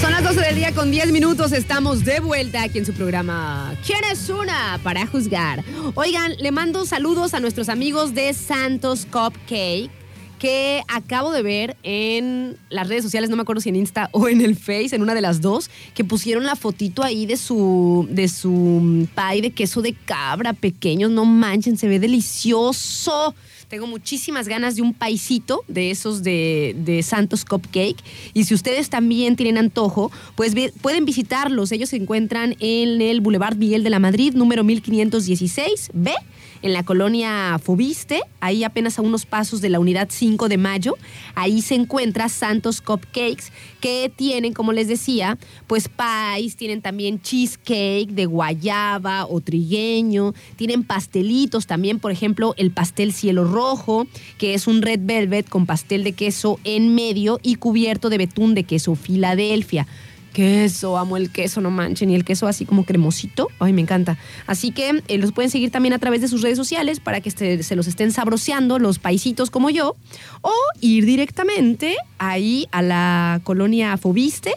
Son 0.00 0.10
las 0.10 0.24
12 0.24 0.40
del 0.40 0.56
día 0.56 0.72
con 0.72 0.90
10 0.90 1.12
minutos. 1.12 1.52
Estamos 1.52 2.04
de 2.04 2.18
vuelta 2.18 2.64
aquí 2.64 2.78
en 2.78 2.86
su 2.86 2.92
programa. 2.92 3.76
¿Quién 3.86 4.00
es 4.10 4.28
una 4.28 4.80
para 4.82 5.06
juzgar? 5.06 5.62
Oigan, 5.94 6.32
le 6.38 6.50
mando 6.50 6.84
saludos 6.84 7.32
a 7.34 7.40
nuestros 7.40 7.68
amigos 7.68 8.12
de 8.12 8.34
Santos 8.34 9.06
Cupcake 9.08 9.99
que 10.40 10.82
acabo 10.88 11.32
de 11.32 11.42
ver 11.42 11.76
en 11.82 12.56
las 12.70 12.88
redes 12.88 13.04
sociales, 13.04 13.28
no 13.28 13.36
me 13.36 13.42
acuerdo 13.42 13.60
si 13.60 13.68
en 13.68 13.76
Insta 13.76 14.08
o 14.12 14.26
en 14.26 14.40
el 14.40 14.56
Face, 14.56 14.96
en 14.96 15.02
una 15.02 15.14
de 15.14 15.20
las 15.20 15.42
dos, 15.42 15.70
que 15.94 16.02
pusieron 16.02 16.44
la 16.44 16.56
fotito 16.56 17.04
ahí 17.04 17.26
de 17.26 17.36
su, 17.36 18.08
de 18.10 18.26
su 18.26 19.06
pie 19.14 19.42
de 19.42 19.50
queso 19.50 19.82
de 19.82 19.92
cabra 19.92 20.54
pequeño. 20.54 21.10
No 21.10 21.26
manchen, 21.26 21.76
se 21.76 21.88
ve 21.88 22.00
delicioso. 22.00 23.34
Tengo 23.68 23.86
muchísimas 23.86 24.48
ganas 24.48 24.76
de 24.76 24.82
un 24.82 24.94
paisito 24.94 25.62
de 25.68 25.90
esos 25.90 26.22
de, 26.22 26.74
de 26.78 27.02
Santos 27.02 27.44
Cupcake. 27.44 28.02
Y 28.32 28.44
si 28.44 28.54
ustedes 28.54 28.88
también 28.88 29.36
tienen 29.36 29.58
antojo, 29.58 30.10
pues 30.36 30.54
pueden 30.80 31.04
visitarlos. 31.04 31.70
Ellos 31.70 31.90
se 31.90 31.96
encuentran 31.96 32.56
en 32.60 33.02
el 33.02 33.20
Boulevard 33.20 33.56
Miguel 33.56 33.84
de 33.84 33.90
la 33.90 33.98
Madrid, 33.98 34.32
número 34.34 34.64
1516B 34.64 36.14
en 36.62 36.72
la 36.72 36.82
colonia 36.82 37.58
Fobiste, 37.62 38.20
ahí 38.40 38.64
apenas 38.64 38.98
a 38.98 39.02
unos 39.02 39.26
pasos 39.26 39.60
de 39.60 39.68
la 39.68 39.80
unidad 39.80 40.08
5 40.10 40.48
de 40.48 40.58
mayo. 40.58 40.96
Ahí 41.34 41.62
se 41.62 41.74
encuentra 41.74 42.28
Santos 42.28 42.80
Cupcakes, 42.80 43.52
que 43.80 44.12
tienen, 44.14 44.52
como 44.52 44.72
les 44.72 44.88
decía, 44.88 45.38
pues 45.66 45.88
pies, 45.88 46.56
tienen 46.56 46.82
también 46.82 47.20
cheesecake 47.20 48.10
de 48.10 48.26
guayaba 48.26 49.26
o 49.26 49.40
trigueño, 49.40 50.34
tienen 50.56 50.84
pastelitos 50.84 51.66
también, 51.66 51.98
por 51.98 52.12
ejemplo, 52.12 52.54
el 52.56 52.70
pastel 52.70 53.12
cielo 53.12 53.44
rojo, 53.44 54.06
que 54.38 54.54
es 54.54 54.66
un 54.66 54.82
red 54.82 55.00
velvet 55.02 55.48
con 55.48 55.66
pastel 55.66 56.04
de 56.04 56.12
queso 56.12 56.58
en 56.64 56.94
medio 56.94 57.40
y 57.42 57.56
cubierto 57.56 58.10
de 58.10 58.18
betún 58.18 58.54
de 58.54 58.64
queso 58.64 58.94
Filadelfia. 58.94 59.86
Queso, 60.32 60.96
amo 60.96 61.16
el 61.16 61.30
queso, 61.30 61.60
no 61.60 61.70
manchen. 61.70 62.10
Y 62.10 62.14
el 62.14 62.24
queso 62.24 62.46
así 62.46 62.64
como 62.64 62.84
cremosito. 62.84 63.48
Ay, 63.58 63.72
me 63.72 63.80
encanta. 63.80 64.16
Así 64.46 64.70
que 64.70 65.02
eh, 65.08 65.18
los 65.18 65.32
pueden 65.32 65.50
seguir 65.50 65.70
también 65.70 65.92
a 65.92 65.98
través 65.98 66.20
de 66.20 66.28
sus 66.28 66.42
redes 66.42 66.56
sociales 66.56 67.00
para 67.00 67.20
que 67.20 67.28
este- 67.28 67.62
se 67.62 67.76
los 67.76 67.86
estén 67.86 68.12
sabroseando 68.12 68.78
los 68.78 68.98
paisitos 68.98 69.50
como 69.50 69.70
yo. 69.70 69.96
O 70.42 70.52
ir 70.80 71.04
directamente 71.04 71.96
ahí 72.18 72.66
a 72.70 72.82
la 72.82 73.40
colonia 73.44 73.96
Fobiste, 73.96 74.52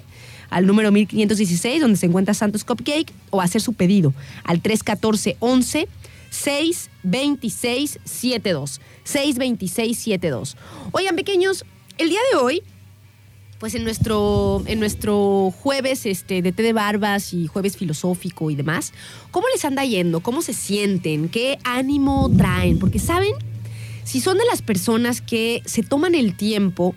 al 0.49 0.67
número 0.67 0.91
1516, 0.91 1.81
donde 1.81 1.97
se 1.97 2.05
encuentra 2.05 2.33
Santos 2.35 2.63
Cupcake, 2.63 3.11
o 3.31 3.41
hacer 3.41 3.61
su 3.61 3.73
pedido 3.73 4.13
al 4.43 4.61
314 4.61 5.37
11 5.39 5.87
626 6.29 7.99
72. 8.05 8.79
626 9.03 9.97
72. 9.97 10.57
Oigan, 10.91 11.15
pequeños, 11.15 11.65
el 11.97 12.09
día 12.09 12.19
de 12.31 12.37
hoy 12.37 12.63
pues 13.63 13.75
en 13.75 13.85
nuestro, 13.85 14.61
en 14.65 14.81
nuestro 14.81 15.53
jueves 15.57 16.05
este, 16.05 16.41
de 16.41 16.51
té 16.51 16.63
de 16.63 16.73
barbas 16.73 17.33
y 17.33 17.47
jueves 17.47 17.77
filosófico 17.77 18.51
y 18.51 18.55
demás, 18.55 18.91
¿cómo 19.31 19.47
les 19.53 19.63
anda 19.63 19.85
yendo? 19.85 20.19
¿Cómo 20.19 20.41
se 20.41 20.51
sienten? 20.51 21.29
¿Qué 21.29 21.57
ánimo 21.63 22.29
traen? 22.35 22.77
Porque, 22.77 22.99
¿saben? 22.99 23.31
Si 24.03 24.19
son 24.19 24.37
de 24.37 24.43
las 24.51 24.61
personas 24.61 25.21
que 25.21 25.61
se 25.63 25.81
toman 25.81 26.13
el 26.13 26.35
tiempo 26.35 26.93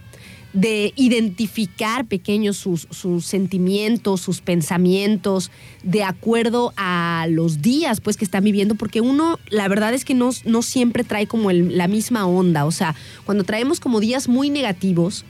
de 0.54 0.92
identificar 0.96 2.04
pequeños 2.04 2.56
sus, 2.56 2.88
sentimientos, 3.24 4.20
sus 4.20 4.40
pensamientos, 4.40 5.52
de 5.84 6.02
acuerdo 6.02 6.72
a 6.76 7.28
los 7.30 7.62
días 7.62 8.00
pues 8.00 8.16
que 8.16 8.24
están 8.24 8.42
viviendo, 8.42 8.74
porque 8.74 9.00
uno, 9.00 9.38
la 9.50 9.68
verdad 9.68 9.94
es 9.94 10.04
que 10.04 10.14
no, 10.14 10.30
no 10.44 10.62
siempre 10.62 11.04
trae 11.04 11.28
como 11.28 11.52
el- 11.52 11.78
la 11.78 11.86
misma 11.86 12.26
onda. 12.26 12.64
O 12.64 12.72
sea, 12.72 12.96
cuando 13.24 13.44
traemos 13.44 13.78
como 13.78 14.00
días 14.00 14.26
muy 14.26 14.50
negativos, 14.50 15.24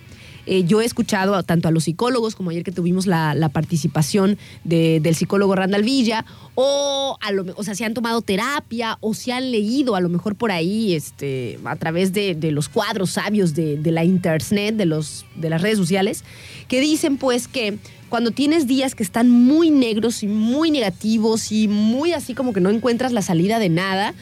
eh, 0.46 0.64
yo 0.64 0.80
he 0.80 0.84
escuchado 0.84 1.42
tanto 1.42 1.68
a 1.68 1.70
los 1.70 1.84
psicólogos, 1.84 2.34
como 2.36 2.50
ayer 2.50 2.62
que 2.62 2.72
tuvimos 2.72 3.06
la, 3.06 3.34
participación 3.52 4.38
de- 4.64 5.00
del 5.00 5.14
psicólogo 5.14 5.54
Randall 5.54 5.82
Villa, 5.82 6.24
o, 6.54 7.18
o 7.56 7.62
sea, 7.62 7.74
se 7.74 7.84
han 7.84 7.94
tomado 7.94 8.22
terapia 8.22 8.96
o 9.00 9.12
se 9.14 9.32
han 9.32 9.50
leído 9.50 9.94
a 9.96 10.00
lo 10.00 10.08
mejor 10.08 10.34
por 10.36 10.50
ahí 10.50 10.94
este, 10.94 11.58
a 11.64 11.76
través 11.76 12.12
de, 12.12 12.34
de 12.34 12.50
los 12.52 12.68
cuadros 12.68 13.10
sabios 13.10 13.54
de, 13.54 13.76
de 13.76 13.90
la 13.90 14.04
internet, 14.04 14.76
de, 14.76 14.86
los, 14.86 15.26
de 15.34 15.50
las 15.50 15.60
redes 15.62 15.78
sociales, 15.78 16.24
que 16.68 16.80
dicen 16.80 17.16
pues 17.18 17.48
que 17.48 17.78
cuando 18.08 18.30
tienes 18.30 18.66
días 18.68 18.94
que 18.94 19.02
están 19.02 19.28
muy 19.28 19.70
negros 19.70 20.22
y 20.22 20.28
muy 20.28 20.70
negativos 20.70 21.50
y 21.50 21.66
muy 21.68 22.12
así 22.12 22.34
como 22.34 22.52
que 22.52 22.60
no 22.60 22.70
encuentras 22.70 23.12
la 23.12 23.20
salida 23.20 23.58
de 23.58 23.68
nada, 23.68 24.14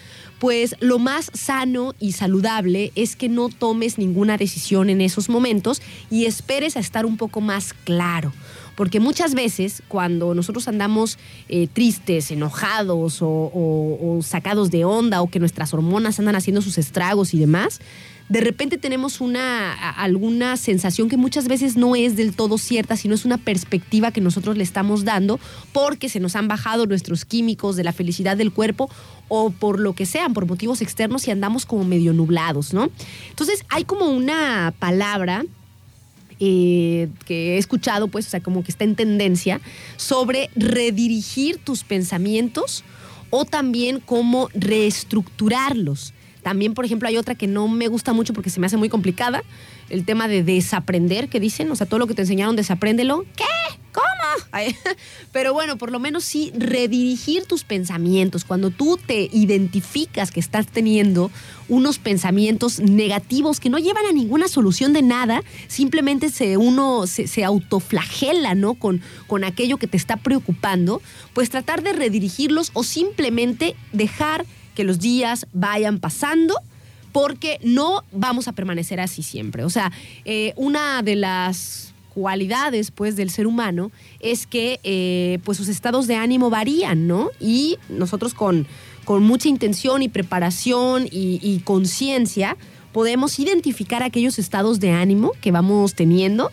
pues 0.45 0.77
lo 0.81 0.99
más 0.99 1.31
sano 1.33 1.95
y 1.99 2.13
saludable 2.13 2.93
es 2.97 3.17
que 3.17 3.31
no 3.31 3.49
tomes 3.49 3.97
ninguna 3.97 4.37
decisión 4.37 4.91
en 4.91 5.01
esos 5.01 5.31
momentos 5.31 5.81
y 6.11 6.27
esperes 6.27 6.77
a 6.77 6.81
estar 6.81 7.07
un 7.07 7.17
poco 7.17 7.41
más 7.41 7.73
claro. 7.73 8.31
Porque 8.77 9.01
muchas 9.01 9.35
veces 9.35 9.83
cuando 9.89 10.35
nosotros 10.35 10.69
andamos 10.69 11.17
eh, 11.49 11.67
tristes, 11.73 12.31
enojados 12.31 13.23
o, 13.23 13.27
o- 13.29 14.19
o 14.19 14.23
sacados 14.23 14.71
de 14.71 14.85
onda 14.85 15.23
o 15.23 15.29
que 15.31 15.39
nuestras 15.41 15.73
hormonas 15.73 16.19
andan 16.19 16.37
haciendo 16.37 16.61
sus 16.61 16.77
estragos 16.77 17.33
y 17.33 17.39
demás, 17.39 17.81
de 18.29 18.41
repente 18.41 18.79
tenemos 18.79 19.21
una 19.21 19.73
alguna 19.91 20.57
sensación 20.57 21.09
que 21.09 21.17
muchas 21.17 21.47
veces 21.47 21.77
no 21.77 21.95
es 21.95 22.17
del 22.17 22.35
todo 22.35 22.57
cierta, 22.57 22.97
sino 22.97 23.15
es 23.15 23.25
una 23.25 23.39
perspectiva 23.39 24.13
que 24.13 24.21
nosotros 24.21 24.57
le 24.57 24.65
estamos 24.65 25.05
dando 25.05 25.39
porque 25.73 26.09
se 26.09 26.21
nos 26.21 26.35
han 26.35 26.49
bajado 26.49 26.87
nuestros 26.87 27.25
químicos 27.25 27.77
de 27.77 27.85
la 27.85 27.93
felicidad 27.93 28.37
del 28.37 28.53
cuerpo 28.53 28.91
o 29.29 29.51
por 29.51 29.79
lo 29.79 29.95
que 29.95 30.07
sean, 30.07 30.33
por 30.33 30.47
motivos 30.47 30.81
externos 30.81 31.29
y 31.29 31.31
andamos 31.31 31.67
como 31.67 31.85
medio 31.85 32.13
nublados, 32.13 32.73
¿no? 32.73 32.91
Entonces 33.29 33.65
hay 33.69 33.85
como 33.85 34.07
una 34.07 34.73
palabra 34.79 35.45
eh, 36.41 37.09
que 37.27 37.55
he 37.55 37.59
escuchado, 37.59 38.09
pues, 38.09 38.27
o 38.27 38.31
sea, 38.31 38.41
como 38.41 38.65
que 38.65 38.71
está 38.71 38.85
en 38.85 38.97
tendencia, 38.97 39.61
sobre 39.97 40.51
redirigir 40.57 41.59
tus 41.59 41.85
pensamientos 41.85 42.85
o 43.31 43.45
también 43.45 44.01
cómo 44.01 44.49
reestructurarlos. 44.55 46.13
También, 46.45 46.75
por 46.75 46.85
ejemplo, 46.85 47.09
hay 47.09 47.17
otra 47.17 47.35
que 47.35 47.47
no 47.47 47.67
me 47.69 47.89
gusta 47.89 48.13
mucho 48.13 48.35
porque 48.35 48.51
se 48.51 48.61
me 48.61 48.67
hace 48.67 48.77
muy 48.77 48.91
complicada, 48.91 49.43
el 49.89 50.05
tema 50.05 50.29
de 50.29 50.45
desaprender, 50.45 51.29
que 51.29 51.41
dicen, 51.41 51.71
o 51.73 51.75
sea, 51.75 51.87
todo 51.87 51.99
lo 51.99 52.07
que 52.07 52.15
te 52.15 52.23
enseñaron, 52.23 52.55
desapréndelo. 52.55 53.25
¿Qué? 53.35 53.45
¿Cómo? 53.93 54.05
Pero 55.33 55.55
bueno, 55.55 55.79
por 55.79 55.91
lo 55.91 55.99
menos 55.99 56.23
sí 56.23 56.53
redirigir 56.55 57.47
tus 57.47 57.65
pensamientos. 57.65 58.45
Cuando 58.45 58.71
tú 58.71 58.99
te 58.99 59.31
identificas 59.33 60.31
que 60.31 60.41
estás 60.41 60.67
teniendo 60.67 61.31
unos 61.69 61.99
pensamientos 61.99 62.79
negativos 62.79 63.59
que 63.59 63.71
no 63.71 63.79
llevan 63.79 64.05
a 64.05 64.13
ninguna 64.13 64.49
solución 64.49 64.93
de 64.93 65.01
nada, 65.01 65.43
simplemente 65.67 66.29
se, 66.29 66.59
uno 66.59 67.07
se, 67.07 67.27
se 67.27 67.43
autoflagela, 67.43 68.55
¿no? 68.55 68.75
Con, 68.75 69.01
con 69.27 69.45
aquello 69.45 69.79
que 69.79 69.87
te 69.87 69.97
está 69.97 70.19
preocupando, 70.19 71.01
pues 71.33 71.49
tratar 71.49 71.83
de 71.83 71.95
redirigirlos 71.95 72.71
o 72.75 72.85
simplemente 72.85 73.77
dejar 73.93 74.45
que 74.75 74.85
los 74.85 74.99
días 74.99 75.47
vayan 75.53 75.99
pasando 75.99 76.55
porque 77.13 77.61
no 77.63 78.03
vamos 78.11 78.49
a 78.49 78.53
permanecer 78.53 79.01
así 79.01 79.23
siempre. 79.23 79.65
O 79.65 79.71
sea, 79.71 79.93
eh, 80.25 80.53
una 80.57 81.03
de 81.03 81.15
las 81.17 81.95
cualidades 82.13 82.91
pues 82.91 83.17
del 83.17 83.31
ser 83.31 83.47
humano 83.47 83.91
es 84.21 84.47
que 84.47 84.81
eh, 84.85 85.39
pues 85.45 85.59
sus 85.59 85.69
estados 85.69 86.07
de 86.07 86.17
ánimo 86.17 86.51
varían, 86.51 87.07
¿no? 87.07 87.31
Y 87.41 87.79
nosotros 87.89 88.35
con, 88.35 88.67
con 89.05 89.23
mucha 89.23 89.49
intención 89.49 90.03
y 90.03 90.09
preparación 90.09 91.07
y, 91.11 91.39
y 91.43 91.61
conciencia 91.61 92.57
podemos 92.93 93.39
identificar 93.39 94.03
aquellos 94.03 94.39
estados 94.39 94.79
de 94.81 94.93
ánimo 94.93 95.33
que 95.41 95.51
vamos 95.51 95.95
teniendo 95.95 96.51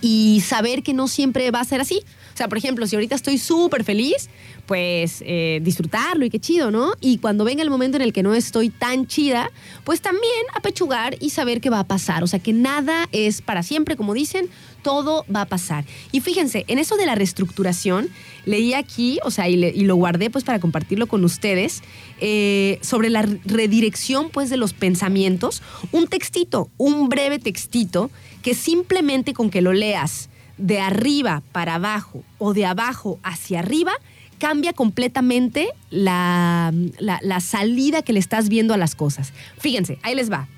y 0.00 0.42
saber 0.44 0.82
que 0.82 0.92
no 0.92 1.08
siempre 1.08 1.50
va 1.50 1.60
a 1.60 1.64
ser 1.64 1.80
así. 1.80 2.00
O 2.32 2.36
sea, 2.36 2.48
por 2.48 2.58
ejemplo, 2.58 2.86
si 2.86 2.96
ahorita 2.96 3.14
estoy 3.14 3.38
súper 3.38 3.84
feliz, 3.84 4.28
pues 4.66 5.22
eh, 5.26 5.60
disfrutarlo 5.62 6.24
y 6.24 6.30
qué 6.30 6.38
chido, 6.38 6.70
¿no? 6.70 6.92
Y 7.00 7.18
cuando 7.18 7.44
venga 7.44 7.62
el 7.62 7.70
momento 7.70 7.96
en 7.96 8.02
el 8.02 8.12
que 8.12 8.22
no 8.22 8.34
estoy 8.34 8.70
tan 8.70 9.06
chida, 9.06 9.50
pues 9.84 10.00
también 10.00 10.46
apechugar 10.54 11.16
y 11.20 11.30
saber 11.30 11.60
qué 11.60 11.70
va 11.70 11.80
a 11.80 11.84
pasar. 11.84 12.22
O 12.22 12.26
sea, 12.26 12.38
que 12.38 12.52
nada 12.52 13.08
es 13.12 13.42
para 13.42 13.62
siempre, 13.62 13.96
como 13.96 14.14
dicen, 14.14 14.48
todo 14.82 15.24
va 15.34 15.42
a 15.42 15.46
pasar. 15.46 15.84
Y 16.10 16.20
fíjense, 16.20 16.64
en 16.68 16.78
eso 16.78 16.96
de 16.96 17.06
la 17.06 17.14
reestructuración, 17.14 18.08
leí 18.44 18.74
aquí, 18.74 19.18
o 19.24 19.30
sea, 19.30 19.48
y, 19.48 19.56
lo 19.56 19.96
guardé 19.96 20.30
pues 20.30 20.44
para 20.44 20.60
compartirlo 20.60 21.06
con 21.06 21.24
ustedes, 21.24 21.82
eh, 22.20 22.78
sobre 22.82 23.10
la 23.10 23.22
redirección 23.22 24.30
pues 24.30 24.50
de 24.50 24.56
los 24.56 24.72
pensamientos, 24.72 25.62
un 25.92 26.08
textito, 26.08 26.70
un 26.76 27.08
breve 27.08 27.38
textito, 27.38 28.10
que 28.42 28.54
simplemente 28.54 29.34
con 29.34 29.50
que 29.50 29.62
lo 29.62 29.72
leas 29.72 30.28
de 30.58 30.80
arriba 30.80 31.42
para 31.52 31.74
abajo 31.76 32.22
o 32.38 32.54
de 32.54 32.66
abajo 32.66 33.18
hacia 33.22 33.60
arriba, 33.60 33.92
cambia 34.38 34.72
completamente 34.72 35.68
la, 35.90 36.72
la- 36.98 37.40
salida 37.40 38.02
que 38.02 38.12
le 38.12 38.18
estás 38.18 38.48
viendo 38.48 38.74
a 38.74 38.76
las 38.76 38.94
cosas. 38.96 39.32
Fíjense, 39.58 39.98
ahí 40.02 40.14
les 40.16 40.30
va. 40.32 40.48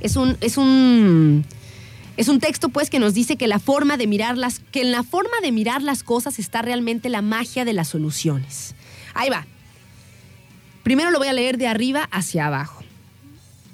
Es 0.00 0.14
un, 0.16 0.36
es 0.40 0.56
un, 0.56 1.44
es 2.16 2.28
un 2.28 2.38
texto 2.38 2.68
pues 2.68 2.90
que 2.90 3.00
nos 3.00 3.12
dice 3.12 3.36
que 3.36 3.48
la 3.48 3.58
forma 3.58 3.96
de 3.96 4.06
mirar 4.06 4.38
las, 4.38 4.60
que 4.60 4.82
en 4.82 4.92
la 4.92 5.02
forma 5.02 5.36
de 5.42 5.50
mirar 5.50 5.82
las 5.82 6.04
cosas 6.04 6.38
está 6.38 6.62
realmente 6.62 7.08
la 7.08 7.22
magia 7.22 7.64
de 7.64 7.72
las 7.72 7.88
soluciones. 7.88 8.74
Ahí 9.14 9.30
va. 9.30 9.46
Primero 10.84 11.10
lo 11.10 11.18
voy 11.18 11.28
a 11.28 11.32
leer 11.32 11.58
de 11.58 11.66
arriba 11.66 12.08
hacia 12.12 12.46
abajo. 12.46 12.83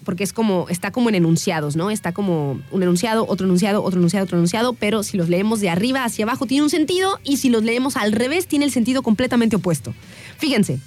Porque 0.04 0.24
es 0.24 0.32
como, 0.32 0.66
está 0.68 0.90
como 0.90 1.08
en 1.10 1.14
enunciados, 1.14 1.76
¿no? 1.76 1.90
Está 1.90 2.12
como 2.12 2.60
un 2.70 2.82
enunciado, 2.82 3.26
otro 3.28 3.46
enunciado, 3.46 3.82
otro 3.82 3.98
enunciado, 3.98 4.24
otro 4.24 4.38
enunciado, 4.38 4.72
pero 4.72 5.02
si 5.02 5.16
los 5.16 5.28
leemos 5.28 5.60
de 5.60 5.68
arriba 5.68 6.04
hacia 6.04 6.24
abajo 6.24 6.46
tiene 6.46 6.64
un 6.64 6.70
sentido 6.70 7.18
y 7.22 7.36
si 7.36 7.50
los 7.50 7.62
leemos 7.62 7.96
al 7.96 8.12
revés 8.12 8.46
tiene 8.46 8.64
el 8.64 8.72
sentido 8.72 9.02
completamente 9.02 9.56
opuesto. 9.56 9.94
Fíjense, 10.38 10.80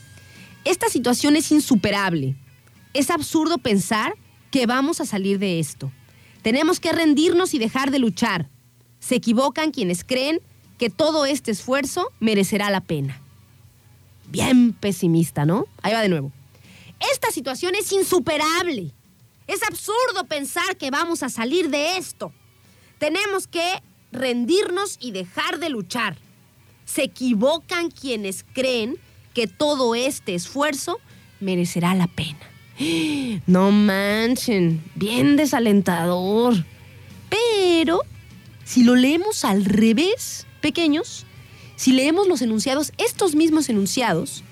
esta 0.65 0.89
situación 0.89 1.35
es 1.35 1.51
insuperable. 1.51 2.35
Es 2.93 3.09
absurdo 3.09 3.57
pensar 3.57 4.15
que 4.49 4.65
vamos 4.65 5.01
a 5.01 5.05
salir 5.05 5.39
de 5.39 5.59
esto. 5.59 5.91
Tenemos 6.41 6.79
que 6.79 6.91
rendirnos 6.91 7.53
y 7.53 7.59
dejar 7.59 7.91
de 7.91 7.99
luchar. 7.99 8.49
Se 8.99 9.15
equivocan 9.15 9.71
quienes 9.71 10.03
creen 10.03 10.39
que 10.77 10.89
todo 10.89 11.25
este 11.25 11.51
esfuerzo 11.51 12.09
merecerá 12.19 12.69
la 12.69 12.81
pena. 12.81 13.21
Bien 14.29 14.73
pesimista, 14.73 15.45
¿no? 15.45 15.65
Ahí 15.81 15.93
va 15.93 16.01
de 16.01 16.09
nuevo. 16.09 16.31
Esta 17.11 17.31
situación 17.31 17.75
es 17.75 17.91
insuperable. 17.91 18.91
Es 19.47 19.61
absurdo 19.63 20.25
pensar 20.27 20.77
que 20.77 20.91
vamos 20.91 21.23
a 21.23 21.29
salir 21.29 21.69
de 21.69 21.97
esto. 21.97 22.33
Tenemos 22.97 23.47
que 23.47 23.81
rendirnos 24.11 24.97
y 24.99 25.11
dejar 25.11 25.59
de 25.59 25.69
luchar. 25.69 26.17
Se 26.85 27.03
equivocan 27.03 27.91
quienes 27.91 28.45
creen 28.53 28.97
que 29.33 29.47
todo 29.47 29.95
este 29.95 30.35
esfuerzo 30.35 30.99
merecerá 31.39 31.95
la 31.95 32.07
pena. 32.07 32.39
No 33.45 33.71
manchen, 33.71 34.83
bien 34.95 35.35
desalentador. 35.35 36.65
Pero 37.29 38.01
si 38.63 38.83
lo 38.83 38.95
leemos 38.95 39.43
al 39.43 39.65
revés, 39.65 40.45
pequeños, 40.61 41.25
si 41.75 41.91
leemos 41.91 42.27
los 42.27 42.41
enunciados, 42.41 42.93
estos 42.97 43.35
mismos 43.35 43.69
enunciados, 43.69 44.43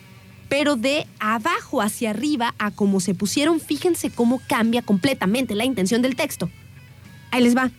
pero 0.51 0.75
de 0.75 1.07
abajo 1.21 1.81
hacia 1.81 2.09
arriba 2.09 2.55
a 2.59 2.71
como 2.71 2.99
se 2.99 3.15
pusieron, 3.15 3.61
fíjense 3.61 4.09
cómo 4.09 4.41
cambia 4.49 4.81
completamente 4.81 5.55
la 5.55 5.63
intención 5.63 6.01
del 6.01 6.17
texto. 6.17 6.49
Ahí 7.31 7.41
les 7.41 7.55
va. 7.55 7.71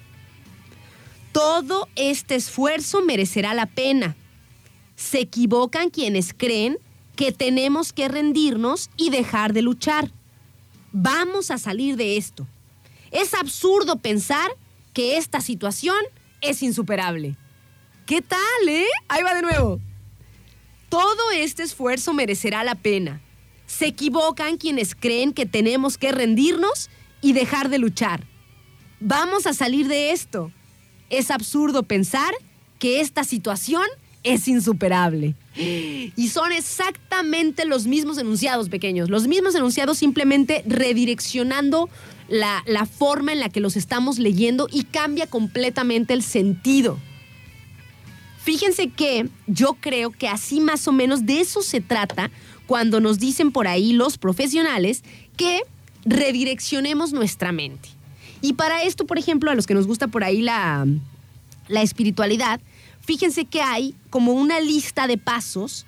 Todo 1.33 1.87
este 1.97 2.35
esfuerzo 2.35 3.03
merecerá 3.03 3.53
la 3.53 3.67
pena. 3.67 4.17
Se 4.97 5.21
equivocan 5.21 5.91
quienes 5.91 6.33
creen 6.33 6.79
que 7.15 7.31
tenemos 7.31 7.93
que 7.93 8.09
rendirnos 8.09 8.89
y 8.97 9.11
dejar 9.11 9.53
de 9.53 9.61
luchar. 9.61 10.11
Vamos 10.93 11.51
a 11.51 11.59
salir 11.59 11.97
de 11.97 12.17
esto. 12.17 12.47
Es 13.11 13.35
absurdo 13.35 13.97
pensar 13.97 14.51
que 14.95 15.19
esta 15.19 15.43
situación 15.43 15.99
es 16.41 16.63
insuperable. 16.63 17.37
¿Qué 18.07 18.23
tal, 18.23 18.39
eh? 18.67 18.87
Ahí 19.09 19.23
va 19.23 19.35
de 19.35 19.43
nuevo. 19.43 19.79
Todo 20.93 21.31
este 21.35 21.63
esfuerzo 21.63 22.13
merecerá 22.13 22.65
la 22.65 22.75
pena. 22.75 23.23
Se 23.65 23.87
equivocan 23.87 24.59
quienes 24.59 24.95
creen 24.95 25.33
que 25.33 25.47
tenemos 25.47 25.97
que 25.97 26.13
rendirnos 26.13 26.91
y 27.23 27.33
dejar 27.33 27.71
de 27.71 27.79
luchar. 27.79 28.27
Vamos 29.01 29.47
a 29.47 29.55
salir 29.55 29.89
de 29.89 30.13
esto. 30.13 30.53
Es 31.09 31.31
absurdo 31.31 31.83
pensar 31.83 32.35
que 32.79 33.01
esta 33.01 33.25
situación 33.25 33.85
es 34.23 34.47
insuperable. 34.49 35.35
Y 35.57 36.29
son 36.29 36.53
exactamente 36.53 37.65
los 37.65 37.87
mismos 37.87 38.19
enunciados 38.19 38.69
pequeños, 38.69 39.09
los 39.09 39.27
mismos 39.27 39.55
enunciados 39.55 39.97
simplemente 39.97 40.63
redireccionando 40.67 41.89
la, 42.29 42.63
forma 42.85 43.33
en 43.33 43.41
la 43.41 43.49
que 43.49 43.61
los 43.61 43.79
estamos 43.79 44.19
leyendo 44.19 44.69
y 44.71 44.85
cambia 44.85 45.27
completamente 45.27 46.13
el 46.13 46.23
sentido. 46.23 46.99
Fíjense 48.43 48.89
que 48.89 49.29
yo 49.47 49.75
creo 49.81 50.11
que 50.11 50.29
así 50.29 50.61
más 50.61 50.89
o 50.89 50.93
menos 50.93 51.27
de 51.27 51.41
eso 51.41 51.63
se 51.63 51.81
trata 51.81 52.31
cuando 52.67 53.01
nos 53.01 53.21
dicen 53.21 53.53
por 53.53 53.69
ahí 53.69 53.93
los 53.93 54.19
profesionales 54.19 55.05
que 55.37 55.61
redireccionemos 56.05 57.13
nuestra 57.13 57.53
mente. 57.53 57.89
Y 58.41 58.55
para 58.55 58.83
esto, 58.83 59.07
por 59.07 59.19
ejemplo, 59.19 59.51
a 59.51 59.55
los 59.55 59.67
que 59.67 59.75
nos 59.75 59.87
gusta 59.87 60.09
por 60.09 60.25
ahí 60.25 60.43
la, 60.43 60.87
la 61.69 61.83
espiritualidad, 61.83 62.61
fíjense 63.01 63.45
que 63.45 63.63
hay 63.63 63.95
como 64.11 64.33
una 64.33 64.59
lista 64.59 65.07
de 65.07 65.19
pasos 65.19 65.87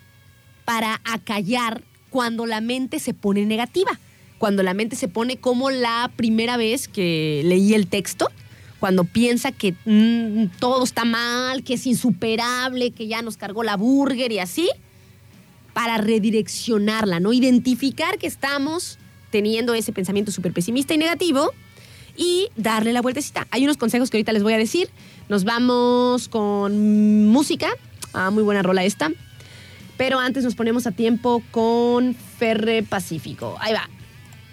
para 0.64 1.00
acallar 1.04 1.82
cuando 2.10 2.46
la 2.46 2.60
mente 2.60 3.00
se 3.00 3.14
pone 3.14 3.44
negativa, 3.44 3.98
cuando 4.38 4.62
la 4.62 4.74
mente 4.74 4.94
se 4.94 5.08
pone 5.08 5.38
como 5.38 5.70
la 5.70 6.12
primera 6.14 6.56
vez 6.56 6.86
que 6.86 7.42
leí 7.44 7.74
el 7.74 7.88
texto, 7.88 8.28
cuando 8.84 9.04
piensa 9.04 9.50
que 9.50 9.74
mm, 9.86 10.58
todo 10.58 10.84
está 10.84 11.06
mal, 11.06 11.64
que 11.64 11.72
es 11.72 11.86
insuperable, 11.86 12.90
que 12.90 13.06
ya 13.06 13.22
nos 13.22 13.38
cargó 13.38 13.62
la 13.64 13.78
burger 13.78 14.30
y 14.30 14.40
así, 14.40 14.68
para 15.72 15.96
redireccionarla, 15.96 17.18
¿no? 17.18 17.32
Identificar 17.32 18.18
que 18.18 18.26
estamos 18.26 18.98
teniendo 19.30 19.72
ese 19.72 19.94
pensamiento 19.94 20.32
súper 20.32 20.52
pesimista 20.52 20.92
y 20.92 20.98
negativo 20.98 21.50
y 22.14 22.48
darle 22.56 22.92
la 22.92 23.00
vueltecita. 23.00 23.46
Hay 23.52 23.64
unos 23.64 23.78
consejos 23.78 24.10
que 24.10 24.18
ahorita 24.18 24.34
les 24.34 24.42
voy 24.42 24.52
a 24.52 24.58
decir. 24.58 24.90
Nos 25.30 25.44
vamos 25.44 26.28
con 26.28 27.28
música. 27.28 27.70
Ah, 28.12 28.30
muy 28.30 28.42
buena 28.42 28.62
rola 28.62 28.84
esta. 28.84 29.10
Pero 29.96 30.20
antes 30.20 30.44
nos 30.44 30.56
ponemos 30.56 30.86
a 30.86 30.92
tiempo 30.92 31.42
con 31.52 32.14
Ferre 32.14 32.82
Pacífico. 32.82 33.56
Ahí 33.60 33.72
va. 33.72 33.88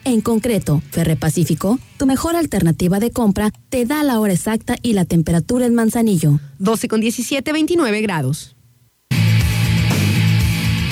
En 0.03 0.21
concreto, 0.21 0.81
Ferre 0.89 1.15
Pacífico, 1.15 1.77
tu 1.97 2.07
mejor 2.07 2.35
alternativa 2.35 2.99
de 2.99 3.11
compra, 3.11 3.51
te 3.69 3.85
da 3.85 4.03
la 4.03 4.19
hora 4.19 4.33
exacta 4.33 4.75
y 4.81 4.93
la 4.93 5.05
temperatura 5.05 5.65
en 5.65 5.75
Manzanillo. 5.75 6.39
12 6.57 6.87
con 6.87 7.01
17, 7.01 7.53
29 7.53 8.01
grados. 8.01 8.55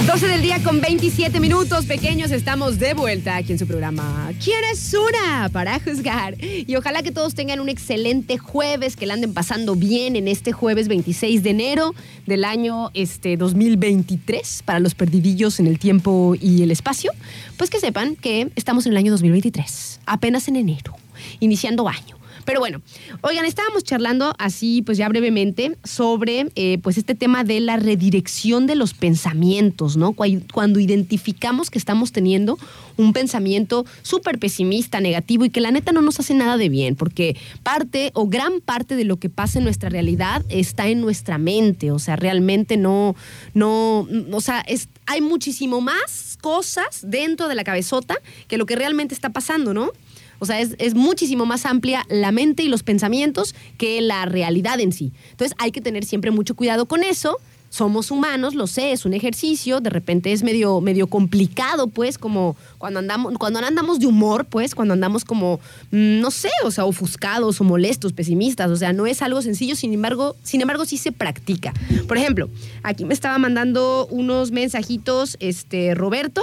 12 0.09 0.27
del 0.27 0.41
día 0.41 0.57
con 0.63 0.81
27 0.81 1.39
minutos, 1.39 1.85
pequeños, 1.85 2.31
estamos 2.31 2.79
de 2.79 2.95
vuelta 2.95 3.35
aquí 3.35 3.51
en 3.51 3.59
su 3.59 3.67
programa. 3.67 4.31
¿Quién 4.43 4.57
es 4.71 4.91
una 4.95 5.49
para 5.49 5.79
juzgar? 5.79 6.35
Y 6.43 6.75
ojalá 6.75 7.03
que 7.03 7.11
todos 7.11 7.35
tengan 7.35 7.59
un 7.59 7.69
excelente 7.69 8.39
jueves, 8.39 8.95
que 8.95 9.05
la 9.05 9.13
anden 9.13 9.35
pasando 9.35 9.75
bien 9.75 10.15
en 10.15 10.27
este 10.27 10.51
jueves 10.51 10.87
26 10.87 11.43
de 11.43 11.51
enero 11.51 11.93
del 12.25 12.43
año 12.43 12.89
este, 12.95 13.37
2023, 13.37 14.63
para 14.65 14.79
los 14.79 14.95
perdidillos 14.95 15.59
en 15.59 15.67
el 15.67 15.77
tiempo 15.77 16.33
y 16.41 16.63
el 16.63 16.71
espacio. 16.71 17.11
Pues 17.55 17.69
que 17.69 17.79
sepan 17.79 18.15
que 18.15 18.49
estamos 18.55 18.87
en 18.87 18.93
el 18.93 18.97
año 18.97 19.11
2023, 19.11 19.99
apenas 20.07 20.47
en 20.47 20.55
enero, 20.55 20.95
iniciando 21.39 21.87
año. 21.87 22.18
Pero 22.49 22.61
bueno, 22.61 22.81
oigan, 23.21 23.45
estábamos 23.45 23.83
charlando 23.83 24.33
así, 24.39 24.81
pues 24.81 24.97
ya 24.97 25.07
brevemente, 25.07 25.77
sobre 25.83 26.47
eh, 26.55 26.79
pues 26.81 26.97
este 26.97 27.13
tema 27.13 27.43
de 27.43 27.59
la 27.59 27.77
redirección 27.77 28.65
de 28.65 28.73
los 28.73 28.95
pensamientos, 28.95 29.97
¿no? 29.97 30.13
Cuando, 30.13 30.79
identificamos 30.79 31.69
que 31.69 31.77
estamos 31.77 32.11
teniendo 32.11 32.57
un 32.97 33.13
pensamiento 33.13 33.85
súper 34.01 34.39
pesimista, 34.39 34.99
negativo 34.99 35.45
y 35.45 35.51
que 35.51 35.61
la 35.61 35.69
neta 35.69 35.91
no 35.91 36.01
nos 36.01 36.19
hace 36.19 36.33
nada 36.33 36.57
de 36.57 36.69
bien, 36.69 36.95
porque 36.95 37.37
parte 37.61 38.09
o 38.15 38.25
gran 38.25 38.61
parte 38.61 38.95
de 38.95 39.03
lo 39.03 39.17
que 39.17 39.29
pasa 39.29 39.59
en 39.59 39.65
nuestra 39.65 39.89
realidad 39.89 40.43
está 40.49 40.87
en 40.87 41.01
nuestra 41.01 41.37
mente, 41.37 41.91
o 41.91 41.99
sea, 41.99 42.15
realmente 42.15 42.77
no, 42.77 43.15
no, 43.53 44.07
o 44.31 44.41
sea, 44.41 44.65
hay 45.05 45.21
muchísimo 45.21 45.81
más 45.81 46.39
cosas 46.41 47.01
dentro 47.03 47.47
de 47.47 47.53
la 47.53 47.63
cabezota 47.63 48.17
que 48.47 48.57
lo 48.57 48.65
que 48.65 48.75
realmente 48.75 49.13
está 49.13 49.29
pasando, 49.29 49.75
¿no? 49.75 49.91
O 50.39 50.45
sea, 50.45 50.59
es, 50.59 50.75
es, 50.79 50.95
muchísimo 50.95 51.45
más 51.45 51.65
amplia 51.65 52.05
la 52.09 52.31
mente 52.31 52.63
y 52.63 52.69
los 52.69 52.83
pensamientos 52.83 53.55
que 53.77 54.01
la 54.01 54.25
realidad 54.25 54.79
en 54.79 54.91
sí. 54.91 55.11
Entonces 55.31 55.55
hay 55.59 55.71
que 55.71 55.81
tener 55.81 56.05
siempre 56.05 56.31
mucho 56.31 56.55
cuidado 56.55 56.85
con 56.85 57.03
eso, 57.03 57.37
Somos 57.71 58.09
humanos, 58.09 58.55
lo 58.55 58.65
sé, 58.65 58.93
es 58.93 59.05
un 59.05 59.13
ejercicio, 59.13 59.79
de 59.79 59.91
repente 59.91 60.31
es 60.31 60.41
medio, 60.41 60.81
medio 60.81 61.05
complicado, 61.05 61.87
pues, 61.87 62.17
como 62.17 62.57
cuando 62.79 62.97
andamos, 62.97 63.37
cuando 63.37 63.59
andamos 63.59 63.99
de 63.99 64.07
humor, 64.07 64.45
pues, 64.45 64.73
cuando 64.73 64.95
andamos 64.95 65.23
como, 65.23 65.59
mm, 65.91 66.19
no 66.19 66.31
sé, 66.31 66.49
o 66.63 66.71
sea, 66.71 66.85
ofuscados 66.85 67.61
o 67.61 67.63
molestos, 67.63 68.11
pesimistas, 68.11 68.71
o 68.71 68.75
sea, 68.75 68.91
no 68.91 69.05
es 69.05 69.21
algo 69.21 69.43
sencillo, 69.43 69.75
sin 69.75 69.93
embargo, 69.93 70.35
sin 70.41 70.61
embargo, 70.61 70.85
sí 70.85 70.97
se 70.97 71.11
practica. 71.11 71.71
Por 72.07 72.17
ejemplo, 72.17 72.49
aquí 72.81 73.05
me 73.05 73.13
estaba 73.13 73.37
mandando 73.37 74.07
unos 74.09 74.49
mensajitos, 74.49 75.37
este, 75.39 75.93
Roberto, 75.93 76.41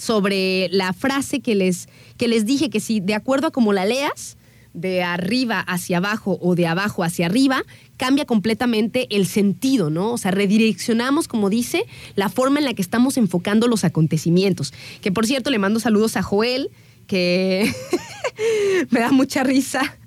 sobre 0.00 0.68
la 0.70 0.92
frase 0.92 1.40
que 1.40 1.54
les, 1.54 1.88
que 2.16 2.26
les 2.26 2.46
dije 2.46 2.70
que 2.70 2.80
si 2.80 3.00
de 3.00 3.14
acuerdo 3.14 3.48
a 3.48 3.50
cómo 3.50 3.72
la 3.72 3.84
leas, 3.84 4.36
de 4.72 5.02
arriba 5.02 5.60
hacia 5.60 5.96
abajo 5.96 6.38
o 6.40 6.54
de 6.54 6.66
abajo 6.66 7.02
hacia 7.02 7.26
arriba, 7.26 7.62
cambia 7.96 8.24
completamente 8.24 9.08
el 9.10 9.26
sentido, 9.26 9.90
¿no? 9.90 10.12
O 10.12 10.18
sea, 10.18 10.30
redireccionamos, 10.30 11.28
como 11.28 11.50
dice, 11.50 11.86
la 12.14 12.28
forma 12.28 12.60
en 12.60 12.64
la 12.64 12.74
que 12.74 12.82
estamos 12.82 13.16
enfocando 13.16 13.66
los 13.66 13.84
acontecimientos. 13.84 14.72
Que 15.00 15.10
por 15.10 15.26
cierto, 15.26 15.50
le 15.50 15.58
mando 15.58 15.80
saludos 15.80 16.16
a 16.16 16.22
Joel, 16.22 16.70
que 17.06 17.70
me 18.90 19.00
da 19.00 19.10
mucha 19.10 19.42
risa. 19.42 19.98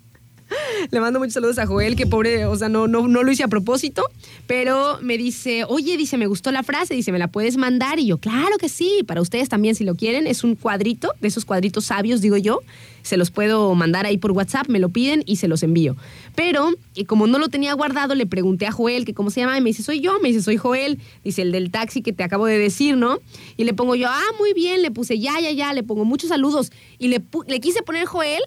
Le 0.91 0.99
mando 0.99 1.19
muchos 1.19 1.33
saludos 1.33 1.57
a 1.57 1.65
Joel, 1.65 1.95
que 1.95 2.05
pobre, 2.05 2.45
o 2.45 2.55
sea, 2.55 2.69
no, 2.69 2.87
no, 2.87 3.07
lo 3.07 3.31
hice 3.31 3.43
a 3.43 3.47
propósito, 3.47 4.03
pero 4.47 4.99
me 5.01 5.17
dice, 5.17 5.65
oye, 5.67 5.97
dice, 5.97 6.17
me 6.17 6.27
gustó 6.27 6.51
la 6.51 6.63
frase, 6.63 6.93
dice, 6.93 7.11
¿me 7.11 7.19
la 7.19 7.27
puedes 7.27 7.57
mandar? 7.57 7.99
Y 7.99 8.07
yo, 8.07 8.17
claro 8.17 8.57
que 8.57 8.69
sí, 8.69 9.03
para 9.05 9.21
ustedes 9.21 9.49
también 9.49 9.75
si 9.75 9.83
lo 9.83 9.95
quieren, 9.95 10.27
es 10.27 10.43
un 10.43 10.55
cuadrito, 10.55 11.13
de 11.21 11.27
esos 11.27 11.45
cuadritos 11.45 11.85
sabios, 11.85 12.21
digo 12.21 12.37
yo, 12.37 12.61
se 13.01 13.17
los 13.17 13.31
puedo 13.31 13.73
mandar 13.75 14.05
ahí 14.05 14.17
por 14.17 14.31
WhatsApp, 14.31 14.67
me 14.69 14.79
lo 14.79 14.89
piden 14.89 15.23
y 15.25 15.35
se 15.35 15.47
los 15.47 15.61
envío. 15.63 15.95
Pero, 16.35 16.71
y 16.95 17.05
como 17.05 17.27
no 17.27 17.37
lo 17.37 17.49
tenía 17.49 17.73
guardado, 17.73 18.15
le 18.15 18.25
pregunté 18.25 18.65
a 18.65 18.71
Joel 18.71 19.05
que 19.05 19.13
cómo 19.13 19.29
se 19.29 19.41
llama, 19.41 19.57
y 19.57 19.61
me 19.61 19.69
dice, 19.69 19.83
soy 19.83 19.99
yo, 19.99 20.19
me 20.21 20.29
dice, 20.29 20.41
soy 20.41 20.57
Joel, 20.57 20.99
dice, 21.23 21.41
el 21.41 21.51
del 21.51 21.71
taxi 21.71 22.01
que 22.01 22.13
te 22.13 22.23
acabo 22.23 22.45
de 22.45 22.57
decir, 22.57 22.95
¿no? 22.97 23.19
Y 23.57 23.65
le 23.65 23.73
pongo 23.73 23.95
yo, 23.95 24.07
ah, 24.09 24.31
muy 24.39 24.53
bien, 24.53 24.81
le 24.81 24.91
puse, 24.91 25.19
ya, 25.19 25.39
ya, 25.39 25.51
ya, 25.51 25.73
le 25.73 25.83
pongo 25.83 26.05
muchos 26.05 26.29
saludos, 26.29 26.71
y 26.97 27.09
le 27.09 27.59
quise 27.59 27.81
poner 27.81 28.05
Joel, 28.05 28.41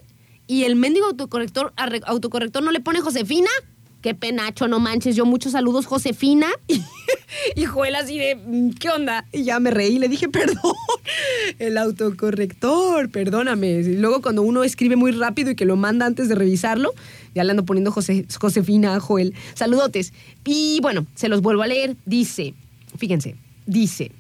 y 0.47 0.64
el 0.64 0.76
mendigo 0.76 1.07
autocorrector, 1.07 2.62
no 2.62 2.70
le 2.70 2.80
pone 2.80 3.01
Josefina. 3.01 3.51
Qué 4.03 4.14
penacho, 4.14 4.68
no 4.68 4.78
manches. 4.78 5.16
Yo 5.16 5.24
muchos 5.26 5.53
saludos, 5.53 5.86
Josefina. 5.86 6.47
Y, 7.57 7.64
Joel 7.64 7.97
así 7.97 8.18
de, 8.18 8.36
"Mm, 8.36 8.70
¿qué 8.78 8.88
onda? 8.88 9.26
Y 9.32 9.42
ya 9.44 9.59
me 9.61 9.70
reí, 9.70 9.99
le 9.99 10.09
dije, 10.09 10.28
perdón. 10.30 10.72
El 11.59 11.76
autocorrector, 11.76 13.11
perdóname. 13.11 13.80
Y 13.80 13.97
luego 13.97 14.22
cuando 14.22 14.42
uno 14.42 14.62
escribe 14.64 14.97
muy 14.97 15.11
rápido 15.12 15.51
y 15.51 15.57
que 15.57 15.64
lo 15.64 15.76
manda 15.76 16.07
antes 16.07 16.28
de 16.28 16.34
revisarlo, 16.34 16.92
ya 17.34 17.44
le 17.44 17.51
ando 17.51 17.64
poniendo 17.64 17.90
Jose- 17.90 18.26
Josefina 18.40 18.99
Joel. 19.01 19.34
Saludotes. 19.55 20.12
Y 20.44 20.78
bueno, 20.82 21.07
se 21.14 21.28
los 21.28 21.42
vuelvo 21.42 21.62
a 21.62 21.66
leer. 21.66 21.97
Dice, 22.07 22.55
fíjense, 22.97 23.36
dice, 23.66 24.12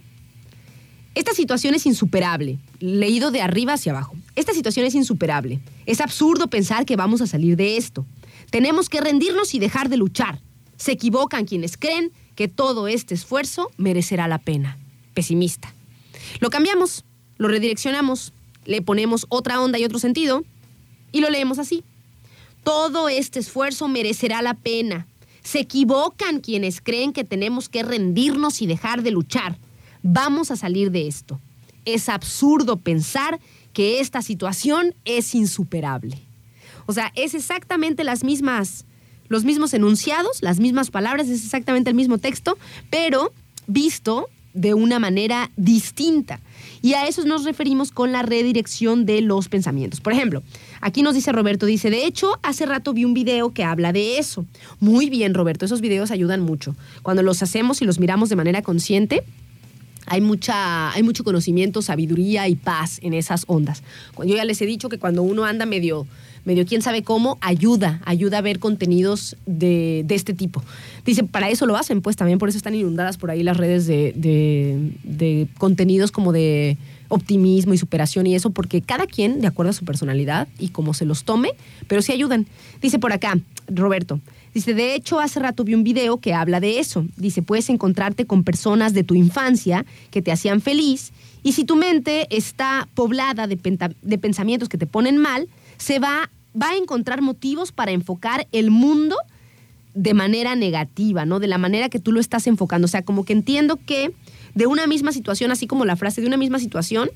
esta 1.14 1.32
situación 1.32 1.74
es 1.74 1.86
insuperable. 1.86 2.58
Leído 2.86 3.32
de 3.32 3.42
arriba 3.42 3.72
hacia 3.72 3.90
abajo. 3.90 4.14
Esta 4.36 4.54
situación 4.54 4.86
es 4.86 4.94
insuperable. 4.94 5.58
Es 5.86 6.00
absurdo 6.00 6.46
pensar 6.46 6.86
que 6.86 6.94
vamos 6.94 7.20
a 7.20 7.26
salir 7.26 7.56
de 7.56 7.76
esto. 7.76 8.06
Tenemos 8.50 8.88
que 8.88 9.00
rendirnos 9.00 9.56
y 9.56 9.58
dejar 9.58 9.88
de 9.88 9.96
luchar. 9.96 10.40
Se 10.76 10.92
equivocan 10.92 11.46
quienes 11.46 11.76
creen 11.76 12.12
que 12.36 12.46
todo 12.46 12.86
este 12.86 13.14
esfuerzo 13.14 13.72
merecerá 13.76 14.28
la 14.28 14.38
pena. 14.38 14.78
Pesimista. 15.14 15.74
Lo 16.38 16.48
cambiamos, 16.48 17.04
lo 17.38 17.48
redireccionamos, 17.48 18.32
le 18.66 18.82
ponemos 18.82 19.26
otra 19.30 19.60
onda 19.60 19.80
y 19.80 19.84
otro 19.84 19.98
sentido 19.98 20.44
y 21.10 21.22
lo 21.22 21.28
leemos 21.28 21.58
así. 21.58 21.82
Todo 22.62 23.08
este 23.08 23.40
esfuerzo 23.40 23.88
merecerá 23.88 24.42
la 24.42 24.54
pena. 24.54 25.08
Se 25.42 25.58
equivocan 25.58 26.38
quienes 26.38 26.80
creen 26.80 27.12
que 27.12 27.24
tenemos 27.24 27.68
que 27.68 27.82
rendirnos 27.82 28.62
y 28.62 28.68
dejar 28.68 29.02
de 29.02 29.10
luchar. 29.10 29.58
Vamos 30.04 30.52
a 30.52 30.56
salir 30.56 30.92
de 30.92 31.08
esto. 31.08 31.40
Es 31.86 32.10
absurdo 32.10 32.76
pensar 32.76 33.40
que 33.72 34.00
esta 34.00 34.20
situación 34.20 34.94
es 35.04 35.34
insuperable. 35.34 36.18
O 36.86 36.92
sea, 36.92 37.12
es 37.14 37.34
exactamente 37.34 38.04
las 38.04 38.24
mismas, 38.24 38.84
los 39.28 39.44
mismos 39.44 39.74
enunciados, 39.74 40.42
las 40.42 40.60
mismas 40.60 40.90
palabras, 40.90 41.28
es 41.28 41.44
exactamente 41.44 41.90
el 41.90 41.96
mismo 41.96 42.18
texto, 42.18 42.58
pero 42.90 43.32
visto 43.66 44.28
de 44.54 44.72
una 44.72 44.98
manera 44.98 45.50
distinta. 45.56 46.40
Y 46.80 46.94
a 46.94 47.06
eso 47.06 47.24
nos 47.24 47.44
referimos 47.44 47.92
con 47.92 48.12
la 48.12 48.22
redirección 48.22 49.04
de 49.04 49.20
los 49.20 49.48
pensamientos. 49.48 50.00
Por 50.00 50.12
ejemplo, 50.12 50.42
aquí 50.80 51.02
nos 51.02 51.14
dice 51.14 51.32
Roberto, 51.32 51.66
dice, 51.66 51.90
de 51.90 52.06
hecho, 52.06 52.38
hace 52.42 52.64
rato 52.64 52.94
vi 52.94 53.04
un 53.04 53.12
video 53.12 53.52
que 53.52 53.64
habla 53.64 53.92
de 53.92 54.18
eso. 54.18 54.46
Muy 54.80 55.10
bien, 55.10 55.34
Roberto, 55.34 55.66
esos 55.66 55.80
videos 55.80 56.10
ayudan 56.10 56.40
mucho. 56.40 56.74
Cuando 57.02 57.22
los 57.22 57.42
hacemos 57.42 57.82
y 57.82 57.84
los 57.84 57.98
miramos 57.98 58.30
de 58.30 58.36
manera 58.36 58.62
consciente, 58.62 59.22
hay, 60.06 60.20
mucha, 60.20 60.90
hay 60.92 61.02
mucho 61.02 61.24
conocimiento, 61.24 61.82
sabiduría 61.82 62.48
y 62.48 62.54
paz 62.54 62.98
en 63.02 63.12
esas 63.14 63.44
ondas. 63.46 63.82
Yo 64.18 64.36
ya 64.36 64.44
les 64.44 64.60
he 64.62 64.66
dicho 64.66 64.88
que 64.88 64.98
cuando 64.98 65.22
uno 65.22 65.44
anda 65.44 65.66
medio, 65.66 66.06
medio 66.44 66.64
quién 66.64 66.80
sabe 66.82 67.02
cómo, 67.02 67.38
ayuda, 67.40 68.00
ayuda 68.04 68.38
a 68.38 68.40
ver 68.40 68.58
contenidos 68.60 69.36
de, 69.46 70.02
de 70.06 70.14
este 70.14 70.32
tipo. 70.32 70.62
Dice, 71.04 71.24
para 71.24 71.50
eso 71.50 71.66
lo 71.66 71.76
hacen, 71.76 72.00
pues 72.00 72.16
también 72.16 72.38
por 72.38 72.48
eso 72.48 72.56
están 72.58 72.74
inundadas 72.74 73.16
por 73.18 73.30
ahí 73.30 73.42
las 73.42 73.56
redes 73.56 73.86
de, 73.86 74.12
de- 74.16 74.92
de 75.04 75.48
contenidos 75.58 76.12
como 76.12 76.32
de 76.32 76.78
optimismo 77.08 77.72
y 77.74 77.78
superación 77.78 78.26
y 78.26 78.34
eso, 78.34 78.50
porque 78.50 78.82
cada 78.82 79.06
quien, 79.06 79.40
de 79.40 79.46
acuerdo 79.46 79.70
a 79.70 79.74
su 79.74 79.84
personalidad 79.84 80.48
y 80.58 80.68
cómo 80.68 80.92
se 80.94 81.04
los 81.04 81.22
tome, 81.24 81.50
pero 81.86 82.02
sí 82.02 82.12
ayudan. 82.12 82.46
Dice 82.82 82.98
por 82.98 83.12
acá, 83.12 83.38
Roberto, 83.68 84.20
Dice, 84.56 84.72
de 84.72 84.94
hecho, 84.94 85.20
hace 85.20 85.38
rato 85.38 85.64
vi 85.64 85.74
un 85.74 85.84
video 85.84 86.16
que 86.16 86.32
habla 86.32 86.60
de 86.60 86.78
eso. 86.78 87.04
Dice, 87.18 87.42
puedes 87.42 87.68
encontrarte 87.68 88.24
con 88.24 88.42
personas 88.42 88.94
de 88.94 89.04
tu 89.04 89.14
infancia 89.14 89.84
que 90.10 90.22
te 90.22 90.32
hacían 90.32 90.62
feliz 90.62 91.12
y 91.42 91.52
si 91.52 91.66
tu 91.66 91.76
mente 91.76 92.26
está 92.34 92.88
poblada 92.94 93.46
de, 93.46 93.58
pensamientos 94.18 94.70
que 94.70 94.78
te 94.78 94.86
ponen 94.86 95.18
mal, 95.18 95.46
se 95.76 95.98
va, 95.98 96.30
va 96.58 96.70
a 96.70 96.76
encontrar 96.76 97.20
motivos 97.20 97.70
para 97.70 97.90
enfocar 97.90 98.48
el 98.50 98.70
mundo 98.70 99.18
de 99.92 100.14
manera 100.14 100.56
negativa, 100.56 101.26
¿no? 101.26 101.38
De 101.38 101.48
la 101.48 101.58
manera 101.58 101.90
que 101.90 102.00
tú 102.00 102.10
lo 102.10 102.18
estás 102.18 102.46
enfocando. 102.46 102.86
O 102.86 102.88
sea, 102.88 103.02
como 103.02 103.26
que 103.26 103.34
entiendo 103.34 103.78
que 103.84 104.14
de 104.54 104.66
una 104.66 104.86
misma 104.86 105.12
situación, 105.12 105.50
así 105.50 105.66
como 105.66 105.84
la 105.84 105.96
frase 105.96 106.22
de 106.22 106.28
una 106.28 106.38
misma 106.38 106.60
situación, 106.60 107.10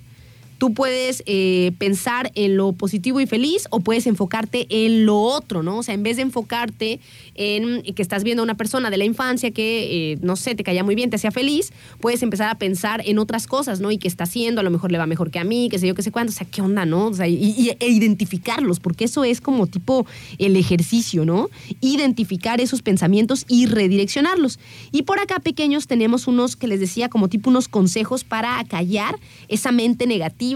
tú 0.60 0.74
puedes 0.74 1.22
eh, 1.24 1.72
pensar 1.78 2.30
en 2.34 2.58
lo 2.58 2.74
positivo 2.74 3.18
y 3.18 3.26
feliz 3.26 3.66
o 3.70 3.80
puedes 3.80 4.06
enfocarte 4.06 4.66
en 4.68 5.06
lo 5.06 5.18
otro, 5.18 5.62
¿no? 5.62 5.78
O 5.78 5.82
sea, 5.82 5.94
en 5.94 6.02
vez 6.02 6.16
de 6.16 6.22
enfocarte 6.22 7.00
en 7.34 7.80
que 7.94 8.02
estás 8.02 8.24
viendo 8.24 8.42
a 8.42 8.44
una 8.44 8.58
persona 8.58 8.90
de 8.90 8.98
la 8.98 9.06
infancia 9.06 9.52
que, 9.52 10.12
eh, 10.12 10.18
no 10.20 10.36
sé, 10.36 10.54
te 10.54 10.62
caía 10.62 10.84
muy 10.84 10.94
bien, 10.94 11.08
te 11.08 11.16
hacía 11.16 11.30
feliz, 11.30 11.72
puedes 11.98 12.22
empezar 12.22 12.50
a 12.50 12.56
pensar 12.56 13.00
en 13.06 13.18
otras 13.18 13.46
cosas, 13.46 13.80
¿no? 13.80 13.90
Y 13.90 13.96
que 13.96 14.06
está 14.06 14.24
haciendo, 14.24 14.60
a 14.60 14.62
lo 14.62 14.70
mejor 14.70 14.92
le 14.92 14.98
va 14.98 15.06
mejor 15.06 15.30
que 15.30 15.38
a 15.38 15.44
mí, 15.44 15.70
que 15.70 15.78
sé 15.78 15.86
yo, 15.86 15.94
qué 15.94 16.02
sé 16.02 16.12
cuánto, 16.12 16.30
o 16.30 16.36
sea, 16.36 16.46
¿qué 16.46 16.60
onda, 16.60 16.84
no? 16.84 17.06
O 17.06 17.14
sea, 17.14 17.26
y- 17.26 17.70
e 17.80 17.88
identificarlos, 17.88 18.80
porque 18.80 19.04
eso 19.06 19.24
es 19.24 19.40
como 19.40 19.66
tipo 19.66 20.04
el 20.36 20.56
ejercicio, 20.56 21.24
¿no? 21.24 21.48
Identificar 21.80 22.60
esos 22.60 22.82
pensamientos 22.82 23.46
y 23.48 23.64
redireccionarlos. 23.64 24.58
Y 24.92 25.02
por 25.04 25.20
acá, 25.20 25.38
pequeños, 25.38 25.86
tenemos 25.86 26.26
unos 26.26 26.54
que 26.54 26.66
les 26.66 26.80
decía 26.80 27.08
como 27.08 27.28
tipo 27.28 27.48
unos 27.48 27.68
consejos 27.68 28.24
para 28.24 28.58
acallar 28.58 29.14
esa 29.48 29.72
mente 29.72 30.06
negativa 30.06 30.49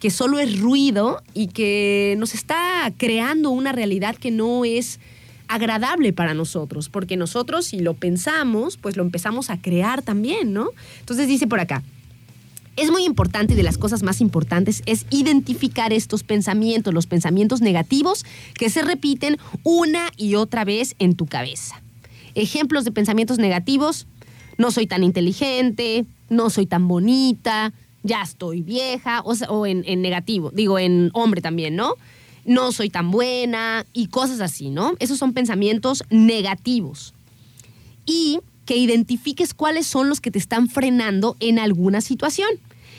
que 0.00 0.10
solo 0.10 0.38
es 0.38 0.58
ruido 0.58 1.22
y 1.34 1.48
que 1.48 2.14
nos 2.18 2.34
está 2.34 2.90
creando 2.96 3.50
una 3.50 3.72
realidad 3.72 4.16
que 4.16 4.30
no 4.30 4.64
es 4.64 4.98
agradable 5.46 6.12
para 6.12 6.32
nosotros, 6.32 6.88
porque 6.88 7.16
nosotros 7.16 7.66
si 7.66 7.80
lo 7.80 7.94
pensamos, 7.94 8.76
pues 8.76 8.96
lo 8.96 9.02
empezamos 9.02 9.50
a 9.50 9.60
crear 9.60 10.00
también, 10.02 10.52
¿no? 10.52 10.68
Entonces 11.00 11.28
dice 11.28 11.46
por 11.46 11.60
acá, 11.60 11.82
es 12.76 12.90
muy 12.90 13.04
importante 13.04 13.54
de 13.54 13.62
las 13.62 13.76
cosas 13.76 14.02
más 14.02 14.20
importantes 14.20 14.82
es 14.86 15.06
identificar 15.10 15.92
estos 15.92 16.22
pensamientos, 16.22 16.94
los 16.94 17.06
pensamientos 17.06 17.60
negativos 17.60 18.24
que 18.54 18.70
se 18.70 18.82
repiten 18.82 19.36
una 19.64 20.08
y 20.16 20.36
otra 20.36 20.64
vez 20.64 20.94
en 20.98 21.14
tu 21.14 21.26
cabeza. 21.26 21.82
Ejemplos 22.34 22.84
de 22.84 22.92
pensamientos 22.92 23.38
negativos, 23.38 24.06
no 24.56 24.70
soy 24.70 24.86
tan 24.86 25.02
inteligente, 25.02 26.06
no 26.28 26.48
soy 26.48 26.66
tan 26.66 26.86
bonita, 26.88 27.72
ya 28.02 28.22
estoy 28.22 28.62
vieja, 28.62 29.20
o, 29.22 29.32
o 29.48 29.66
en, 29.66 29.82
en 29.86 30.02
negativo, 30.02 30.50
digo 30.52 30.78
en 30.78 31.10
hombre 31.12 31.40
también, 31.40 31.76
¿no? 31.76 31.94
No 32.44 32.72
soy 32.72 32.90
tan 32.90 33.10
buena 33.10 33.84
y 33.92 34.06
cosas 34.06 34.40
así, 34.40 34.70
¿no? 34.70 34.94
Esos 34.98 35.18
son 35.18 35.34
pensamientos 35.34 36.04
negativos 36.10 37.14
y 38.06 38.40
que 38.64 38.76
identifiques 38.76 39.52
cuáles 39.54 39.86
son 39.86 40.08
los 40.08 40.20
que 40.20 40.30
te 40.30 40.38
están 40.38 40.68
frenando 40.68 41.36
en 41.40 41.58
alguna 41.58 42.00
situación. 42.00 42.48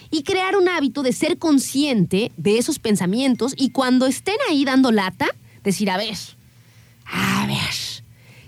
Y 0.09 0.23
crear 0.23 0.57
un 0.57 0.67
hábito 0.67 1.03
de 1.03 1.13
ser 1.13 1.37
consciente 1.37 2.33
de 2.35 2.57
esos 2.57 2.79
pensamientos 2.79 3.53
y 3.55 3.69
cuando 3.69 4.05
estén 4.05 4.35
ahí 4.49 4.65
dando 4.65 4.91
lata, 4.91 5.27
decir, 5.63 5.89
a 5.89 5.95
ver, 5.95 6.17
a 7.05 7.47
ver, 7.47 7.73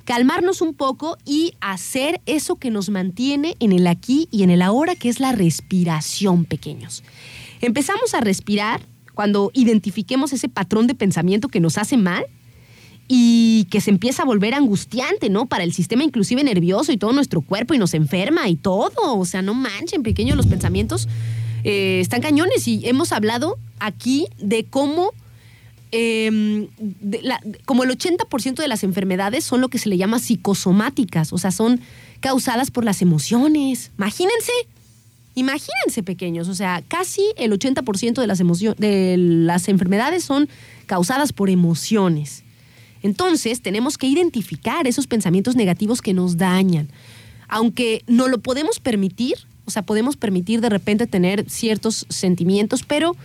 calmarnos 0.05 0.61
un 0.61 0.73
poco 0.73 1.17
y 1.25 1.53
hacer 1.61 2.21
eso 2.25 2.55
que 2.55 2.71
nos 2.71 2.89
mantiene 2.89 3.55
en 3.59 3.71
el 3.71 3.87
aquí 3.87 4.27
y 4.31 4.43
en 4.43 4.49
el 4.49 4.61
ahora, 4.61 4.95
que 4.95 5.09
es 5.09 5.19
la 5.19 5.31
respiración, 5.31 6.45
pequeños. 6.45 7.03
Empezamos 7.61 8.13
a 8.13 8.21
respirar 8.21 8.81
cuando 9.13 9.51
identifiquemos 9.53 10.33
ese 10.33 10.49
patrón 10.49 10.87
de 10.87 10.95
pensamiento 10.95 11.47
que 11.47 11.59
nos 11.59 11.77
hace 11.77 11.97
mal 11.97 12.25
y 13.07 13.65
que 13.69 13.81
se 13.81 13.91
empieza 13.91 14.23
a 14.23 14.25
volver 14.25 14.53
angustiante, 14.53 15.29
¿no? 15.29 15.45
Para 15.45 15.63
el 15.63 15.73
sistema 15.73 16.03
inclusive 16.03 16.43
nervioso 16.43 16.91
y 16.91 16.97
todo 16.97 17.13
nuestro 17.13 17.41
cuerpo 17.41 17.73
y 17.73 17.77
nos 17.77 17.93
enferma 17.93 18.49
y 18.49 18.55
todo. 18.55 19.17
O 19.17 19.25
sea, 19.25 19.41
no 19.41 19.53
manchen, 19.53 20.03
pequeños, 20.03 20.35
los 20.35 20.47
pensamientos 20.47 21.07
eh, 21.63 21.99
están 22.01 22.21
cañones 22.21 22.67
y 22.67 22.87
hemos 22.87 23.11
hablado 23.11 23.57
aquí 23.79 24.27
de 24.39 24.65
cómo 24.65 25.11
la- 25.93 27.41
como 27.65 27.83
el 27.83 27.91
80% 27.91 28.61
de 28.61 28.67
las 28.67 28.83
enfermedades 28.83 29.43
son 29.43 29.61
lo 29.61 29.69
que 29.69 29.77
se 29.77 29.89
le 29.89 29.97
llama 29.97 30.19
psicosomáticas, 30.19 31.31
o 31.33 31.37
sea, 31.37 31.51
son 31.51 31.79
causadas 32.19 32.71
por 32.71 32.83
las 32.83 33.01
emociones. 33.01 33.91
Imagínense, 33.97 34.51
imagínense 35.35 36.03
pequeños, 36.03 36.47
o 36.47 36.55
sea, 36.55 36.83
casi 36.87 37.21
el 37.37 37.51
80% 37.51 38.21
de 38.21 38.27
las, 38.27 38.39
de 38.77 39.15
las 39.17 39.67
enfermedades 39.67 40.23
son 40.23 40.49
causadas 40.85 41.31
por 41.33 41.49
emociones. 41.49 42.43
Entonces, 43.03 43.61
tenemos 43.61 43.97
que 43.97 44.07
identificar 44.07 44.87
esos 44.87 45.07
pensamientos 45.07 45.55
negativos 45.55 46.01
que 46.01 46.13
nos 46.13 46.37
dañan. 46.37 46.87
Aunque 47.49 48.01
no 48.07 48.29
lo 48.29 48.39
podemos 48.39 48.79
permitir, 48.79 49.35
o 49.65 49.71
sea, 49.71 49.81
podemos 49.83 50.15
permitir 50.15 50.61
de 50.61 50.69
repente 50.69 51.05
tener 51.05 51.49
ciertos 51.49 52.05
sentimientos, 52.09 52.83
pero 52.83 53.15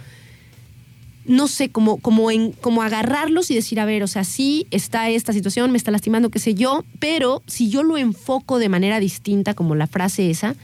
no 1.29 1.47
sé, 1.47 1.68
como, 1.68 2.31
en, 2.31 2.53
como 2.53 2.83
agarrarlos 2.83 3.51
y 3.51 3.55
decir, 3.55 3.79
a 3.81 3.85
ver, 3.85 4.03
o 4.03 4.07
sea, 4.07 4.24
sí 4.24 4.66
está 4.70 5.11
esta 5.11 5.35
situación, 5.35 5.70
me 5.70 5.76
está 5.76 5.91
lastimando, 5.91 6.31
qué 6.31 6.39
sé 6.39 6.55
yo, 6.55 6.85
pero 6.99 7.43
si 7.47 7.68
yo 7.68 7.83
lo 7.83 7.99
enfoco 7.99 8.59
de 8.59 8.70
manera 8.70 8.99
distinta, 8.99 9.53
como 9.53 9.74
la 9.74 9.87
frase 9.87 10.31
esa, 10.31 10.57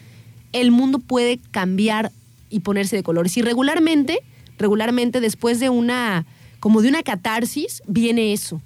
el 0.53 0.71
mundo 0.71 1.01
puede 1.01 1.39
cambiar 1.51 2.11
y 2.49 2.61
ponerse 2.61 2.97
de 2.97 3.03
colores. 3.03 3.37
Y 3.37 3.43
regularmente, 3.43 4.21
regularmente 4.59 5.21
después 5.21 5.61
de 5.61 5.69
una, 5.69 6.25
como 6.61 6.81
de 6.81 6.89
una 6.89 7.03
catarsis, 7.03 7.83
viene 7.87 8.33
eso. 8.33 8.63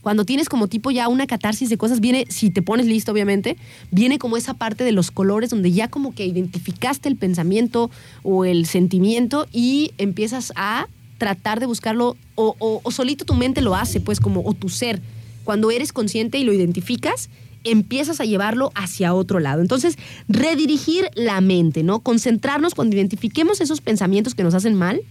Cuando 0.00 0.24
tienes 0.24 0.48
como 0.48 0.68
tipo 0.68 0.90
ya 0.90 1.06
una 1.08 1.26
catarsis 1.26 1.68
de 1.68 1.76
cosas, 1.76 2.00
viene, 2.00 2.24
si 2.30 2.48
te 2.48 2.62
pones 2.62 2.86
listo, 2.86 3.12
obviamente, 3.12 3.58
viene 3.90 4.18
como 4.18 4.38
esa 4.38 4.54
parte 4.54 4.84
de 4.84 4.92
los 4.92 5.10
colores 5.10 5.50
donde 5.50 5.70
ya 5.70 5.88
como 5.88 6.14
que 6.14 6.24
identificaste 6.24 7.10
el 7.10 7.16
pensamiento 7.16 7.90
o 8.22 8.46
el 8.46 8.64
sentimiento 8.64 9.46
y 9.52 9.92
empiezas 9.98 10.52
a 10.56 10.88
tratar 11.22 11.60
de 11.60 11.66
buscarlo, 11.66 12.16
o, 12.34 12.82
solito 12.90 13.24
tu 13.24 13.34
mente 13.34 13.60
lo 13.60 13.76
hace, 13.76 14.00
pues 14.00 14.18
como, 14.18 14.42
o 14.44 14.54
tu 14.54 14.68
ser. 14.68 15.00
Cuando 15.44 15.70
eres 15.70 15.92
consciente 15.92 16.36
y 16.38 16.42
lo 16.42 16.52
identificas, 16.52 17.30
empiezas 17.62 18.20
a 18.20 18.24
llevarlo 18.24 18.72
hacia 18.74 19.14
otro 19.14 19.38
lado. 19.38 19.62
Entonces, 19.62 19.98
redirigir 20.26 21.08
la 21.14 21.40
mente, 21.40 21.84
¿no? 21.84 22.00
Concentrarnos 22.00 22.74
cuando 22.74 22.96
identifiquemos 22.96 23.60
esos 23.60 23.80
pensamientos 23.80 24.34
que 24.34 24.42
nos 24.42 24.54
hacen 24.54 24.74
mal, 24.74 25.02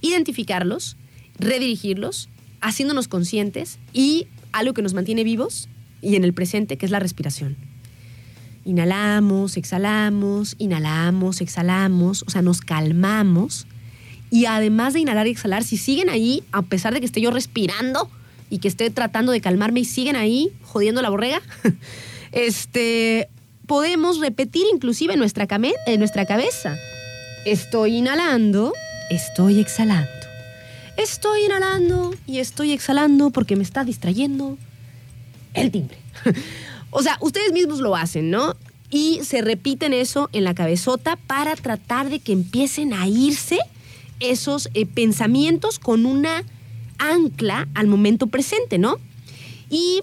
identificarlos, 0.00 0.96
redirigirlos, 1.38 2.30
haciéndonos 2.62 3.08
conscientes 3.08 3.78
y 3.92 4.26
algo 4.52 4.72
que 4.72 4.80
nos 4.80 4.94
mantiene 4.94 5.22
vivos 5.22 5.68
y 6.00 6.16
en 6.16 6.24
el 6.24 6.32
presente, 6.32 6.78
que 6.78 6.86
es 6.86 6.92
la 6.92 6.98
respiración. 6.98 7.58
Inhalamos, 8.64 9.58
exhalamos, 9.58 10.56
inhalamos, 10.56 11.42
exhalamos, 11.42 12.24
o 12.26 12.30
sea, 12.30 12.40
nos 12.40 12.62
calmamos. 12.62 13.66
Y 14.30 14.46
además 14.46 14.94
de 14.94 15.00
inhalar 15.00 15.26
y 15.26 15.30
exhalar, 15.30 15.64
si 15.64 15.76
siguen 15.76 16.10
ahí, 16.10 16.42
a 16.52 16.62
pesar 16.62 16.92
de 16.92 17.00
que 17.00 17.06
esté 17.06 17.20
yo 17.20 17.30
respirando 17.30 18.10
y 18.50 18.58
que 18.58 18.68
esté 18.68 18.90
tratando 18.90 19.32
de 19.32 19.40
calmarme 19.40 19.80
y 19.80 19.84
siguen 19.84 20.16
ahí 20.16 20.52
jodiendo 20.62 21.02
la 21.02 21.10
borrega, 21.10 21.40
este, 22.32 23.28
podemos 23.66 24.18
repetir 24.18 24.64
inclusive 24.72 25.14
en 25.14 25.18
nuestra, 25.18 25.46
en 25.86 25.98
nuestra 25.98 26.26
cabeza. 26.26 26.76
Estoy 27.44 27.96
inhalando, 27.96 28.72
estoy 29.10 29.60
exhalando. 29.60 30.10
Estoy 30.96 31.44
inhalando 31.44 32.14
y 32.26 32.40
estoy 32.40 32.72
exhalando 32.72 33.30
porque 33.30 33.54
me 33.54 33.62
está 33.62 33.84
distrayendo 33.84 34.58
el 35.54 35.70
timbre. 35.70 35.96
o 36.90 37.02
sea, 37.02 37.16
ustedes 37.20 37.52
mismos 37.52 37.78
lo 37.78 37.94
hacen, 37.94 38.30
¿no? 38.30 38.56
Y 38.90 39.20
se 39.22 39.42
repiten 39.42 39.92
eso 39.92 40.28
en 40.32 40.44
la 40.44 40.54
cabezota 40.54 41.16
para 41.16 41.54
tratar 41.56 42.08
de 42.10 42.20
que 42.20 42.32
empiecen 42.32 42.92
a 42.94 43.06
irse 43.06 43.58
esos 44.20 44.68
eh, 44.74 44.86
pensamientos 44.86 45.78
con 45.78 46.06
una 46.06 46.44
ancla 46.98 47.68
al 47.74 47.86
momento 47.86 48.26
presente, 48.26 48.78
¿no? 48.78 48.98
Y 49.70 50.02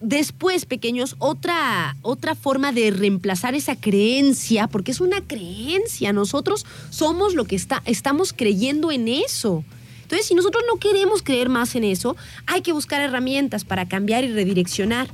después, 0.00 0.66
pequeños, 0.66 1.16
otra, 1.18 1.96
otra 2.02 2.34
forma 2.34 2.72
de 2.72 2.90
reemplazar 2.90 3.54
esa 3.54 3.76
creencia, 3.76 4.66
porque 4.66 4.92
es 4.92 5.00
una 5.00 5.20
creencia, 5.20 6.12
nosotros 6.12 6.66
somos 6.90 7.34
lo 7.34 7.44
que 7.44 7.56
está, 7.56 7.82
estamos 7.86 8.32
creyendo 8.32 8.90
en 8.90 9.08
eso. 9.08 9.64
Entonces, 10.02 10.26
si 10.26 10.34
nosotros 10.34 10.62
no 10.72 10.78
queremos 10.78 11.22
creer 11.22 11.48
más 11.48 11.74
en 11.74 11.84
eso, 11.84 12.16
hay 12.46 12.60
que 12.60 12.72
buscar 12.72 13.00
herramientas 13.00 13.64
para 13.64 13.88
cambiar 13.88 14.22
y 14.22 14.32
redireccionar. 14.32 15.08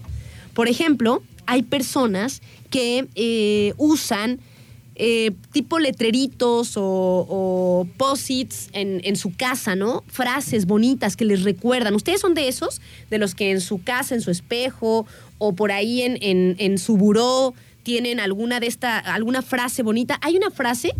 Por 0.53 0.69
ejemplo, 0.69 1.23
hay 1.47 1.63
personas 1.63 2.43
que 2.69 3.07
eh, 3.15 3.73
usan 3.79 4.39
eh, 4.95 5.31
tipo 5.53 5.79
letreritos 5.79 6.75
o, 6.77 7.87
posits 7.97 8.69
en, 8.73 9.01
en 9.05 9.17
su 9.17 9.35
casa, 9.35 9.75
¿no? 9.75 10.05
Frases 10.07 10.67
bonitas 10.67 11.17
que 11.17 11.25
les 11.25 11.43
recuerdan. 11.43 11.95
¿Ustedes 11.95 12.21
son 12.21 12.35
de 12.35 12.49
esos? 12.49 12.81
De 13.11 13.19
los 13.19 13.35
que 13.35 13.51
en 13.51 13.61
su 13.61 13.83
casa, 13.83 14.15
en 14.15 14.21
su 14.21 14.31
espejo 14.31 15.07
o 15.39 15.55
por 15.55 15.73
ahí 15.73 16.03
en, 16.03 16.19
en- 16.21 16.57
en 16.59 16.79
su 16.79 16.97
buró 16.97 17.55
tienen 17.83 18.21
alguna 18.21 18.61
de 18.61 18.67
esta, 18.69 18.99
alguna 18.99 19.43
frase 19.43 19.83
bonita. 19.83 20.19
Hay 20.23 20.37
una 20.37 20.51
frase 20.51 20.93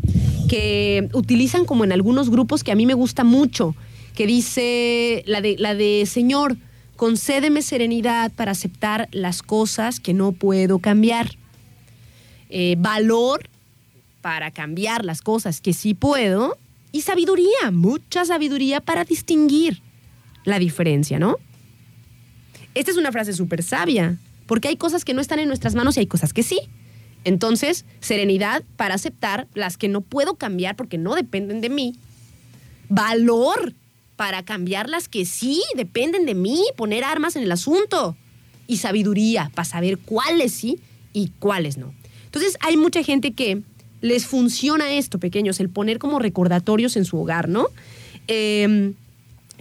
que 0.49 1.09
utilizan 1.13 1.65
como 1.65 1.85
en 1.85 1.93
algunos 1.93 2.29
grupos 2.31 2.65
que 2.65 2.73
a 2.73 2.75
mí 2.75 2.87
me 2.87 2.95
gusta 2.95 3.25
mucho, 3.25 3.75
que 4.15 4.27
dice 4.27 5.23
la 5.27 5.41
de, 5.41 5.57
la 5.59 5.75
de 5.75 6.05
Señor, 6.07 6.57
concédeme 6.97 7.63
serenidad 7.63 8.33
para 8.33 8.53
aceptar 8.53 9.09
las 9.13 9.43
cosas 9.43 10.01
que 10.01 10.13
no 10.13 10.33
puedo 10.33 10.79
cambiar. 10.81 11.37
Eh, 12.51 12.75
valor 12.79 13.49
para 14.23 14.51
cambiar 14.51 15.05
las 15.05 15.21
cosas 15.21 15.61
que 15.61 15.75
sí 15.75 15.93
puedo 15.93 16.57
y 16.93 17.03
sabiduría, 17.03 17.71
mucha 17.73 18.25
sabiduría 18.25 18.81
para 18.81 19.05
distinguir 19.05 19.83
la 20.45 20.59
diferencia, 20.59 21.19
¿no? 21.19 21.37
Esta 22.75 22.91
es 22.91 22.97
una 22.97 23.13
frase 23.13 23.35
súper 23.35 23.63
sabia, 23.63 24.17
porque 24.47 24.69
hay 24.69 24.77
cosas 24.77 25.05
que 25.05 25.13
no 25.13 25.21
están 25.21 25.39
en 25.41 25.49
nuestras 25.49 25.75
manos 25.75 25.97
y 25.97 26.01
hay 26.01 26.07
cosas 26.07 26.33
que 26.33 26.43
sí. 26.43 26.61
Entonces, 27.25 27.85
serenidad 28.01 28.63
para 28.77 28.95
aceptar 28.95 29.47
las 29.55 29.77
que 29.77 29.89
no 29.89 30.01
puedo 30.01 30.37
cambiar 30.37 30.77
porque 30.77 30.99
no 30.99 31.15
dependen 31.15 31.61
de 31.61 31.69
mí. 31.69 31.97
Valor 32.89 33.75
para 34.17 34.45
cambiar 34.45 34.89
las 34.89 35.09
que 35.09 35.25
sí 35.25 35.63
dependen 35.77 36.27
de 36.27 36.35
mí, 36.35 36.63
poner 36.77 37.05
armas 37.05 37.37
en 37.37 37.43
el 37.43 37.53
asunto. 37.53 38.17
Y 38.67 38.79
sabiduría 38.79 39.51
para 39.55 39.65
saber 39.65 39.99
cuáles 39.99 40.53
sí 40.53 40.81
y 41.13 41.29
cuáles 41.39 41.77
no. 41.77 41.95
Entonces, 42.25 42.57
hay 42.61 42.77
mucha 42.77 43.03
gente 43.03 43.33
que 43.33 43.63
les 44.03 44.27
funciona 44.27 44.93
esto, 44.93 45.19
pequeños, 45.19 45.61
el 45.61 45.71
poner 45.71 45.99
como 45.99 46.19
recordatorios 46.19 46.97
en 46.97 47.07
su 47.07 47.19
hogar, 47.19 47.49
¿no? 47.49 47.69
Eh, 48.29 48.93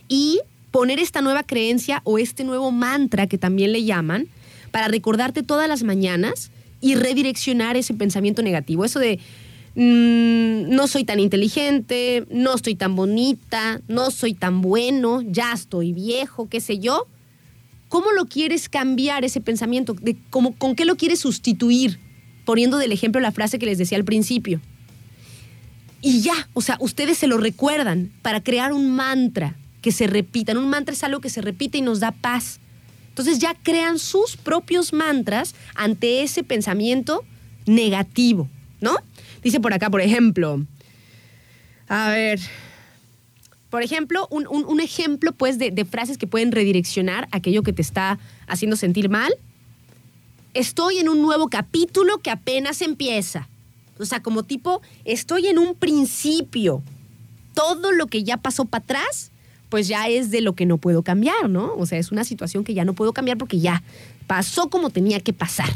y 0.09 0.41
poner 0.71 0.99
esta 0.99 1.21
nueva 1.21 1.43
creencia 1.43 2.01
o 2.03 2.17
este 2.17 2.43
nuevo 2.43 2.71
mantra 2.71 3.27
que 3.27 3.37
también 3.37 3.71
le 3.71 3.83
llaman 3.83 4.27
para 4.71 4.87
recordarte 4.87 5.43
todas 5.43 5.69
las 5.69 5.83
mañanas 5.83 6.51
y 6.81 6.95
redireccionar 6.95 7.77
ese 7.77 7.93
pensamiento 7.93 8.41
negativo. 8.41 8.83
Eso 8.83 8.99
de 8.99 9.19
mm, 9.75 10.73
no 10.73 10.87
soy 10.87 11.03
tan 11.03 11.19
inteligente, 11.19 12.25
no 12.31 12.55
estoy 12.55 12.75
tan 12.75 12.95
bonita, 12.95 13.81
no 13.87 14.09
soy 14.11 14.33
tan 14.33 14.61
bueno, 14.61 15.21
ya 15.21 15.53
estoy 15.53 15.93
viejo, 15.93 16.49
qué 16.49 16.59
sé 16.59 16.79
yo. 16.79 17.05
¿Cómo 17.89 18.11
lo 18.13 18.25
quieres 18.25 18.69
cambiar 18.69 19.23
ese 19.25 19.41
pensamiento? 19.41 19.93
De 19.93 20.17
¿Con 20.29 20.75
qué 20.75 20.85
lo 20.85 20.95
quieres 20.95 21.19
sustituir? 21.19 21.99
Poniendo 22.45 22.77
del 22.77 22.91
ejemplo 22.91 23.21
la 23.21 23.31
frase 23.31 23.59
que 23.59 23.65
les 23.65 23.77
decía 23.77 23.97
al 23.97 24.05
principio. 24.05 24.59
Y 26.01 26.21
ya, 26.21 26.49
o 26.53 26.61
sea, 26.61 26.77
ustedes 26.79 27.17
se 27.17 27.27
lo 27.27 27.37
recuerdan 27.37 28.11
para 28.21 28.41
crear 28.41 28.73
un 28.73 28.91
mantra 28.95 29.55
que 29.81 29.91
se 29.91 30.07
repitan. 30.07 30.57
Un 30.57 30.69
mantra 30.69 30.93
es 30.93 31.03
algo 31.03 31.21
que 31.21 31.29
se 31.29 31.41
repite 31.41 31.77
y 31.77 31.81
nos 31.81 31.99
da 31.99 32.11
paz. 32.11 32.59
Entonces 33.09 33.39
ya 33.39 33.55
crean 33.61 33.99
sus 33.99 34.37
propios 34.37 34.93
mantras 34.93 35.53
ante 35.75 36.23
ese 36.23 36.43
pensamiento 36.43 37.23
negativo, 37.65 38.49
¿no? 38.79 38.95
Dice 39.43 39.59
por 39.59 39.73
acá, 39.73 39.89
por 39.89 40.01
ejemplo, 40.01 40.65
a 41.87 42.09
ver, 42.09 42.39
por 43.69 43.83
ejemplo, 43.83 44.27
un, 44.31 44.47
un- 44.47 44.79
ejemplo 44.79 45.33
pues 45.33 45.59
de 45.59 45.85
frases 45.85 46.17
que 46.17 46.25
pueden 46.25 46.51
redireccionar 46.51 47.27
aquello 47.31 47.63
que 47.63 47.73
te 47.73 47.81
está 47.81 48.17
haciendo 48.47 48.75
sentir 48.75 49.09
mal. 49.09 49.33
Estoy 50.53 50.97
en 50.97 51.07
un 51.07 51.21
nuevo 51.21 51.49
capítulo 51.49 52.17
que 52.19 52.29
apenas 52.29 52.81
empieza. 52.81 53.47
O 53.97 54.05
sea, 54.05 54.21
como 54.21 54.43
tipo, 54.43 54.81
estoy 55.05 55.47
en 55.47 55.57
un 55.57 55.75
principio. 55.75 56.81
Todo 57.53 57.91
lo 57.91 58.07
que 58.07 58.23
ya 58.23 58.37
pasó 58.37 58.65
para 58.65 58.83
atrás, 58.83 59.31
pues 59.69 59.87
ya 59.87 60.07
es 60.07 60.31
de 60.31 60.41
lo 60.41 60.53
que 60.53 60.65
no 60.65 60.77
puedo 60.77 61.03
cambiar, 61.03 61.49
¿no? 61.49 61.73
O 61.75 61.85
sea, 61.85 61.99
es 61.99 62.11
una 62.11 62.23
situación 62.23 62.63
que 62.63 62.73
ya 62.73 62.83
no 62.83 62.93
puedo 62.93 63.13
cambiar 63.13 63.37
porque 63.37 63.59
ya 63.59 63.83
pasó 64.27 64.69
como 64.69 64.89
tenía 64.89 65.19
que 65.19 65.33
pasar. 65.33 65.69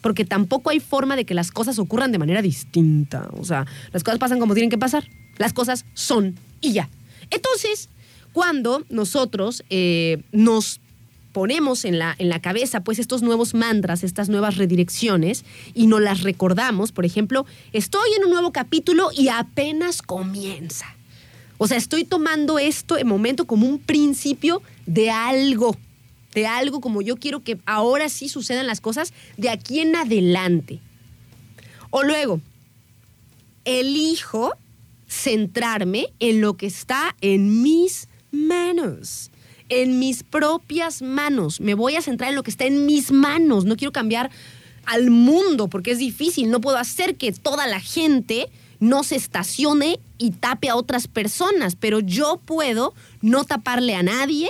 Porque 0.00 0.24
tampoco 0.24 0.70
hay 0.70 0.80
forma 0.80 1.16
de 1.16 1.26
que 1.26 1.34
las 1.34 1.50
cosas 1.50 1.78
ocurran 1.78 2.12
de 2.12 2.18
manera 2.18 2.40
distinta. 2.40 3.28
O 3.32 3.44
sea, 3.44 3.66
las 3.92 4.02
cosas 4.02 4.18
pasan 4.18 4.40
como 4.40 4.54
tienen 4.54 4.70
que 4.70 4.78
pasar. 4.78 5.06
Las 5.36 5.52
cosas 5.52 5.84
son 5.94 6.36
y 6.60 6.72
ya. 6.72 6.88
Entonces, 7.30 7.88
Cuando 8.32 8.84
nosotros 8.90 9.64
eh, 9.70 10.22
nos 10.30 10.80
ponemos 11.32 11.84
en 11.84 11.98
la, 11.98 12.14
en 12.18 12.28
la 12.28 12.40
cabeza 12.40 12.80
pues 12.80 12.98
estos 12.98 13.22
nuevos 13.22 13.54
mantras, 13.54 14.04
estas 14.04 14.28
nuevas 14.28 14.56
redirecciones 14.56 15.44
y 15.74 15.86
nos 15.86 16.00
las 16.00 16.22
recordamos, 16.22 16.92
por 16.92 17.04
ejemplo, 17.04 17.46
estoy 17.72 18.10
en 18.16 18.24
un 18.24 18.30
nuevo 18.30 18.52
capítulo 18.52 19.10
y 19.16 19.28
apenas 19.28 20.02
comienza. 20.02 20.86
O 21.58 21.66
sea, 21.66 21.76
estoy 21.76 22.04
tomando 22.04 22.58
esto 22.58 22.96
en 22.96 23.06
momento 23.06 23.44
como 23.44 23.66
un 23.66 23.78
principio 23.78 24.62
de 24.86 25.10
algo, 25.10 25.76
de 26.34 26.46
algo 26.46 26.80
como 26.80 27.02
yo 27.02 27.16
quiero 27.16 27.40
que 27.40 27.58
ahora 27.66 28.08
sí 28.08 28.28
sucedan 28.28 28.66
las 28.66 28.80
cosas 28.80 29.12
de 29.36 29.50
aquí 29.50 29.80
en 29.80 29.94
adelante. 29.94 30.80
O 31.90 32.02
luego, 32.02 32.40
elijo 33.64 34.52
centrarme 35.06 36.06
en 36.18 36.40
lo 36.40 36.56
que 36.56 36.66
está 36.66 37.14
en 37.20 37.62
mis 37.62 38.08
manos, 38.30 39.30
en 39.70 39.98
mis 39.98 40.22
propias 40.22 41.00
manos. 41.00 41.60
Me 41.60 41.74
voy 41.74 41.96
a 41.96 42.02
centrar 42.02 42.30
en 42.30 42.36
lo 42.36 42.42
que 42.42 42.50
está 42.50 42.66
en 42.66 42.84
mis 42.84 43.10
manos. 43.12 43.64
No 43.64 43.76
quiero 43.76 43.92
cambiar 43.92 44.30
al 44.84 45.10
mundo 45.10 45.68
porque 45.68 45.92
es 45.92 45.98
difícil. 45.98 46.50
No 46.50 46.60
puedo 46.60 46.76
hacer 46.76 47.16
que 47.16 47.32
toda 47.32 47.66
la 47.66 47.80
gente 47.80 48.50
no 48.80 49.02
se 49.04 49.16
estacione 49.16 49.98
y 50.18 50.32
tape 50.32 50.68
a 50.68 50.76
otras 50.76 51.06
personas, 51.06 51.76
pero 51.76 52.00
yo 52.00 52.40
puedo 52.44 52.94
no 53.22 53.44
taparle 53.44 53.94
a 53.94 54.02
nadie 54.02 54.48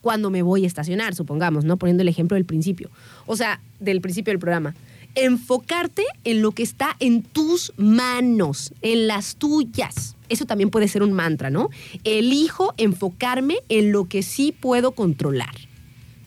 cuando 0.00 0.30
me 0.30 0.42
voy 0.42 0.64
a 0.64 0.66
estacionar, 0.66 1.14
supongamos, 1.14 1.64
¿no? 1.64 1.76
Poniendo 1.76 2.02
el 2.02 2.08
ejemplo 2.08 2.34
del 2.34 2.44
principio. 2.44 2.90
O 3.26 3.36
sea, 3.36 3.60
del 3.78 4.00
principio 4.00 4.32
del 4.32 4.40
programa 4.40 4.74
enfocarte 5.14 6.04
en 6.24 6.42
lo 6.42 6.52
que 6.52 6.62
está 6.62 6.96
en 7.00 7.22
tus 7.22 7.72
manos, 7.76 8.72
en 8.82 9.06
las 9.06 9.36
tuyas. 9.36 10.16
Eso 10.28 10.46
también 10.46 10.70
puede 10.70 10.88
ser 10.88 11.02
un 11.02 11.12
mantra, 11.12 11.50
¿no? 11.50 11.70
Elijo 12.04 12.74
enfocarme 12.76 13.56
en 13.68 13.92
lo 13.92 14.08
que 14.08 14.22
sí 14.22 14.52
puedo 14.52 14.92
controlar, 14.92 15.54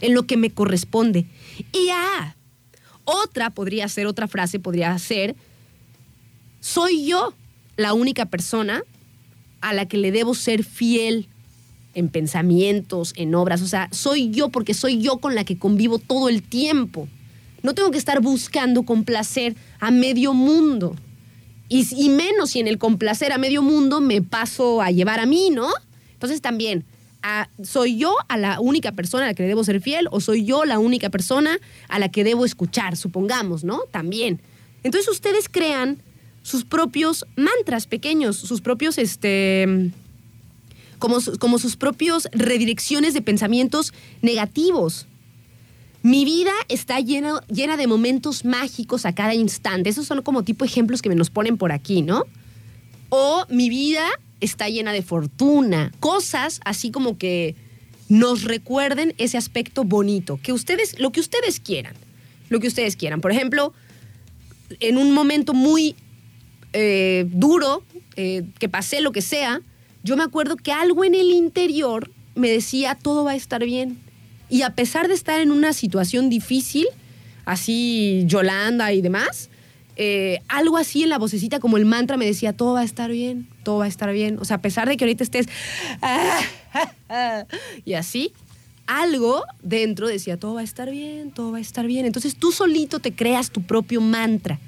en 0.01 0.13
lo 0.13 0.27
que 0.27 0.38
me 0.38 0.51
corresponde. 0.51 1.25
Y 1.71 1.89
ah, 1.91 2.36
otra 3.03 3.49
podría 3.49 3.88
ser, 3.88 4.07
otra 4.07 4.27
frase 4.27 4.59
podría 4.59 4.97
ser, 4.99 5.36
soy 6.59 7.05
yo 7.05 7.33
la 7.77 7.93
única 7.93 8.25
persona 8.25 8.83
a 9.61 9.73
la 9.73 9.88
que 9.88 9.97
le 9.97 10.11
debo 10.11 10.36
ser 10.36 10.63
fiel 10.63 11.27
en 11.95 12.09
pensamientos, 12.09 13.13
en 13.15 13.33
obras. 13.33 13.61
O 13.61 13.67
sea, 13.67 13.89
soy 13.91 14.29
yo 14.29 14.49
porque 14.49 14.73
soy 14.73 15.01
yo 15.01 15.17
con 15.17 15.33
la 15.33 15.43
que 15.43 15.57
convivo 15.57 15.97
todo 15.97 16.29
el 16.29 16.43
tiempo. 16.43 17.07
No 17.66 17.74
tengo 17.74 17.89
que 17.89 17.97
estar 17.97 18.22
buscando 18.22 18.84
complacer 18.84 19.55
a 19.80 19.89
medio 19.89 20.36
mundo. 20.36 20.95
Y, 21.68 22.09
menos 22.09 22.51
si 22.51 22.59
en 22.59 22.68
el 22.68 22.78
complacer 22.78 23.32
a 23.32 23.39
medio 23.39 23.63
mundo 23.63 24.01
me 24.01 24.22
paso 24.22 24.84
a 24.84 24.91
llevar 24.91 25.20
a 25.20 25.26
mí, 25.26 25.49
¿no? 25.49 25.72
Entonces 26.13 26.41
también, 26.41 26.86
¿soy 27.63 27.97
yo 27.97 28.16
a 28.28 28.38
la 28.38 28.59
única 28.59 28.91
persona 28.91 29.26
a 29.26 29.28
la 29.30 29.34
que 29.34 29.41
debo 29.41 29.63
ser 29.63 29.82
fiel 29.82 30.07
o 30.11 30.22
soy 30.22 30.45
yo 30.45 30.63
la 30.63 30.78
única 30.78 31.09
persona 31.09 31.57
a 31.89 31.97
la 31.97 32.09
que 32.09 32.24
debo 32.24 32.45
escuchar, 32.45 32.95
supongamos, 32.95 33.63
¿no? 33.63 33.82
También. 33.89 34.41
Entonces 34.84 35.09
ustedes 35.09 35.49
crean 35.49 35.97
sus 36.43 36.66
propios 36.66 37.26
mantras 37.36 37.88
pequeños, 37.88 38.38
sus 38.38 38.61
propios, 38.61 38.99
este, 38.99 39.89
como, 40.99 41.18
como 41.39 41.57
sus 41.57 41.78
propios 41.78 42.30
redirecciones 42.32 43.16
de 43.16 43.24
pensamientos 43.24 43.91
negativos. 44.22 45.07
Mi 46.05 46.23
vida 46.23 46.51
está 46.67 46.99
llena, 46.99 47.41
llena 47.47 47.77
de 47.77 47.87
momentos 47.87 48.45
mágicos 48.45 49.07
a 49.07 49.15
cada 49.15 49.33
instante. 49.33 49.89
Esos 49.89 50.05
son 50.05 50.21
como 50.21 50.43
tipo 50.43 50.63
ejemplos 50.63 51.01
que 51.01 51.09
me 51.09 51.15
nos 51.15 51.31
ponen 51.31 51.57
por 51.57 51.71
aquí, 51.71 52.03
¿no? 52.03 52.25
O 53.09 53.43
mi 53.49 53.69
vida 53.69 54.05
está 54.39 54.69
llena 54.69 54.93
de 54.93 55.01
fortuna. 55.01 55.91
Cosas 55.99 56.61
así 56.63 56.91
como 56.91 57.17
que 57.17 57.55
nos 58.07 58.43
recuerden 58.43 59.15
ese 59.17 59.39
aspecto 59.39 59.83
bonito. 59.83 60.39
Que 60.43 60.53
ustedes, 60.53 60.99
lo 60.99 61.11
que 61.11 61.21
ustedes 61.21 61.59
quieran. 61.59 61.95
Lo 62.49 62.59
que 62.59 62.67
ustedes 62.67 62.95
quieran. 62.95 63.19
Por 63.19 63.31
ejemplo, 63.31 63.73
en 64.81 64.99
un 64.99 65.11
momento 65.11 65.55
muy 65.55 65.95
eh, 66.73 67.25
duro, 67.31 67.81
eh, 68.15 68.43
que 68.59 68.69
pasé 68.69 69.01
lo 69.01 69.11
que 69.11 69.23
sea, 69.23 69.59
yo 70.03 70.15
me 70.17 70.23
acuerdo 70.23 70.55
que 70.55 70.71
algo 70.71 71.03
en 71.03 71.15
el 71.15 71.31
interior 71.31 72.11
me 72.35 72.51
decía, 72.51 72.93
todo 72.93 73.23
va 73.23 73.31
a 73.31 73.35
estar 73.35 73.65
bien. 73.65 74.04
Y 74.49 74.61
a 74.61 74.71
pesar 74.71 75.07
de 75.07 75.13
estar 75.13 75.39
en 75.39 75.51
una 75.51 75.73
situación 75.73 76.29
difícil, 76.29 76.87
así 77.45 78.23
Yolanda 78.27 78.93
y 78.93 79.01
demás, 79.01 79.49
eh, 79.97 80.41
algo 80.49 80.77
así 80.77 81.03
en 81.03 81.09
la 81.09 81.17
vocecita 81.17 81.59
como 81.59 81.77
el 81.77 81.85
mantra 81.85 82.17
me 82.17 82.25
decía, 82.25 82.53
todo 82.53 82.73
va 82.73 82.81
a 82.81 82.83
estar 82.83 83.11
bien, 83.11 83.47
todo 83.63 83.79
va 83.79 83.85
a 83.85 83.87
estar 83.87 84.11
bien. 84.11 84.37
O 84.39 84.45
sea, 84.45 84.57
a 84.57 84.61
pesar 84.61 84.87
de 84.87 84.97
que 84.97 85.05
ahorita 85.05 85.23
estés... 85.23 85.47
y 87.85 87.93
así, 87.93 88.33
algo 88.87 89.43
dentro 89.63 90.07
decía, 90.07 90.37
todo 90.37 90.55
va 90.55 90.61
a 90.61 90.65
estar 90.65 90.91
bien, 90.91 91.31
todo 91.31 91.51
va 91.51 91.59
a 91.59 91.61
estar 91.61 91.87
bien. 91.87 92.05
Entonces 92.05 92.35
tú 92.35 92.51
solito 92.51 92.99
te 92.99 93.13
creas 93.13 93.51
tu 93.51 93.61
propio 93.61 94.01
mantra 94.01 94.59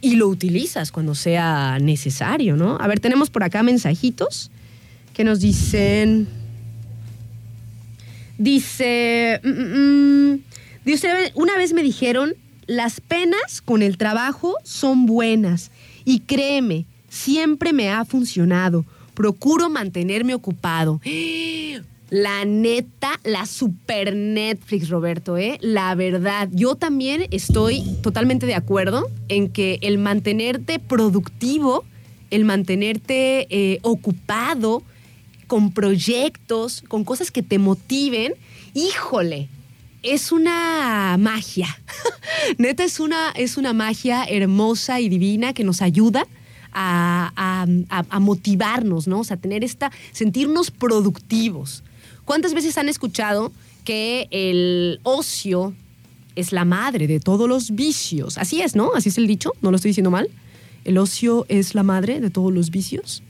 y 0.00 0.16
lo 0.16 0.28
utilizas 0.28 0.92
cuando 0.92 1.14
sea 1.14 1.78
necesario, 1.80 2.56
¿no? 2.56 2.76
A 2.80 2.86
ver, 2.86 3.00
tenemos 3.00 3.30
por 3.30 3.42
acá 3.42 3.62
mensajitos 3.62 4.50
que 5.12 5.24
nos 5.24 5.40
dicen... 5.40 6.43
Dice, 8.38 9.40
mm, 9.42 9.48
mm, 9.48 10.32
mm, 10.32 10.40
una 11.34 11.56
vez 11.56 11.72
me 11.72 11.82
dijeron, 11.82 12.34
las 12.66 13.00
penas 13.00 13.60
con 13.60 13.82
el 13.82 13.96
trabajo 13.96 14.56
son 14.62 15.06
buenas 15.06 15.70
y 16.04 16.20
créeme, 16.20 16.86
siempre 17.08 17.72
me 17.72 17.90
ha 17.90 18.04
funcionado. 18.04 18.84
Procuro 19.14 19.70
mantenerme 19.70 20.34
ocupado. 20.34 21.00
La 22.10 22.44
neta, 22.44 23.18
la 23.24 23.46
super 23.46 24.14
Netflix, 24.14 24.88
Roberto, 24.88 25.36
¿eh? 25.38 25.58
La 25.60 25.94
verdad, 25.94 26.48
yo 26.52 26.74
también 26.74 27.26
estoy 27.30 27.82
totalmente 28.02 28.46
de 28.46 28.54
acuerdo 28.54 29.08
en 29.28 29.48
que 29.48 29.78
el 29.82 29.98
mantenerte 29.98 30.78
productivo, 30.78 31.84
el 32.30 32.44
mantenerte 32.44 33.46
eh, 33.50 33.78
ocupado, 33.82 34.82
con 35.54 35.70
proyectos, 35.70 36.82
con 36.88 37.04
cosas 37.04 37.30
que 37.30 37.40
te 37.40 37.60
motiven, 37.60 38.34
híjole, 38.74 39.46
es 40.02 40.32
una 40.32 41.14
magia. 41.16 41.68
Neta, 42.58 42.82
es 42.82 42.98
una, 42.98 43.30
es 43.36 43.56
una 43.56 43.72
magia 43.72 44.24
hermosa 44.24 45.00
y 45.00 45.08
divina 45.08 45.52
que 45.52 45.62
nos 45.62 45.80
ayuda 45.80 46.26
a, 46.72 47.30
a- 47.36 48.04
a- 48.10 48.18
motivarnos, 48.18 49.06
¿no? 49.06 49.20
O 49.20 49.24
sea, 49.24 49.36
tener 49.36 49.62
esta, 49.62 49.92
sentirnos 50.10 50.72
productivos. 50.72 51.84
¿Cuántas 52.24 52.52
veces 52.52 52.76
han 52.76 52.88
escuchado 52.88 53.52
que 53.84 54.26
el 54.32 54.98
ocio 55.04 55.72
es 56.34 56.50
la 56.50 56.64
madre 56.64 57.06
de 57.06 57.20
todos 57.20 57.48
los 57.48 57.76
vicios? 57.76 58.38
Así 58.38 58.60
es, 58.60 58.74
¿no? 58.74 58.90
Así 58.96 59.10
es 59.10 59.18
el 59.18 59.28
dicho, 59.28 59.52
no 59.62 59.70
lo 59.70 59.76
estoy 59.76 59.90
diciendo 59.90 60.10
mal. 60.10 60.28
El 60.84 60.98
ocio 60.98 61.46
es 61.48 61.76
la 61.76 61.84
madre 61.84 62.18
de 62.18 62.30
todos 62.30 62.52
los 62.52 62.70
vicios. 62.70 63.22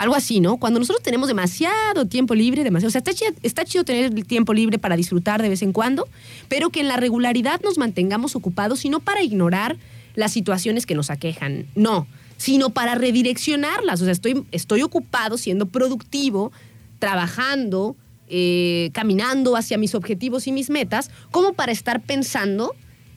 Algo 0.00 0.14
así, 0.14 0.40
¿no? 0.40 0.56
Cuando 0.56 0.78
nosotros 0.78 1.02
tenemos 1.02 1.28
demasiado 1.28 2.06
tiempo 2.06 2.34
libre, 2.34 2.64
demasiado. 2.64 2.88
O 2.88 2.90
sea, 2.90 3.02
está 3.42 3.64
chido, 3.66 3.84
tener 3.84 4.06
el 4.06 4.24
tiempo 4.26 4.54
libre 4.54 4.78
para 4.78 4.96
disfrutar 4.96 5.42
de 5.42 5.50
vez 5.50 5.60
en 5.60 5.72
cuando, 5.74 6.08
pero 6.48 6.70
que 6.70 6.80
en 6.80 6.88
la 6.88 6.96
regularidad 6.96 7.60
nos 7.62 7.76
mantengamos 7.76 8.34
ocupados 8.34 8.82
y 8.86 8.88
no 8.88 9.00
para 9.00 9.22
ignorar 9.22 9.76
las 10.14 10.32
situaciones 10.32 10.86
que 10.86 10.94
nos 10.94 11.10
aquejan. 11.10 11.66
No, 11.74 12.06
sino 12.38 12.70
para 12.70 12.94
redireccionarlas. 12.94 14.00
O 14.00 14.04
sea, 14.04 14.12
estoy, 14.12 14.42
estoy 14.52 14.80
ocupado 14.80 15.36
siendo 15.36 15.66
productivo, 15.66 16.50
trabajando, 16.98 17.94
eh, 18.28 18.88
caminando 18.94 19.54
hacia 19.54 19.76
mis 19.76 19.94
objetivos 19.94 20.46
y 20.46 20.52
mis 20.52 20.70
metas, 20.70 21.10
como 21.30 21.52
para 21.52 21.72
estar 21.72 22.00
pensando 22.00 22.74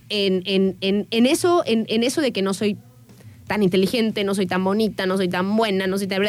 en, 0.09 0.43
en- 0.45 0.75
en- 0.81 1.07
en 1.11 1.25
eso, 1.27 1.63
en 1.65 2.03
eso 2.03 2.19
de 2.19 2.33
que 2.33 2.41
no 2.41 2.53
soy 2.53 2.77
tan 3.47 3.63
inteligente, 3.63 4.23
no 4.23 4.35
soy 4.35 4.47
tan 4.47 4.63
bonita, 4.63 5.05
no 5.05 5.17
soy 5.17 5.29
tan 5.29 5.55
buena, 5.55 5.87
no 5.87 5.97
soy 5.97 6.07
tan... 6.07 6.21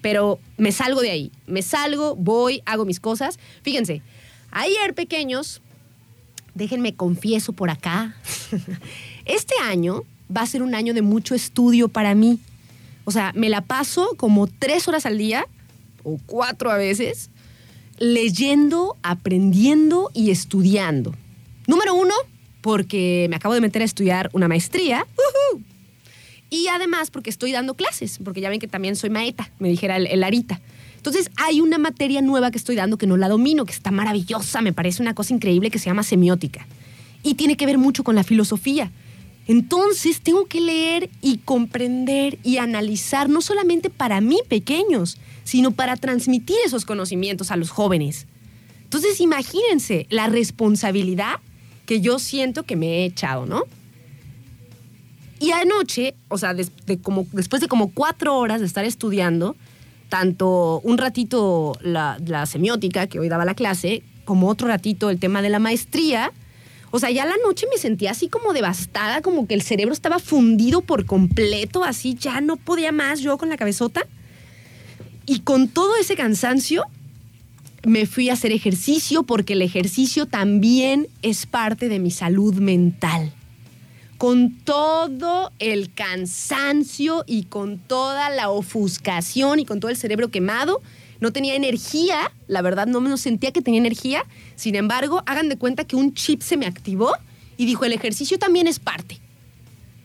Pero 0.00 0.38
me 0.58 0.72
salgo 0.72 1.00
de 1.00 1.10
ahí. 1.10 1.32
Me 1.46 1.62
salgo, 1.62 2.14
voy, 2.16 2.62
hago 2.66 2.84
mis 2.84 3.00
cosas. 3.00 3.38
Fíjense, 3.62 4.02
ayer 4.50 4.94
pequeños, 4.94 5.62
déjenme 6.54 6.94
confieso 6.94 7.52
por 7.52 7.70
acá, 7.70 8.14
este 9.24 9.54
año 9.62 10.04
va 10.34 10.42
a 10.42 10.46
ser 10.46 10.62
un 10.62 10.74
año 10.74 10.94
de 10.94 11.02
mucho 11.02 11.34
estudio 11.34 11.88
para 11.88 12.14
mí. 12.14 12.38
O 13.04 13.10
sea, 13.10 13.32
me 13.34 13.48
la 13.48 13.60
paso 13.60 14.14
como 14.16 14.46
tres 14.46 14.88
horas 14.88 15.06
al 15.06 15.18
día, 15.18 15.46
o 16.02 16.18
cuatro 16.26 16.70
a 16.70 16.76
veces, 16.76 17.30
leyendo, 17.98 18.96
aprendiendo 19.02 20.10
y 20.14 20.30
estudiando. 20.30 21.14
Número 21.66 21.94
uno, 21.94 22.14
porque 22.60 23.26
me 23.28 23.36
acabo 23.36 23.54
de 23.54 23.60
meter 23.60 23.82
a 23.82 23.84
estudiar 23.84 24.30
una 24.32 24.48
maestría. 24.48 25.06
¡Ujú! 25.52 25.62
Y 26.54 26.68
además 26.68 27.10
porque 27.10 27.30
estoy 27.30 27.50
dando 27.50 27.74
clases, 27.74 28.20
porque 28.22 28.40
ya 28.40 28.48
ven 28.48 28.60
que 28.60 28.68
también 28.68 28.94
soy 28.94 29.10
maeta, 29.10 29.50
me 29.58 29.68
dijera 29.68 29.96
el, 29.96 30.06
el 30.06 30.22
Arita. 30.22 30.60
Entonces 30.94 31.28
hay 31.36 31.60
una 31.60 31.78
materia 31.78 32.22
nueva 32.22 32.52
que 32.52 32.58
estoy 32.58 32.76
dando 32.76 32.96
que 32.96 33.08
no 33.08 33.16
la 33.16 33.28
domino, 33.28 33.64
que 33.64 33.72
está 33.72 33.90
maravillosa, 33.90 34.60
me 34.60 34.72
parece 34.72 35.02
una 35.02 35.16
cosa 35.16 35.34
increíble 35.34 35.72
que 35.72 35.80
se 35.80 35.86
llama 35.86 36.04
semiótica. 36.04 36.64
Y 37.24 37.34
tiene 37.34 37.56
que 37.56 37.66
ver 37.66 37.76
mucho 37.76 38.04
con 38.04 38.14
la 38.14 38.22
filosofía. 38.22 38.92
Entonces 39.48 40.20
tengo 40.20 40.46
que 40.46 40.60
leer 40.60 41.10
y 41.20 41.38
comprender 41.38 42.38
y 42.44 42.58
analizar, 42.58 43.28
no 43.28 43.40
solamente 43.40 43.90
para 43.90 44.20
mí 44.20 44.38
pequeños, 44.48 45.18
sino 45.42 45.72
para 45.72 45.96
transmitir 45.96 46.56
esos 46.64 46.84
conocimientos 46.84 47.50
a 47.50 47.56
los 47.56 47.70
jóvenes. 47.70 48.28
Entonces 48.84 49.20
imagínense 49.20 50.06
la 50.08 50.28
responsabilidad 50.28 51.40
que 51.84 52.00
yo 52.00 52.20
siento 52.20 52.62
que 52.62 52.76
me 52.76 52.98
he 52.98 53.06
echado, 53.06 53.44
¿no? 53.44 53.64
Y 55.44 55.50
anoche, 55.50 56.14
o 56.28 56.38
sea, 56.38 56.54
des- 56.54 56.72
de 56.86 56.98
como, 56.98 57.26
después 57.32 57.60
de 57.60 57.68
como 57.68 57.92
cuatro 57.92 58.36
horas 58.38 58.60
de 58.60 58.66
estar 58.66 58.84
estudiando, 58.84 59.56
tanto 60.08 60.80
un 60.84 60.96
ratito 60.96 61.72
la, 61.82 62.16
la 62.24 62.46
semiótica, 62.46 63.06
que 63.08 63.18
hoy 63.18 63.28
daba 63.28 63.44
la 63.44 63.54
clase, 63.54 64.02
como 64.24 64.48
otro 64.48 64.68
ratito 64.68 65.10
el 65.10 65.18
tema 65.18 65.42
de 65.42 65.50
la 65.50 65.58
maestría, 65.58 66.32
o 66.92 66.98
sea, 66.98 67.10
ya 67.10 67.26
la 67.26 67.34
noche 67.44 67.66
me 67.70 67.76
sentía 67.76 68.12
así 68.12 68.28
como 68.28 68.52
devastada, 68.54 69.20
como 69.20 69.46
que 69.46 69.54
el 69.54 69.60
cerebro 69.62 69.92
estaba 69.92 70.18
fundido 70.18 70.80
por 70.80 71.04
completo, 71.04 71.84
así 71.84 72.14
ya 72.14 72.40
no 72.40 72.56
podía 72.56 72.92
más 72.92 73.20
yo 73.20 73.36
con 73.36 73.48
la 73.50 73.56
cabezota. 73.56 74.06
Y 75.26 75.40
con 75.40 75.68
todo 75.68 75.96
ese 75.96 76.14
cansancio, 76.16 76.84
me 77.84 78.06
fui 78.06 78.30
a 78.30 78.34
hacer 78.34 78.52
ejercicio 78.52 79.24
porque 79.24 79.54
el 79.54 79.62
ejercicio 79.62 80.24
también 80.26 81.08
es 81.22 81.44
parte 81.46 81.88
de 81.88 81.98
mi 81.98 82.10
salud 82.10 82.54
mental. 82.54 83.32
Con 84.24 84.52
todo 84.52 85.52
el 85.58 85.92
cansancio 85.92 87.24
y 87.26 87.42
con 87.42 87.76
toda 87.76 88.30
la 88.30 88.48
ofuscación 88.48 89.60
y 89.60 89.66
con 89.66 89.80
todo 89.80 89.90
el 89.90 89.98
cerebro 89.98 90.30
quemado, 90.30 90.80
no 91.20 91.30
tenía 91.30 91.54
energía, 91.54 92.32
la 92.46 92.62
verdad 92.62 92.86
no 92.86 93.02
me 93.02 93.14
sentía 93.18 93.52
que 93.52 93.60
tenía 93.60 93.80
energía, 93.80 94.24
sin 94.56 94.76
embargo, 94.76 95.22
hagan 95.26 95.50
de 95.50 95.58
cuenta 95.58 95.84
que 95.84 95.94
un 95.94 96.14
chip 96.14 96.40
se 96.40 96.56
me 96.56 96.64
activó 96.64 97.12
y 97.58 97.66
dijo, 97.66 97.84
el 97.84 97.92
ejercicio 97.92 98.38
también 98.38 98.66
es 98.66 98.78
parte. 98.78 99.20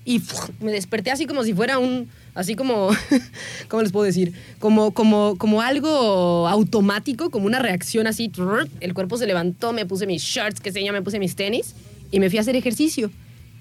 Y 0.03 0.22
me 0.59 0.74
desperté 0.74 1.11
así 1.11 1.26
como 1.26 1.45
si 1.45 1.53
fuera 1.53 1.80
un, 1.80 2.09
así 2.36 2.55
como, 2.55 2.89
¿cómo 3.70 3.84
les 3.84 3.93
puedo 3.93 4.03
decir? 4.03 4.34
Como, 4.59 4.91
como, 4.91 5.38
como 5.38 5.61
algo 5.61 6.45
automático, 6.49 7.30
como 7.30 7.45
una 7.45 7.59
reacción 7.59 8.05
así. 8.05 8.30
El 8.82 8.93
cuerpo 8.93 9.15
se 9.15 9.28
levantó, 9.28 9.72
me 9.72 9.86
puse 9.86 10.05
mis 10.07 10.24
shorts, 10.24 10.59
qué 10.59 10.74
sé 10.74 10.84
yo, 10.84 10.91
me 10.91 11.01
puse 11.01 11.20
mis 11.20 11.38
tenis 11.38 11.74
y 12.11 12.20
me 12.20 12.30
fui 12.30 12.38
a 12.38 12.41
hacer 12.41 12.57
ejercicio. 12.57 13.11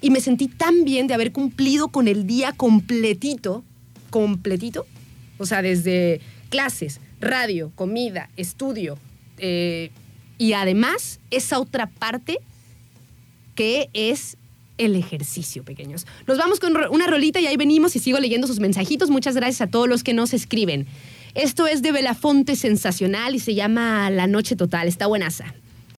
Y 0.01 0.11
me 0.11 0.21
sentí 0.21 0.49
tan 0.49 0.85
bien 0.85 1.07
de 1.07 1.15
haber 1.15 1.33
cumplido 1.33 1.89
con 1.89 2.09
el 2.09 2.27
día 2.27 2.53
completito, 2.53 3.65
completito. 4.11 4.87
O 5.39 5.47
sea, 5.47 5.63
desde 5.63 6.21
clases, 6.51 7.01
radio, 7.21 7.73
comida, 7.75 8.31
estudio. 8.37 8.99
eh, 9.39 9.91
y 10.39 10.53
además, 10.53 11.19
esa 11.33 11.59
otra 11.59 11.89
parte 11.89 12.39
que 13.57 13.91
es 13.93 14.37
el 14.79 14.95
ejercicio, 14.95 15.65
pequeños. 15.65 16.07
Nos 16.29 16.39
vamos 16.39 16.61
con 16.61 16.77
una 16.77 17.09
rolita 17.09 17.41
y 17.41 17.47
ahí 17.47 17.57
venimos 17.57 17.97
y 17.97 17.99
sigo 17.99 18.21
leyendo 18.21 18.47
sus 18.47 18.61
mensajitos. 18.61 19.11
Muchas 19.11 19.35
gracias 19.35 19.63
a 19.63 19.67
todos 19.67 19.89
los 19.89 20.05
que 20.05 20.15
nos 20.15 20.33
escriben. 20.33 20.87
Esto 21.35 21.67
es 21.67 21.83
de 21.83 21.91
Belafonte 21.91 22.55
Sensacional 22.55 23.35
y 23.35 23.41
se 23.41 23.57
llama 23.57 24.11
La 24.11 24.29
Noche 24.29 24.55
Total. 24.55 24.87
Está 24.87 25.09
buenaza. 25.09 25.53